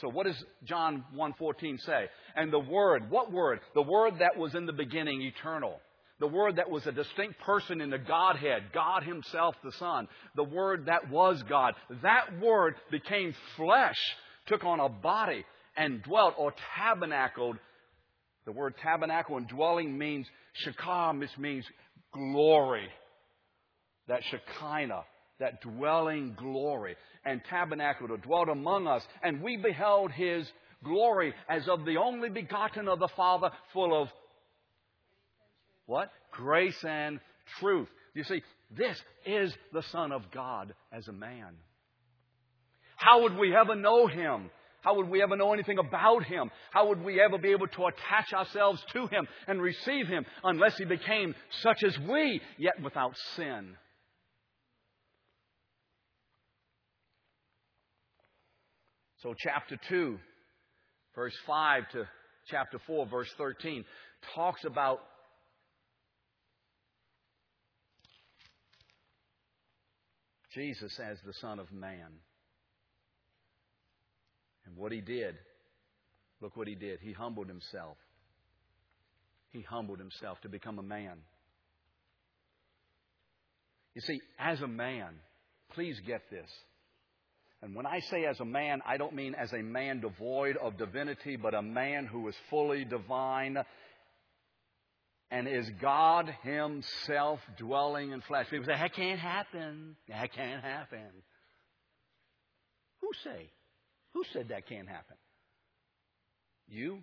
So 0.00 0.08
what 0.08 0.26
does 0.26 0.42
John 0.64 1.04
1.14 1.14 1.80
say? 1.80 2.06
And 2.34 2.52
the 2.52 2.58
Word, 2.58 3.10
what 3.10 3.30
Word? 3.30 3.60
The 3.74 3.82
Word 3.82 4.14
that 4.18 4.36
was 4.36 4.54
in 4.54 4.66
the 4.66 4.72
beginning, 4.72 5.22
eternal. 5.22 5.78
The 6.20 6.26
Word 6.26 6.56
that 6.56 6.70
was 6.70 6.86
a 6.86 6.92
distinct 6.92 7.40
person 7.40 7.80
in 7.80 7.90
the 7.90 7.98
Godhead, 7.98 8.64
God 8.72 9.02
Himself, 9.02 9.56
the 9.64 9.72
Son. 9.72 10.06
The 10.36 10.44
Word 10.44 10.86
that 10.86 11.10
was 11.10 11.42
God. 11.48 11.74
That 12.02 12.38
Word 12.40 12.74
became 12.90 13.34
flesh, 13.56 13.96
took 14.46 14.62
on 14.62 14.80
a 14.80 14.88
body, 14.88 15.44
and 15.76 16.02
dwelt 16.02 16.34
or 16.36 16.52
tabernacled. 16.76 17.56
The 18.44 18.52
word 18.52 18.74
tabernacle 18.82 19.36
and 19.36 19.48
dwelling 19.48 19.96
means 19.96 20.26
Shekam, 20.64 21.20
this 21.20 21.30
means 21.38 21.64
glory. 22.12 22.88
That 24.08 24.22
Shekinah, 24.30 25.04
that 25.38 25.60
dwelling 25.62 26.34
glory. 26.36 26.96
And 27.24 27.40
tabernacled 27.48 28.10
or 28.10 28.16
dwelt 28.18 28.48
among 28.48 28.86
us. 28.86 29.02
And 29.22 29.42
we 29.42 29.56
beheld 29.56 30.10
his 30.12 30.50
glory 30.84 31.34
as 31.48 31.68
of 31.68 31.84
the 31.84 31.96
only 31.96 32.28
begotten 32.28 32.88
of 32.88 32.98
the 32.98 33.08
Father, 33.16 33.50
full 33.72 34.00
of 34.00 34.08
what? 35.90 36.12
Grace 36.30 36.84
and 36.84 37.18
truth. 37.58 37.88
You 38.14 38.22
see, 38.22 38.42
this 38.70 38.96
is 39.26 39.52
the 39.72 39.82
Son 39.90 40.12
of 40.12 40.30
God 40.30 40.72
as 40.92 41.08
a 41.08 41.12
man. 41.12 41.56
How 42.94 43.22
would 43.22 43.36
we 43.36 43.56
ever 43.56 43.74
know 43.74 44.06
him? 44.06 44.50
How 44.82 44.94
would 44.94 45.08
we 45.08 45.20
ever 45.20 45.36
know 45.36 45.52
anything 45.52 45.78
about 45.78 46.22
him? 46.22 46.52
How 46.70 46.86
would 46.86 47.04
we 47.04 47.20
ever 47.20 47.38
be 47.38 47.50
able 47.50 47.66
to 47.66 47.86
attach 47.86 48.32
ourselves 48.32 48.80
to 48.92 49.08
him 49.08 49.26
and 49.48 49.60
receive 49.60 50.06
him 50.06 50.24
unless 50.44 50.78
he 50.78 50.84
became 50.84 51.34
such 51.60 51.82
as 51.82 51.98
we, 52.08 52.40
yet 52.56 52.80
without 52.80 53.16
sin? 53.34 53.76
So, 59.24 59.34
chapter 59.36 59.76
2, 59.88 60.18
verse 61.16 61.34
5 61.48 61.88
to 61.94 62.08
chapter 62.48 62.78
4, 62.86 63.06
verse 63.06 63.30
13, 63.36 63.84
talks 64.36 64.64
about 64.64 65.00
Jesus 70.54 70.98
as 70.98 71.18
the 71.24 71.32
Son 71.40 71.58
of 71.58 71.70
Man. 71.72 72.20
And 74.66 74.76
what 74.76 74.92
he 74.92 75.00
did, 75.00 75.36
look 76.40 76.56
what 76.56 76.68
he 76.68 76.74
did. 76.74 77.00
He 77.00 77.12
humbled 77.12 77.48
himself. 77.48 77.96
He 79.50 79.62
humbled 79.62 79.98
himself 79.98 80.40
to 80.42 80.48
become 80.48 80.78
a 80.78 80.82
man. 80.82 81.18
You 83.94 84.02
see, 84.02 84.20
as 84.38 84.60
a 84.60 84.68
man, 84.68 85.14
please 85.72 85.98
get 86.06 86.22
this. 86.30 86.48
And 87.62 87.74
when 87.74 87.86
I 87.86 88.00
say 88.10 88.24
as 88.24 88.40
a 88.40 88.44
man, 88.44 88.80
I 88.86 88.96
don't 88.96 89.14
mean 89.14 89.34
as 89.34 89.52
a 89.52 89.62
man 89.62 90.00
devoid 90.00 90.56
of 90.56 90.78
divinity, 90.78 91.36
but 91.36 91.54
a 91.54 91.62
man 91.62 92.06
who 92.06 92.26
is 92.28 92.34
fully 92.48 92.84
divine 92.84 93.58
and 95.30 95.46
is 95.46 95.68
God 95.80 96.34
Himself 96.42 97.40
dwelling 97.56 98.10
in 98.10 98.20
flesh. 98.22 98.46
People 98.50 98.66
say, 98.66 98.76
that 98.76 98.94
can't 98.94 99.20
happen. 99.20 99.96
That 100.08 100.32
can't 100.32 100.62
happen. 100.62 101.10
Who 103.00 103.10
say? 103.24 103.50
Who 104.14 104.24
said 104.32 104.48
that 104.48 104.68
can't 104.68 104.88
happen? 104.88 105.16
You? 106.68 106.98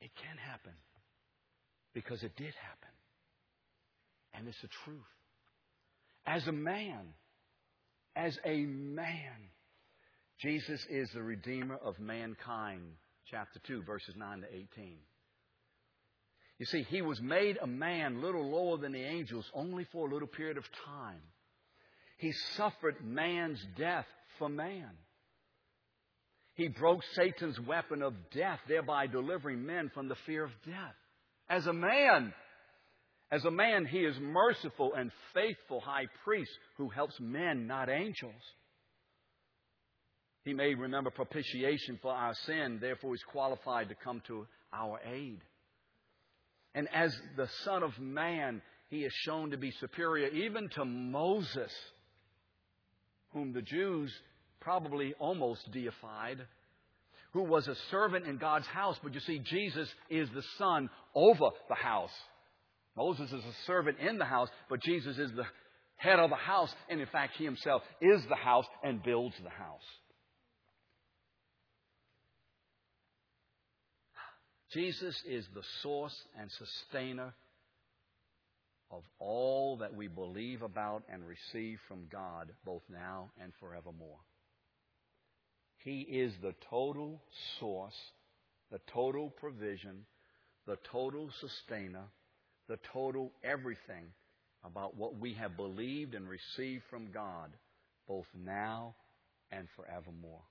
It 0.00 0.10
can 0.16 0.36
happen. 0.38 0.72
Because 1.94 2.22
it 2.22 2.36
did 2.36 2.54
happen. 2.54 2.94
And 4.34 4.48
it's 4.48 4.60
the 4.62 4.68
truth. 4.84 4.98
As 6.26 6.46
a 6.46 6.52
man, 6.52 7.14
as 8.14 8.38
a 8.44 8.64
man, 8.64 9.50
Jesus 10.40 10.84
is 10.88 11.08
the 11.12 11.22
Redeemer 11.22 11.76
of 11.76 11.98
mankind. 11.98 12.82
Chapter 13.30 13.60
2, 13.66 13.82
verses 13.82 14.14
9 14.16 14.40
to 14.40 14.46
18. 14.46 14.96
You 16.58 16.66
see, 16.66 16.82
he 16.82 17.02
was 17.02 17.20
made 17.20 17.56
a 17.60 17.66
man 17.66 18.20
little 18.20 18.50
lower 18.50 18.78
than 18.78 18.92
the 18.92 19.04
angels 19.04 19.48
only 19.54 19.86
for 19.92 20.08
a 20.08 20.12
little 20.12 20.28
period 20.28 20.56
of 20.56 20.64
time. 20.84 21.20
He 22.18 22.32
suffered 22.56 22.96
man's 23.04 23.64
death 23.76 24.06
for 24.38 24.48
man. 24.48 24.90
He 26.54 26.66
broke 26.66 27.04
Satan's 27.14 27.60
weapon 27.60 28.02
of 28.02 28.14
death, 28.34 28.58
thereby 28.66 29.06
delivering 29.06 29.64
men 29.64 29.92
from 29.94 30.08
the 30.08 30.16
fear 30.26 30.42
of 30.42 30.50
death. 30.66 30.96
As 31.48 31.68
a 31.68 31.72
man, 31.72 32.34
as 33.30 33.44
a 33.44 33.50
man, 33.50 33.86
he 33.86 33.98
is 33.98 34.16
merciful 34.18 34.94
and 34.94 35.12
faithful 35.32 35.80
high 35.80 36.06
priest 36.24 36.50
who 36.76 36.88
helps 36.88 37.14
men, 37.20 37.68
not 37.68 37.88
angels. 37.88 38.42
He 40.44 40.54
may 40.54 40.74
remember 40.74 41.10
propitiation 41.10 42.00
for 42.02 42.10
our 42.10 42.34
sin, 42.46 42.78
therefore 42.80 43.12
he's 43.14 43.22
qualified 43.22 43.90
to 43.90 43.94
come 43.94 44.20
to 44.26 44.46
our 44.72 44.98
aid. 45.06 45.40
And 46.74 46.88
as 46.94 47.16
the 47.36 47.48
Son 47.64 47.82
of 47.82 47.98
Man, 47.98 48.62
he 48.88 49.04
is 49.04 49.12
shown 49.24 49.50
to 49.50 49.56
be 49.56 49.70
superior 49.80 50.28
even 50.28 50.68
to 50.70 50.84
Moses, 50.84 51.72
whom 53.32 53.52
the 53.52 53.62
Jews 53.62 54.12
probably 54.60 55.14
almost 55.18 55.70
deified, 55.72 56.38
who 57.32 57.42
was 57.42 57.68
a 57.68 57.74
servant 57.90 58.26
in 58.26 58.38
God's 58.38 58.66
house. 58.66 58.96
But 59.02 59.14
you 59.14 59.20
see, 59.20 59.38
Jesus 59.38 59.88
is 60.08 60.28
the 60.34 60.42
son 60.58 60.88
over 61.14 61.50
the 61.68 61.74
house. 61.74 62.14
Moses 62.96 63.30
is 63.30 63.44
a 63.44 63.64
servant 63.66 63.98
in 63.98 64.18
the 64.18 64.24
house, 64.24 64.48
but 64.68 64.82
Jesus 64.82 65.18
is 65.18 65.30
the 65.32 65.46
head 65.96 66.18
of 66.18 66.30
the 66.30 66.36
house, 66.36 66.72
and 66.88 67.00
in 67.00 67.06
fact, 67.06 67.34
he 67.36 67.44
himself 67.44 67.82
is 68.00 68.22
the 68.28 68.36
house 68.36 68.66
and 68.82 69.02
builds 69.02 69.36
the 69.42 69.50
house. 69.50 69.82
Jesus 74.72 75.22
is 75.26 75.46
the 75.54 75.62
source 75.82 76.14
and 76.38 76.50
sustainer 76.50 77.32
of 78.90 79.02
all 79.18 79.78
that 79.78 79.94
we 79.94 80.08
believe 80.08 80.62
about 80.62 81.04
and 81.12 81.22
receive 81.26 81.78
from 81.88 82.06
God, 82.10 82.50
both 82.64 82.82
now 82.90 83.30
and 83.42 83.52
forevermore. 83.60 84.18
He 85.78 86.00
is 86.00 86.32
the 86.42 86.54
total 86.68 87.22
source, 87.60 87.94
the 88.70 88.80
total 88.92 89.30
provision, 89.30 90.04
the 90.66 90.78
total 90.90 91.30
sustainer, 91.40 92.04
the 92.68 92.78
total 92.92 93.32
everything 93.42 94.04
about 94.64 94.96
what 94.96 95.18
we 95.18 95.34
have 95.34 95.56
believed 95.56 96.14
and 96.14 96.28
received 96.28 96.82
from 96.90 97.10
God, 97.12 97.50
both 98.06 98.26
now 98.34 98.94
and 99.50 99.66
forevermore. 99.76 100.42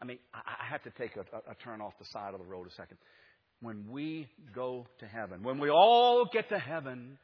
I 0.00 0.04
mean, 0.04 0.18
I 0.32 0.66
have 0.70 0.82
to 0.84 0.90
take 0.90 1.16
a, 1.16 1.20
a, 1.50 1.54
turn 1.56 1.80
off 1.80 1.92
the 1.98 2.04
side 2.06 2.34
of 2.34 2.40
the 2.40 2.46
road 2.46 2.66
a 2.68 2.70
second. 2.70 2.98
When 3.60 3.90
we 3.90 4.28
go 4.54 4.86
to 5.00 5.06
heaven, 5.06 5.42
when 5.42 5.58
we 5.58 5.70
all 5.70 6.28
get 6.32 6.48
to 6.50 6.58
heaven, 6.58 7.18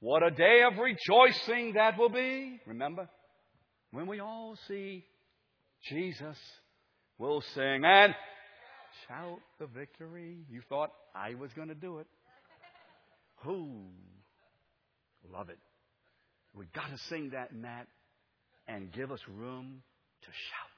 what 0.00 0.22
a 0.22 0.30
day 0.30 0.62
of 0.62 0.78
rejoicing 0.78 1.74
that 1.74 1.98
will 1.98 2.08
be. 2.08 2.60
Remember? 2.66 3.08
When 3.90 4.06
we 4.06 4.20
all 4.20 4.56
see 4.66 5.04
Jesus 5.88 6.38
we'll 7.18 7.42
sing 7.54 7.84
and 7.84 8.14
shout 9.08 9.38
the 9.58 9.66
victory. 9.66 10.38
You 10.50 10.62
thought 10.68 10.90
I 11.14 11.34
was 11.34 11.52
going 11.52 11.68
to 11.68 11.74
do 11.74 11.98
it. 11.98 12.06
Who? 13.42 13.86
Love 15.32 15.48
it. 15.48 15.58
We 16.54 16.66
got 16.74 16.90
to 16.90 16.98
sing 17.08 17.30
that, 17.32 17.54
Matt, 17.54 17.86
and 18.68 18.92
give 18.92 19.10
us 19.10 19.20
room 19.28 19.82
to 20.22 20.28
shout. 20.28 20.73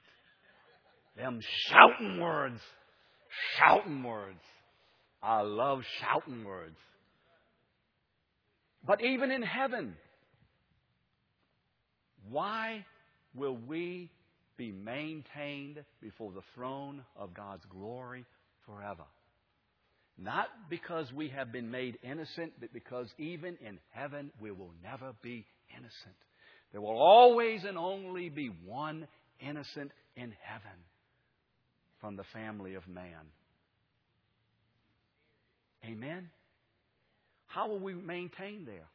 Them 1.17 1.41
shouting 1.67 2.21
words. 2.21 2.59
Shouting 3.57 4.03
words. 4.03 4.39
I 5.21 5.41
love 5.41 5.81
shouting 5.99 6.45
words. 6.45 6.77
But 8.85 9.03
even 9.03 9.31
in 9.31 9.41
heaven, 9.41 9.95
why 12.29 12.85
will 13.35 13.57
we 13.57 14.09
be 14.57 14.71
maintained 14.71 15.83
before 16.01 16.31
the 16.31 16.41
throne 16.55 17.03
of 17.15 17.33
God's 17.33 17.63
glory 17.69 18.25
forever. 18.65 19.03
Not 20.17 20.47
because 20.69 21.13
we 21.13 21.29
have 21.29 21.51
been 21.51 21.69
made 21.69 21.99
innocent, 22.01 22.53
but 22.59 22.73
because 22.73 23.07
even 23.19 23.55
in 23.65 23.77
heaven 23.91 24.31
we 24.41 24.51
will 24.51 24.71
never 24.83 25.13
be 25.21 25.45
innocent. 25.69 26.15
There 26.71 26.81
will 26.81 26.97
always 26.97 27.63
and 27.63 27.77
only 27.77 28.29
be 28.29 28.51
one 28.65 29.07
innocent 29.39 29.91
in 30.15 30.33
heaven 30.41 30.77
from 31.99 32.15
the 32.15 32.23
family 32.33 32.75
of 32.75 32.87
man. 32.87 33.31
Amen? 35.85 36.29
How 37.47 37.67
will 37.67 37.79
we 37.79 37.93
maintain 37.93 38.65
there? 38.65 38.87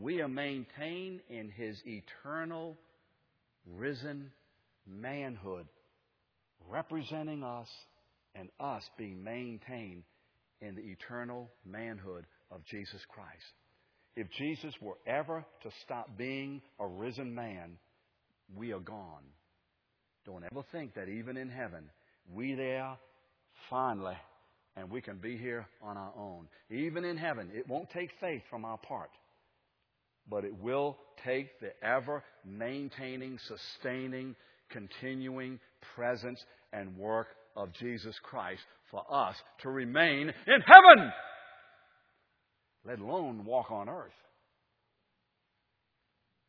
We 0.00 0.20
are 0.20 0.28
maintained 0.28 1.20
in 1.28 1.50
His 1.50 1.80
eternal, 1.84 2.76
risen 3.66 4.30
manhood 4.86 5.66
representing 6.68 7.42
us 7.42 7.68
and 8.34 8.48
us 8.60 8.82
being 8.96 9.22
maintained 9.22 10.02
in 10.60 10.74
the 10.74 10.82
eternal 10.82 11.50
manhood 11.64 12.26
of 12.50 12.64
Jesus 12.70 13.00
Christ. 13.08 13.28
If 14.16 14.26
Jesus 14.36 14.74
were 14.80 14.98
ever 15.06 15.44
to 15.62 15.70
stop 15.84 16.16
being 16.16 16.60
a 16.80 16.86
risen 16.86 17.34
man, 17.34 17.78
we 18.56 18.72
are 18.72 18.80
gone. 18.80 19.24
Don't 20.26 20.44
ever 20.44 20.64
think 20.72 20.94
that 20.94 21.08
even 21.08 21.36
in 21.36 21.48
heaven, 21.48 21.84
we 22.32 22.54
there 22.54 22.96
finally, 23.70 24.16
and 24.76 24.90
we 24.90 25.00
can 25.00 25.18
be 25.18 25.36
here 25.36 25.66
on 25.82 25.96
our 25.96 26.12
own. 26.16 26.48
Even 26.70 27.04
in 27.04 27.16
heaven, 27.16 27.50
it 27.54 27.68
won't 27.68 27.90
take 27.90 28.10
faith 28.20 28.42
from 28.50 28.64
our 28.64 28.78
part, 28.78 29.10
but 30.28 30.44
it 30.44 30.54
will 30.60 30.96
take 31.24 31.60
the 31.60 31.72
ever 31.82 32.22
maintaining, 32.44 33.38
sustaining, 33.46 34.34
continuing 34.70 35.58
presence 35.94 36.42
and 36.72 36.96
work 36.96 37.28
of 37.56 37.72
Jesus 37.74 38.14
Christ 38.22 38.62
for 38.90 39.04
us 39.10 39.34
to 39.62 39.70
remain 39.70 40.28
in 40.28 40.60
heaven, 40.66 41.12
let 42.84 43.00
alone 43.00 43.44
walk 43.44 43.70
on 43.70 43.88
earth. 43.88 44.12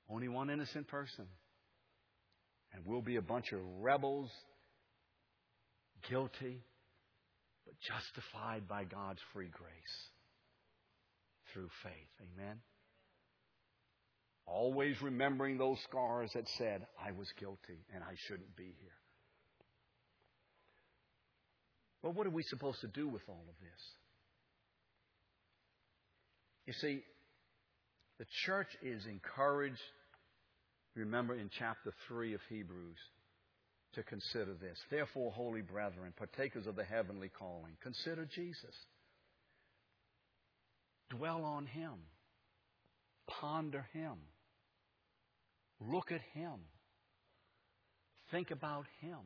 Only 0.09 0.27
one 0.27 0.49
innocent 0.49 0.87
person. 0.87 1.25
And 2.73 2.83
we'll 2.85 3.01
be 3.01 3.15
a 3.15 3.21
bunch 3.21 3.51
of 3.51 3.59
rebels, 3.79 4.29
guilty, 6.09 6.61
but 7.65 7.75
justified 7.79 8.67
by 8.67 8.83
God's 8.83 9.21
free 9.33 9.49
grace 9.51 10.09
through 11.53 11.69
faith. 11.83 12.27
Amen? 12.35 12.57
Always 14.45 15.01
remembering 15.01 15.57
those 15.57 15.79
scars 15.83 16.31
that 16.33 16.47
said, 16.57 16.85
I 17.03 17.11
was 17.11 17.27
guilty 17.39 17.85
and 17.93 18.03
I 18.03 18.15
shouldn't 18.27 18.55
be 18.55 18.63
here. 18.63 18.97
Well, 22.01 22.13
what 22.13 22.25
are 22.25 22.31
we 22.31 22.43
supposed 22.43 22.81
to 22.81 22.87
do 22.87 23.07
with 23.07 23.21
all 23.27 23.45
of 23.47 23.55
this? 23.61 23.81
You 26.65 26.73
see, 26.73 27.03
the 28.19 28.25
church 28.45 28.69
is 28.81 29.05
encouraged, 29.05 29.81
remember 30.95 31.35
in 31.35 31.49
chapter 31.57 31.91
3 32.07 32.33
of 32.33 32.41
Hebrews, 32.49 32.97
to 33.93 34.03
consider 34.03 34.53
this. 34.53 34.77
Therefore, 34.89 35.31
holy 35.31 35.61
brethren, 35.61 36.13
partakers 36.17 36.67
of 36.67 36.75
the 36.75 36.83
heavenly 36.83 37.29
calling, 37.29 37.73
consider 37.81 38.25
Jesus. 38.25 38.75
Dwell 41.09 41.43
on 41.43 41.65
Him. 41.65 41.93
Ponder 43.27 43.85
Him. 43.93 44.15
Look 45.79 46.11
at 46.11 46.21
Him. 46.33 46.59
Think 48.31 48.51
about 48.51 48.85
Him. 49.01 49.19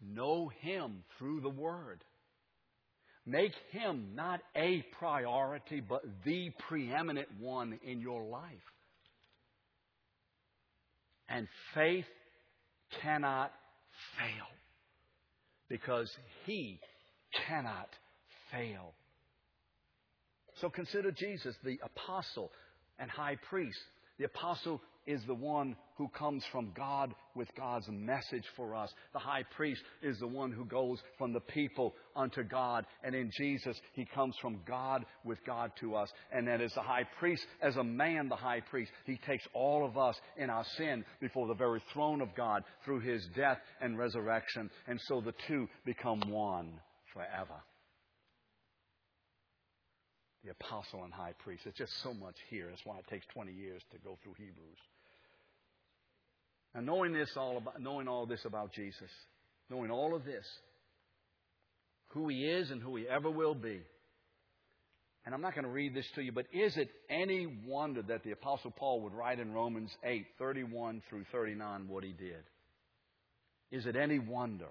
Know 0.00 0.50
Him 0.60 1.04
through 1.18 1.40
the 1.40 1.48
Word. 1.48 2.02
Make 3.26 3.52
Him 3.72 4.12
not 4.14 4.40
a 4.56 4.84
priority, 4.98 5.80
but 5.80 6.02
the 6.24 6.50
preeminent 6.68 7.28
one 7.38 7.78
in 7.84 8.00
your 8.00 8.24
life. 8.24 8.42
And 11.28 11.46
faith 11.74 12.06
cannot 13.02 13.52
fail 14.18 14.46
because 15.68 16.10
He 16.46 16.80
cannot 17.46 17.88
fail. 18.52 18.94
So 20.60 20.70
consider 20.70 21.12
Jesus, 21.12 21.54
the 21.64 21.78
apostle 21.82 22.50
and 22.98 23.10
high 23.10 23.36
priest. 23.48 23.78
The 24.18 24.26
apostle 24.26 24.80
is 25.06 25.22
the 25.26 25.34
one 25.34 25.74
who 25.96 26.08
comes 26.08 26.44
from 26.52 26.70
God 26.76 27.14
with 27.34 27.48
God's 27.56 27.88
message 27.88 28.44
for 28.56 28.74
us. 28.74 28.92
The 29.14 29.18
high 29.18 29.44
priest 29.56 29.82
is 30.02 30.18
the 30.18 30.26
one 30.26 30.52
who 30.52 30.66
goes 30.66 30.98
from 31.16 31.32
the 31.32 31.40
people 31.40 31.94
unto 32.14 32.42
God. 32.42 32.84
And 33.02 33.14
in 33.14 33.30
Jesus, 33.36 33.80
he 33.94 34.04
comes 34.04 34.36
from 34.42 34.60
God 34.66 35.06
with 35.24 35.38
God 35.46 35.72
to 35.80 35.94
us. 35.94 36.10
And 36.30 36.46
then 36.46 36.60
as 36.60 36.74
the 36.74 36.82
high 36.82 37.06
priest, 37.18 37.46
as 37.62 37.76
a 37.76 37.84
man, 37.84 38.28
the 38.28 38.36
high 38.36 38.60
priest, 38.60 38.92
he 39.06 39.16
takes 39.26 39.44
all 39.54 39.86
of 39.86 39.96
us 39.96 40.16
in 40.36 40.50
our 40.50 40.64
sin 40.76 41.04
before 41.20 41.46
the 41.46 41.54
very 41.54 41.82
throne 41.94 42.20
of 42.20 42.34
God 42.36 42.62
through 42.84 43.00
his 43.00 43.26
death 43.34 43.58
and 43.80 43.98
resurrection. 43.98 44.68
And 44.86 45.00
so 45.06 45.22
the 45.22 45.34
two 45.46 45.68
become 45.86 46.20
one 46.28 46.72
forever 47.14 47.62
the 50.48 50.54
apostle 50.64 51.04
and 51.04 51.12
high 51.12 51.34
priest. 51.44 51.62
It's 51.66 51.76
just 51.76 51.92
so 52.02 52.14
much 52.14 52.36
here. 52.48 52.66
That's 52.70 52.84
why 52.84 52.98
it 52.98 53.06
takes 53.10 53.26
20 53.34 53.52
years 53.52 53.82
to 53.92 53.98
go 53.98 54.18
through 54.22 54.34
Hebrews. 54.38 54.78
And 56.74 56.86
knowing 56.86 57.12
this 57.12 57.30
all 57.36 57.58
about, 57.58 57.80
knowing 57.80 58.08
all 58.08 58.26
this 58.26 58.44
about 58.44 58.72
Jesus, 58.72 59.10
knowing 59.68 59.90
all 59.90 60.14
of 60.14 60.24
this, 60.24 60.46
who 62.08 62.28
he 62.28 62.44
is 62.44 62.70
and 62.70 62.82
who 62.82 62.96
he 62.96 63.06
ever 63.06 63.30
will 63.30 63.54
be. 63.54 63.80
And 65.26 65.34
I'm 65.34 65.42
not 65.42 65.54
going 65.54 65.64
to 65.64 65.70
read 65.70 65.94
this 65.94 66.06
to 66.14 66.22
you, 66.22 66.32
but 66.32 66.46
is 66.52 66.76
it 66.78 66.88
any 67.10 67.46
wonder 67.66 68.00
that 68.02 68.22
the 68.24 68.30
Apostle 68.30 68.70
Paul 68.70 69.02
would 69.02 69.12
write 69.12 69.40
in 69.40 69.52
Romans 69.52 69.90
8, 70.02 70.24
31 70.38 71.02
through 71.10 71.24
39 71.30 71.88
what 71.88 72.04
he 72.04 72.12
did? 72.12 72.44
Is 73.70 73.84
it 73.84 73.96
any 73.96 74.18
wonder? 74.18 74.68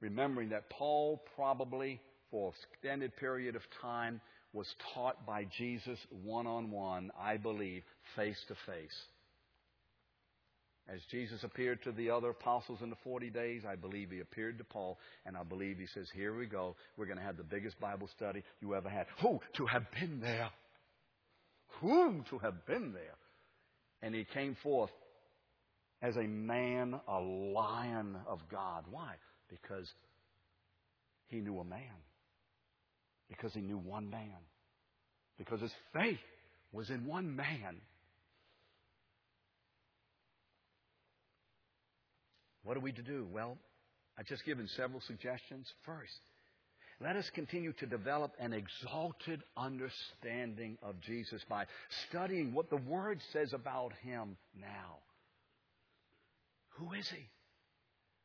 Remembering 0.00 0.50
that 0.50 0.70
Paul 0.70 1.22
probably, 1.36 2.00
for 2.30 2.48
an 2.48 2.54
extended 2.72 3.16
period 3.16 3.56
of 3.56 3.62
time, 3.82 4.22
was 4.54 4.72
taught 4.94 5.26
by 5.26 5.46
Jesus 5.58 5.98
one 6.22 6.46
on 6.46 6.70
one, 6.70 7.10
I 7.20 7.36
believe, 7.36 7.82
face 8.16 8.38
to 8.48 8.54
face. 8.66 8.96
As 10.86 11.00
Jesus 11.10 11.42
appeared 11.42 11.82
to 11.84 11.92
the 11.92 12.10
other 12.10 12.30
apostles 12.30 12.78
in 12.82 12.90
the 12.90 12.96
40 13.02 13.30
days, 13.30 13.62
I 13.68 13.74
believe 13.74 14.10
he 14.10 14.20
appeared 14.20 14.58
to 14.58 14.64
Paul, 14.64 14.98
and 15.26 15.36
I 15.36 15.42
believe 15.42 15.78
he 15.78 15.86
says, 15.92 16.06
Here 16.14 16.36
we 16.36 16.46
go. 16.46 16.76
We're 16.96 17.06
going 17.06 17.18
to 17.18 17.24
have 17.24 17.38
the 17.38 17.42
biggest 17.42 17.80
Bible 17.80 18.08
study 18.16 18.42
you 18.60 18.74
ever 18.74 18.88
had. 18.88 19.06
Who 19.22 19.40
to 19.56 19.66
have 19.66 19.84
been 19.98 20.20
there? 20.20 20.50
Who 21.80 22.22
to 22.30 22.38
have 22.38 22.66
been 22.66 22.92
there? 22.92 23.16
And 24.02 24.14
he 24.14 24.24
came 24.24 24.56
forth 24.62 24.90
as 26.02 26.16
a 26.16 26.26
man, 26.26 27.00
a 27.08 27.18
lion 27.18 28.16
of 28.28 28.40
God. 28.50 28.84
Why? 28.90 29.14
Because 29.48 29.90
he 31.28 31.40
knew 31.40 31.58
a 31.58 31.64
man. 31.64 31.80
Because 33.28 33.52
he 33.54 33.60
knew 33.60 33.78
one 33.78 34.10
man. 34.10 34.38
Because 35.38 35.60
his 35.60 35.74
faith 35.92 36.18
was 36.72 36.90
in 36.90 37.06
one 37.06 37.34
man. 37.34 37.80
What 42.62 42.76
are 42.76 42.80
we 42.80 42.92
to 42.92 43.02
do? 43.02 43.26
Well, 43.30 43.58
I've 44.18 44.26
just 44.26 44.44
given 44.44 44.68
several 44.68 45.00
suggestions. 45.00 45.70
First, 45.84 46.20
let 47.00 47.16
us 47.16 47.28
continue 47.34 47.72
to 47.74 47.86
develop 47.86 48.32
an 48.38 48.52
exalted 48.52 49.42
understanding 49.56 50.78
of 50.82 51.00
Jesus 51.00 51.42
by 51.48 51.66
studying 52.08 52.54
what 52.54 52.70
the 52.70 52.76
Word 52.76 53.20
says 53.32 53.52
about 53.52 53.92
Him 54.02 54.36
now. 54.58 54.98
Who 56.78 56.92
is 56.92 57.08
He? 57.08 57.28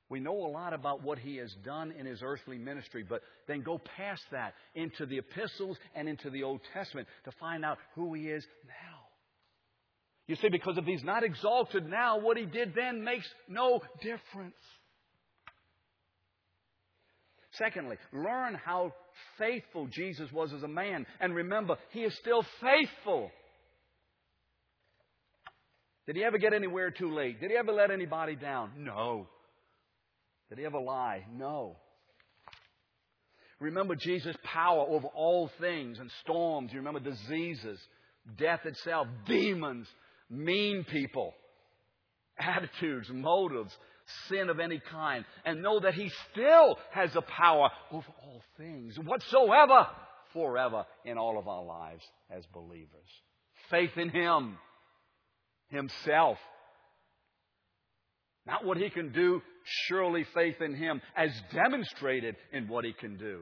We 0.10 0.20
know 0.20 0.34
a 0.34 0.49
lot 0.51 0.74
about 0.74 1.03
what 1.03 1.20
He 1.20 1.38
has 1.38 1.53
done 1.64 1.91
in 1.91 2.05
His 2.05 2.22
earthly 2.24 2.57
ministry, 2.57 3.05
but 3.07 3.22
then 3.47 3.62
go 3.62 3.80
past 3.97 4.24
that 4.32 4.53
into 4.76 5.05
the 5.05 5.20
epistles 5.20 5.78
and 5.95 6.10
into 6.10 6.30
the 6.30 6.43
Old 6.43 6.62
Testament 6.74 7.07
to 7.26 7.32
find 7.39 7.64
out 7.64 7.78
who 7.95 8.14
He 8.14 8.24
is 8.24 8.45
now. 8.68 8.99
You 10.30 10.36
see, 10.36 10.49
because 10.49 10.78
if 10.78 10.86
he's 10.86 11.03
not 11.03 11.24
exalted 11.24 11.89
now, 11.89 12.20
what 12.20 12.38
he 12.38 12.45
did 12.45 12.76
then 12.76 13.03
makes 13.03 13.26
no 13.47 13.82
difference. 13.99 14.53
Secondly, 17.53 17.97
learn 18.14 18.53
how 18.64 18.93
faithful 19.39 19.88
Jesus 19.88 20.32
was 20.32 20.53
as 20.53 20.62
a 20.62 20.68
man. 20.68 21.07
And 21.20 21.34
remember, 21.34 21.78
he 21.89 22.01
is 22.01 22.16
still 22.22 22.45
faithful. 22.62 23.32
Did 26.05 26.16
he 26.16 26.24
ever 26.24 26.38
get 26.38 26.53
anywhere 26.53 26.91
too 26.91 27.12
late? 27.12 27.41
Did 27.41 27.49
he 27.49 27.57
ever 27.57 27.72
let 27.72 27.89
anybody 27.89 28.36
down? 28.36 28.74
No. 28.78 29.28
Did 30.50 30.60
he 30.60 30.66
ever 30.66 30.80
lie? 30.80 31.26
No. 31.32 31.78
Remember 33.60 33.95
Jesus' 33.95 34.36
power 34.43 34.86
over 34.88 35.08
all 35.08 35.50
things 35.60 36.00
and 36.00 36.10
storms. 36.22 36.72
You 36.72 36.80
remember 36.80 37.02
diseases, 37.02 37.80
death 38.38 38.66
itself, 38.66 39.08
demons 39.26 39.88
mean 40.30 40.86
people, 40.86 41.34
attitudes, 42.38 43.10
motives, 43.12 43.76
sin 44.28 44.50
of 44.50 44.60
any 44.60 44.82
kind, 44.91 45.26
and 45.45 45.62
know 45.62 45.80
that 45.82 45.93
He 45.93 46.12
still 46.32 46.78
has 46.91 47.14
the 47.14 47.22
power 47.22 47.70
over 47.91 48.08
all 48.24 48.41
things, 48.58 48.97
whatsoever, 48.97 49.88
forever 50.34 50.86
in 51.06 51.18
all 51.18 51.38
of 51.38 51.47
our 51.47 51.64
lives 51.64 52.04
as 52.30 52.45
believers. 52.54 52.88
Faith 53.70 53.97
in 53.97 54.10
Him, 54.10 54.58
Himself. 55.68 56.38
Not 58.45 58.66
what 58.66 58.78
He 58.78 58.89
can 58.89 59.12
do, 59.12 59.41
surely 59.88 60.26
faith 60.34 60.62
in 60.62 60.76
Him 60.76 61.02
as 61.16 61.32
demonstrated 61.54 62.36
in 62.52 62.68
what 62.68 62.86
He 62.86 62.94
can 62.94 63.18
do. 63.18 63.42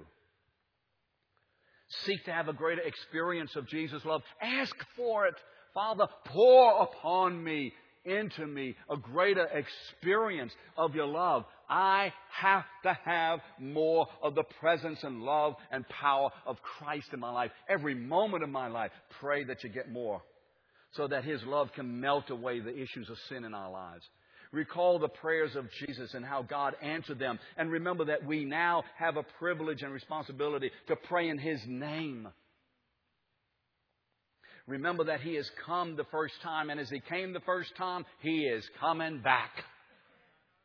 Seek 2.05 2.23
to 2.25 2.33
have 2.33 2.49
a 2.49 2.53
greater 2.53 2.81
experience 2.81 3.55
of 3.55 3.67
Jesus' 3.67 4.03
love. 4.03 4.21
Ask 4.41 4.75
for 4.95 5.25
it. 5.27 5.35
Father, 5.73 6.07
pour 6.25 6.83
upon 6.83 7.41
me 7.43 7.71
into 8.03 8.47
me 8.47 8.75
a 8.89 8.97
greater 8.97 9.45
experience 9.45 10.53
of 10.77 10.95
your 10.95 11.05
love. 11.05 11.45
I 11.69 12.13
have 12.31 12.63
to 12.83 12.97
have 13.05 13.39
more 13.59 14.07
of 14.23 14.33
the 14.35 14.43
presence 14.59 15.03
and 15.03 15.21
love 15.21 15.55
and 15.71 15.87
power 15.89 16.29
of 16.45 16.57
Christ 16.61 17.07
in 17.13 17.19
my 17.19 17.31
life. 17.31 17.51
Every 17.69 17.95
moment 17.95 18.43
of 18.43 18.49
my 18.49 18.67
life, 18.67 18.91
pray 19.19 19.43
that 19.43 19.63
you 19.63 19.69
get 19.69 19.91
more 19.91 20.21
so 20.93 21.07
that 21.07 21.25
His 21.25 21.43
love 21.43 21.71
can 21.73 21.99
melt 21.99 22.29
away 22.29 22.59
the 22.59 22.75
issues 22.75 23.09
of 23.09 23.17
sin 23.29 23.43
in 23.43 23.53
our 23.53 23.69
lives. 23.69 24.03
Recall 24.51 24.99
the 24.99 25.07
prayers 25.07 25.55
of 25.55 25.65
Jesus 25.79 26.13
and 26.13 26.25
how 26.25 26.41
God 26.41 26.75
answered 26.81 27.19
them. 27.19 27.39
And 27.57 27.69
remember 27.71 28.05
that 28.05 28.25
we 28.25 28.45
now 28.45 28.83
have 28.97 29.17
a 29.17 29.23
privilege 29.39 29.81
and 29.81 29.91
responsibility 29.91 30.71
to 30.87 30.95
pray 30.95 31.29
in 31.29 31.37
His 31.37 31.59
name. 31.67 32.27
Remember 34.67 35.05
that 35.05 35.21
He 35.21 35.35
has 35.35 35.49
come 35.65 35.95
the 35.95 36.05
first 36.11 36.35
time, 36.43 36.69
and 36.69 36.79
as 36.79 36.89
He 36.89 36.99
came 36.99 37.33
the 37.33 37.39
first 37.41 37.75
time, 37.77 38.05
He 38.21 38.41
is 38.41 38.63
coming 38.79 39.21
back. 39.21 39.51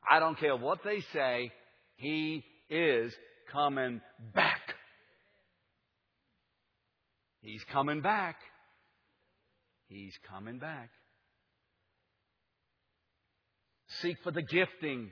I 0.09 0.19
don't 0.19 0.39
care 0.39 0.57
what 0.57 0.81
they 0.85 1.03
say, 1.13 1.53
He 1.97 2.45
is 2.69 3.13
coming 3.53 4.01
back. 4.35 4.61
He's 7.41 7.63
coming 7.73 8.01
back. 8.01 8.37
He's 9.89 10.15
coming 10.31 10.59
back. 10.59 10.91
Seek 14.03 14.17
for 14.25 14.33
the 14.33 14.43
gifting 14.43 15.11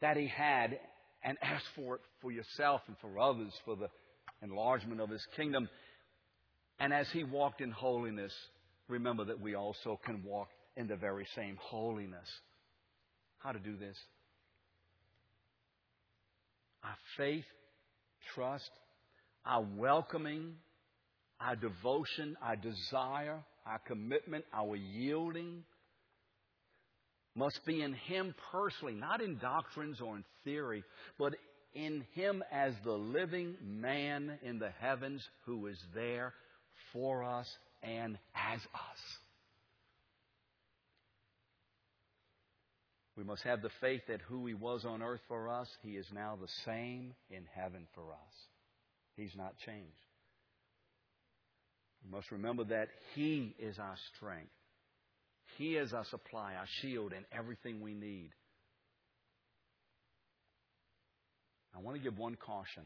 that 0.00 0.16
He 0.16 0.26
had 0.26 0.78
and 1.22 1.36
ask 1.42 1.64
for 1.76 1.96
it 1.96 2.00
for 2.22 2.32
yourself 2.32 2.80
and 2.86 2.96
for 3.00 3.18
others 3.18 3.52
for 3.64 3.76
the 3.76 3.88
enlargement 4.42 5.00
of 5.00 5.10
His 5.10 5.24
kingdom. 5.36 5.68
And 6.80 6.92
as 6.92 7.06
He 7.10 7.24
walked 7.24 7.60
in 7.60 7.70
holiness, 7.70 8.32
remember 8.88 9.24
that 9.26 9.40
we 9.40 9.54
also 9.54 10.00
can 10.04 10.22
walk 10.24 10.48
in 10.76 10.88
the 10.88 10.96
very 10.96 11.26
same 11.36 11.58
holiness. 11.60 12.28
How 13.38 13.52
to 13.52 13.58
do 13.58 13.76
this? 13.76 13.96
Our 16.82 16.96
faith, 17.16 17.44
trust, 18.34 18.70
our 19.44 19.66
welcoming, 19.76 20.54
our 21.40 21.56
devotion, 21.56 22.36
our 22.42 22.56
desire, 22.56 23.44
our 23.66 23.80
commitment, 23.86 24.44
our 24.54 24.76
yielding 24.76 25.64
must 27.38 27.64
be 27.64 27.82
in 27.82 27.94
Him 27.94 28.34
personally, 28.50 28.94
not 28.94 29.22
in 29.22 29.38
doctrines 29.38 30.00
or 30.00 30.16
in 30.16 30.24
theory, 30.44 30.82
but 31.18 31.34
in 31.72 32.04
Him 32.14 32.42
as 32.50 32.74
the 32.84 32.92
living 32.92 33.54
man 33.62 34.38
in 34.42 34.58
the 34.58 34.72
heavens 34.80 35.22
who 35.46 35.68
is 35.68 35.78
there 35.94 36.34
for 36.92 37.22
us 37.22 37.46
and 37.82 38.18
as 38.34 38.60
us. 38.60 39.00
We 43.16 43.24
must 43.24 43.42
have 43.42 43.62
the 43.62 43.70
faith 43.80 44.02
that 44.08 44.20
who 44.22 44.46
He 44.46 44.54
was 44.54 44.84
on 44.84 45.02
earth 45.02 45.20
for 45.28 45.48
us, 45.48 45.68
He 45.82 45.92
is 45.92 46.06
now 46.12 46.36
the 46.40 46.48
same 46.64 47.14
in 47.30 47.44
heaven 47.54 47.86
for 47.94 48.12
us. 48.12 48.34
He's 49.16 49.34
not 49.36 49.54
changed. 49.64 49.92
We 52.04 52.16
must 52.16 52.30
remember 52.30 52.64
that 52.64 52.88
He 53.14 53.54
is 53.58 53.78
our 53.78 53.96
strength. 54.16 54.50
He 55.58 55.74
is 55.74 55.92
our 55.92 56.04
supply, 56.04 56.54
our 56.54 56.68
shield, 56.80 57.12
and 57.12 57.24
everything 57.32 57.80
we 57.80 57.92
need. 57.92 58.30
I 61.76 61.80
want 61.80 61.96
to 61.96 62.02
give 62.02 62.16
one 62.16 62.36
caution. 62.36 62.84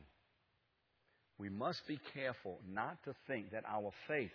We 1.37 1.51
must 1.51 1.87
be 1.87 2.01
careful 2.14 2.61
not 2.66 2.97
to 3.05 3.14
think 3.27 3.53
that 3.53 3.64
our 3.68 3.91
faith 4.09 4.31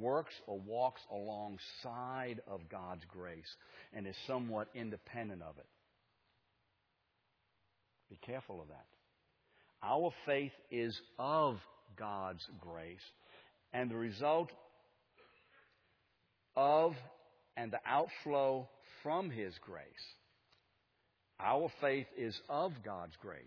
works 0.00 0.34
or 0.48 0.58
walks 0.58 1.00
alongside 1.12 2.40
of 2.48 2.68
God's 2.68 3.04
grace 3.08 3.54
and 3.92 4.04
is 4.04 4.16
somewhat 4.26 4.66
independent 4.74 5.42
of 5.42 5.56
it. 5.56 5.66
Be 8.10 8.18
careful 8.26 8.60
of 8.60 8.68
that. 8.68 8.86
Our 9.80 10.12
faith 10.26 10.52
is 10.72 10.98
of 11.20 11.58
God's 11.96 12.44
grace, 12.60 12.98
and 13.72 13.88
the 13.88 13.96
result 13.96 14.50
of 16.56 16.94
and 17.56 17.72
the 17.72 17.80
outflow 17.86 18.68
from 19.02 19.30
His 19.30 19.54
grace. 19.64 19.84
Our 21.40 21.70
faith 21.80 22.06
is 22.16 22.38
of 22.48 22.72
God's 22.84 23.14
grace 23.20 23.44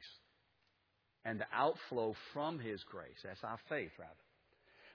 and 1.26 1.40
the 1.40 1.48
outflow 1.54 2.16
from 2.34 2.60
His 2.60 2.84
grace. 2.90 3.18
That's 3.24 3.44
our 3.44 3.60
faith, 3.68 3.92
rather. 3.98 4.14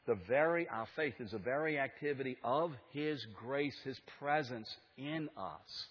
The 0.06 0.26
very, 0.28 0.68
our 0.68 0.86
faith 0.96 1.14
is 1.18 1.30
the 1.30 1.38
very 1.38 1.78
activity 1.78 2.36
of 2.44 2.72
His 2.92 3.24
grace, 3.34 3.76
His 3.84 3.98
presence 4.18 4.68
in 4.96 5.28
us. 5.36 5.86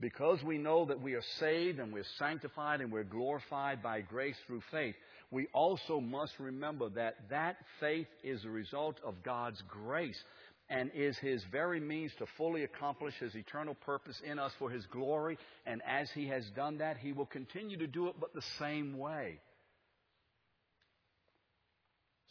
Because 0.00 0.42
we 0.42 0.58
know 0.58 0.86
that 0.86 1.00
we 1.00 1.14
are 1.14 1.22
saved 1.38 1.78
and 1.78 1.92
we're 1.92 2.04
sanctified 2.18 2.80
and 2.80 2.92
we're 2.92 3.04
glorified 3.04 3.82
by 3.82 4.00
grace 4.00 4.36
through 4.46 4.62
faith, 4.70 4.94
we 5.30 5.46
also 5.52 6.00
must 6.00 6.32
remember 6.38 6.88
that 6.90 7.16
that 7.30 7.56
faith 7.80 8.06
is 8.22 8.44
a 8.44 8.50
result 8.50 8.96
of 9.04 9.22
God's 9.22 9.62
grace 9.68 10.20
and 10.68 10.90
is 10.94 11.16
his 11.18 11.42
very 11.52 11.80
means 11.80 12.12
to 12.18 12.26
fully 12.38 12.64
accomplish 12.64 13.14
his 13.20 13.34
eternal 13.34 13.74
purpose 13.74 14.20
in 14.24 14.38
us 14.38 14.52
for 14.58 14.70
his 14.70 14.84
glory. 14.86 15.38
And 15.66 15.82
as 15.86 16.08
he 16.14 16.26
has 16.28 16.44
done 16.56 16.78
that, 16.78 16.96
he 16.96 17.12
will 17.12 17.26
continue 17.26 17.76
to 17.78 17.86
do 17.86 18.08
it, 18.08 18.14
but 18.18 18.32
the 18.32 18.42
same 18.58 18.98
way. 18.98 19.40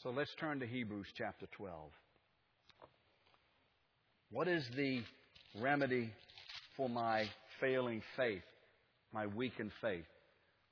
So 0.01 0.09
let's 0.09 0.33
turn 0.39 0.59
to 0.59 0.67
Hebrews 0.67 1.07
chapter 1.17 1.45
12. 1.55 1.91
What 4.31 4.47
is 4.47 4.65
the 4.75 5.01
remedy 5.61 6.11
for 6.75 6.89
my 6.89 7.25
failing 7.61 8.01
faith, 8.17 8.41
my 9.13 9.27
weakened 9.27 9.71
faith? 9.79 10.05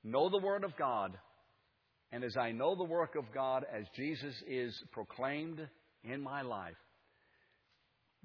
Know 0.04 0.30
the 0.30 0.40
Word 0.40 0.64
of 0.64 0.76
God, 0.76 1.16
and 2.12 2.24
as 2.24 2.36
I 2.36 2.52
know 2.52 2.76
the 2.76 2.84
work 2.84 3.16
of 3.16 3.26
God, 3.34 3.66
as 3.72 3.86
Jesus 3.96 4.34
is 4.48 4.76
proclaimed 4.92 5.66
in 6.04 6.22
my 6.22 6.42
life, 6.42 6.76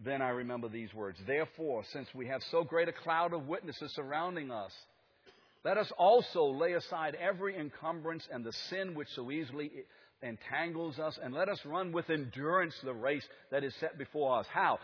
then 0.04 0.20
I 0.20 0.28
remember 0.28 0.68
these 0.68 0.92
words. 0.92 1.18
Therefore, 1.26 1.82
since 1.92 2.08
we 2.14 2.26
have 2.26 2.42
so 2.50 2.64
great 2.64 2.88
a 2.88 2.92
cloud 2.92 3.32
of 3.32 3.46
witnesses 3.46 3.92
surrounding 3.94 4.50
us, 4.50 4.72
let 5.64 5.78
us 5.78 5.90
also 5.98 6.44
lay 6.46 6.74
aside 6.74 7.16
every 7.16 7.58
encumbrance 7.58 8.28
and 8.30 8.44
the 8.44 8.52
sin 8.70 8.94
which 8.94 9.08
so 9.14 9.30
easily 9.30 9.70
entangles 10.22 10.98
us, 10.98 11.18
and 11.22 11.34
let 11.34 11.48
us 11.48 11.58
run 11.64 11.92
with 11.92 12.08
endurance 12.08 12.74
the 12.82 12.94
race 12.94 13.26
that 13.50 13.64
is 13.64 13.74
set 13.80 13.98
before 13.98 14.38
us. 14.38 14.46
How? 14.52 14.78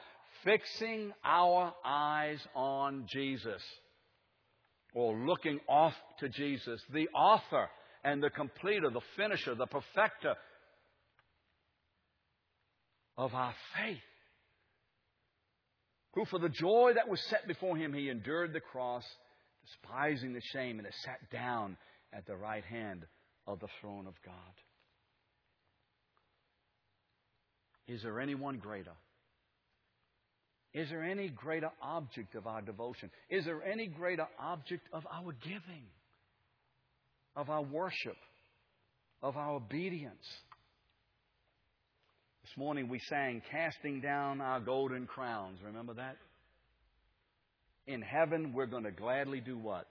Fixing 0.44 1.12
our 1.24 1.72
eyes 1.84 2.40
on 2.54 3.06
Jesus, 3.08 3.62
or 4.94 5.16
looking 5.16 5.60
off 5.68 5.94
to 6.20 6.28
Jesus, 6.28 6.82
the 6.92 7.08
author 7.14 7.68
and 8.04 8.22
the 8.22 8.30
completer, 8.30 8.90
the 8.90 9.00
finisher, 9.16 9.54
the 9.54 9.66
perfecter 9.66 10.34
of 13.16 13.34
our 13.34 13.54
faith 13.76 13.98
who 16.14 16.24
for 16.26 16.38
the 16.38 16.48
joy 16.48 16.92
that 16.94 17.08
was 17.08 17.20
set 17.28 17.46
before 17.46 17.76
him, 17.76 17.92
he 17.92 18.08
endured 18.08 18.52
the 18.52 18.60
cross, 18.60 19.04
despising 19.64 20.32
the 20.32 20.42
shame, 20.52 20.78
and 20.78 20.86
has 20.86 20.94
sat 21.04 21.30
down 21.30 21.76
at 22.12 22.26
the 22.26 22.36
right 22.36 22.64
hand 22.64 23.04
of 23.46 23.60
the 23.60 23.68
throne 23.80 24.06
of 24.06 24.14
God. 24.24 24.34
Is 27.88 28.02
there 28.02 28.20
anyone 28.20 28.58
greater? 28.58 28.92
Is 30.74 30.88
there 30.88 31.02
any 31.02 31.28
greater 31.28 31.70
object 31.82 32.34
of 32.34 32.46
our 32.46 32.62
devotion? 32.62 33.10
Is 33.28 33.44
there 33.44 33.62
any 33.62 33.86
greater 33.86 34.26
object 34.38 34.88
of 34.92 35.06
our 35.12 35.32
giving, 35.42 35.84
of 37.36 37.50
our 37.50 37.62
worship, 37.62 38.16
of 39.22 39.36
our 39.36 39.56
obedience? 39.56 40.24
This 42.52 42.58
morning 42.58 42.90
we 42.90 43.00
sang, 43.08 43.40
Casting 43.50 44.02
Down 44.02 44.42
Our 44.42 44.60
Golden 44.60 45.06
Crowns. 45.06 45.58
Remember 45.64 45.94
that? 45.94 46.18
In 47.86 48.02
heaven, 48.02 48.52
we're 48.52 48.66
going 48.66 48.84
to 48.84 48.90
gladly 48.90 49.40
do 49.40 49.56
what? 49.56 49.86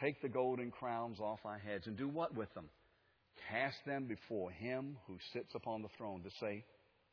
Take 0.00 0.20
the 0.22 0.28
golden 0.28 0.72
crowns 0.72 1.20
off 1.20 1.38
our 1.44 1.58
heads 1.58 1.86
and 1.86 1.96
do 1.96 2.08
what 2.08 2.34
with 2.34 2.52
them? 2.54 2.68
Cast 3.48 3.76
them 3.86 4.06
before 4.06 4.50
Him 4.50 4.96
who 5.06 5.18
sits 5.32 5.54
upon 5.54 5.82
the 5.82 5.88
throne 5.96 6.24
to 6.24 6.30
say, 6.40 6.64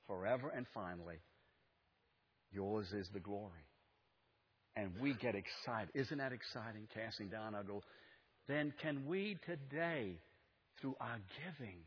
forever 0.07 0.49
and 0.49 0.65
finally, 0.73 1.19
yours 2.51 2.87
is 2.91 3.07
the 3.13 3.19
glory. 3.19 3.67
And 4.75 4.93
we 4.99 5.13
get 5.13 5.35
excited. 5.35 5.89
Isn't 5.93 6.17
that 6.17 6.31
exciting, 6.33 6.87
casting 6.95 7.29
down 7.29 7.53
our 7.53 7.63
gold? 7.63 7.83
Then 8.47 8.73
can 8.81 9.05
we 9.05 9.37
today, 9.45 10.17
through 10.81 10.95
our 10.99 11.19
giving, 11.37 11.81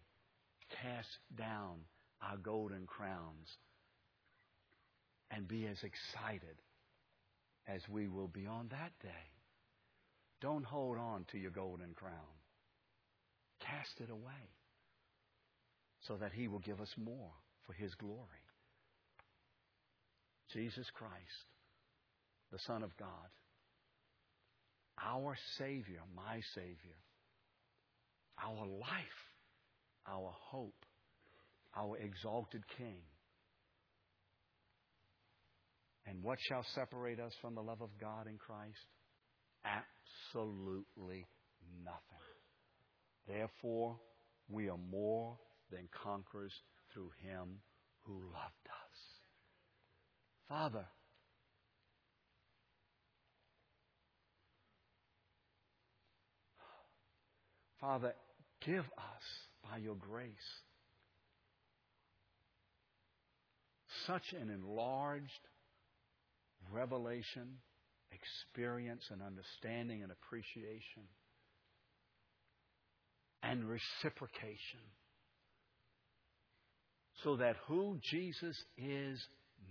cast 0.80 1.08
down 1.36 1.78
our 2.22 2.36
golden 2.36 2.86
crowns 2.86 3.48
and 5.30 5.48
be 5.48 5.66
as 5.66 5.78
excited 5.82 6.56
as 7.66 7.80
we 7.88 8.08
will 8.08 8.28
be 8.28 8.46
on 8.46 8.68
that 8.70 8.92
day. 9.02 9.30
Don't 10.40 10.64
hold 10.64 10.98
on 10.98 11.24
to 11.32 11.38
your 11.38 11.50
golden 11.50 11.94
crown. 11.94 12.12
Cast 13.60 14.00
it 14.00 14.10
away 14.10 14.50
so 16.06 16.16
that 16.16 16.32
He 16.32 16.48
will 16.48 16.58
give 16.58 16.80
us 16.80 16.92
more 16.96 17.30
for 17.66 17.72
His 17.72 17.94
glory. 17.94 18.26
Jesus 20.52 20.86
Christ, 20.92 21.46
the 22.50 22.58
Son 22.66 22.82
of 22.82 22.96
God, 22.96 23.08
our 25.02 25.36
Savior, 25.58 26.00
my 26.14 26.40
Savior, 26.54 26.98
our 28.42 28.66
life, 28.66 29.20
our 30.06 30.32
hope, 30.50 30.84
our 31.76 31.96
exalted 31.98 32.62
King. 32.76 33.02
And 36.06 36.22
what 36.22 36.38
shall 36.48 36.64
separate 36.74 37.20
us 37.20 37.32
from 37.40 37.54
the 37.54 37.62
love 37.62 37.80
of 37.80 37.90
God 38.00 38.26
in 38.26 38.36
Christ? 38.36 38.86
Absolutely 39.64 41.26
nothing. 41.84 42.02
Therefore, 43.28 43.98
we 44.48 44.68
are 44.68 44.78
more 44.90 45.38
than 45.70 45.88
conquerors 46.02 46.52
through 46.92 47.10
Him 47.22 47.60
who 48.00 48.14
loved 48.14 48.66
us. 48.66 48.98
Father, 50.48 50.86
Father, 57.80 58.12
give 58.64 58.84
us 58.84 59.24
by 59.68 59.78
your 59.78 59.96
grace 59.96 60.30
such 64.06 64.32
an 64.32 64.50
enlarged 64.50 65.30
revelation, 66.72 67.58
experience, 68.10 69.02
and 69.10 69.20
understanding 69.22 70.02
and 70.02 70.12
appreciation 70.12 71.04
and 73.42 73.68
reciprocation. 73.68 74.80
So 77.24 77.36
that 77.36 77.56
who 77.66 77.98
Jesus 78.10 78.56
is 78.76 79.20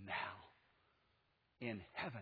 now 0.06 0.12
in 1.60 1.80
heaven, 1.92 2.20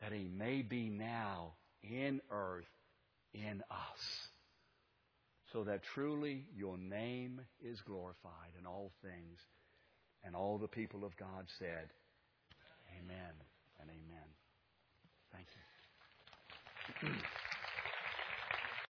that 0.00 0.12
he 0.12 0.28
may 0.28 0.62
be 0.62 0.88
now 0.88 1.54
in 1.82 2.20
earth 2.30 2.64
in 3.32 3.62
us. 3.70 4.28
So 5.52 5.64
that 5.64 5.82
truly 5.94 6.46
your 6.56 6.76
name 6.76 7.40
is 7.62 7.80
glorified 7.82 8.52
in 8.58 8.66
all 8.66 8.92
things. 9.02 9.38
And 10.24 10.34
all 10.34 10.58
the 10.58 10.68
people 10.68 11.04
of 11.04 11.16
God 11.16 11.46
said, 11.58 11.90
Amen 12.98 13.34
and 13.80 13.90
amen. 13.90 14.28
Thank 15.32 15.46
you. 17.02 17.08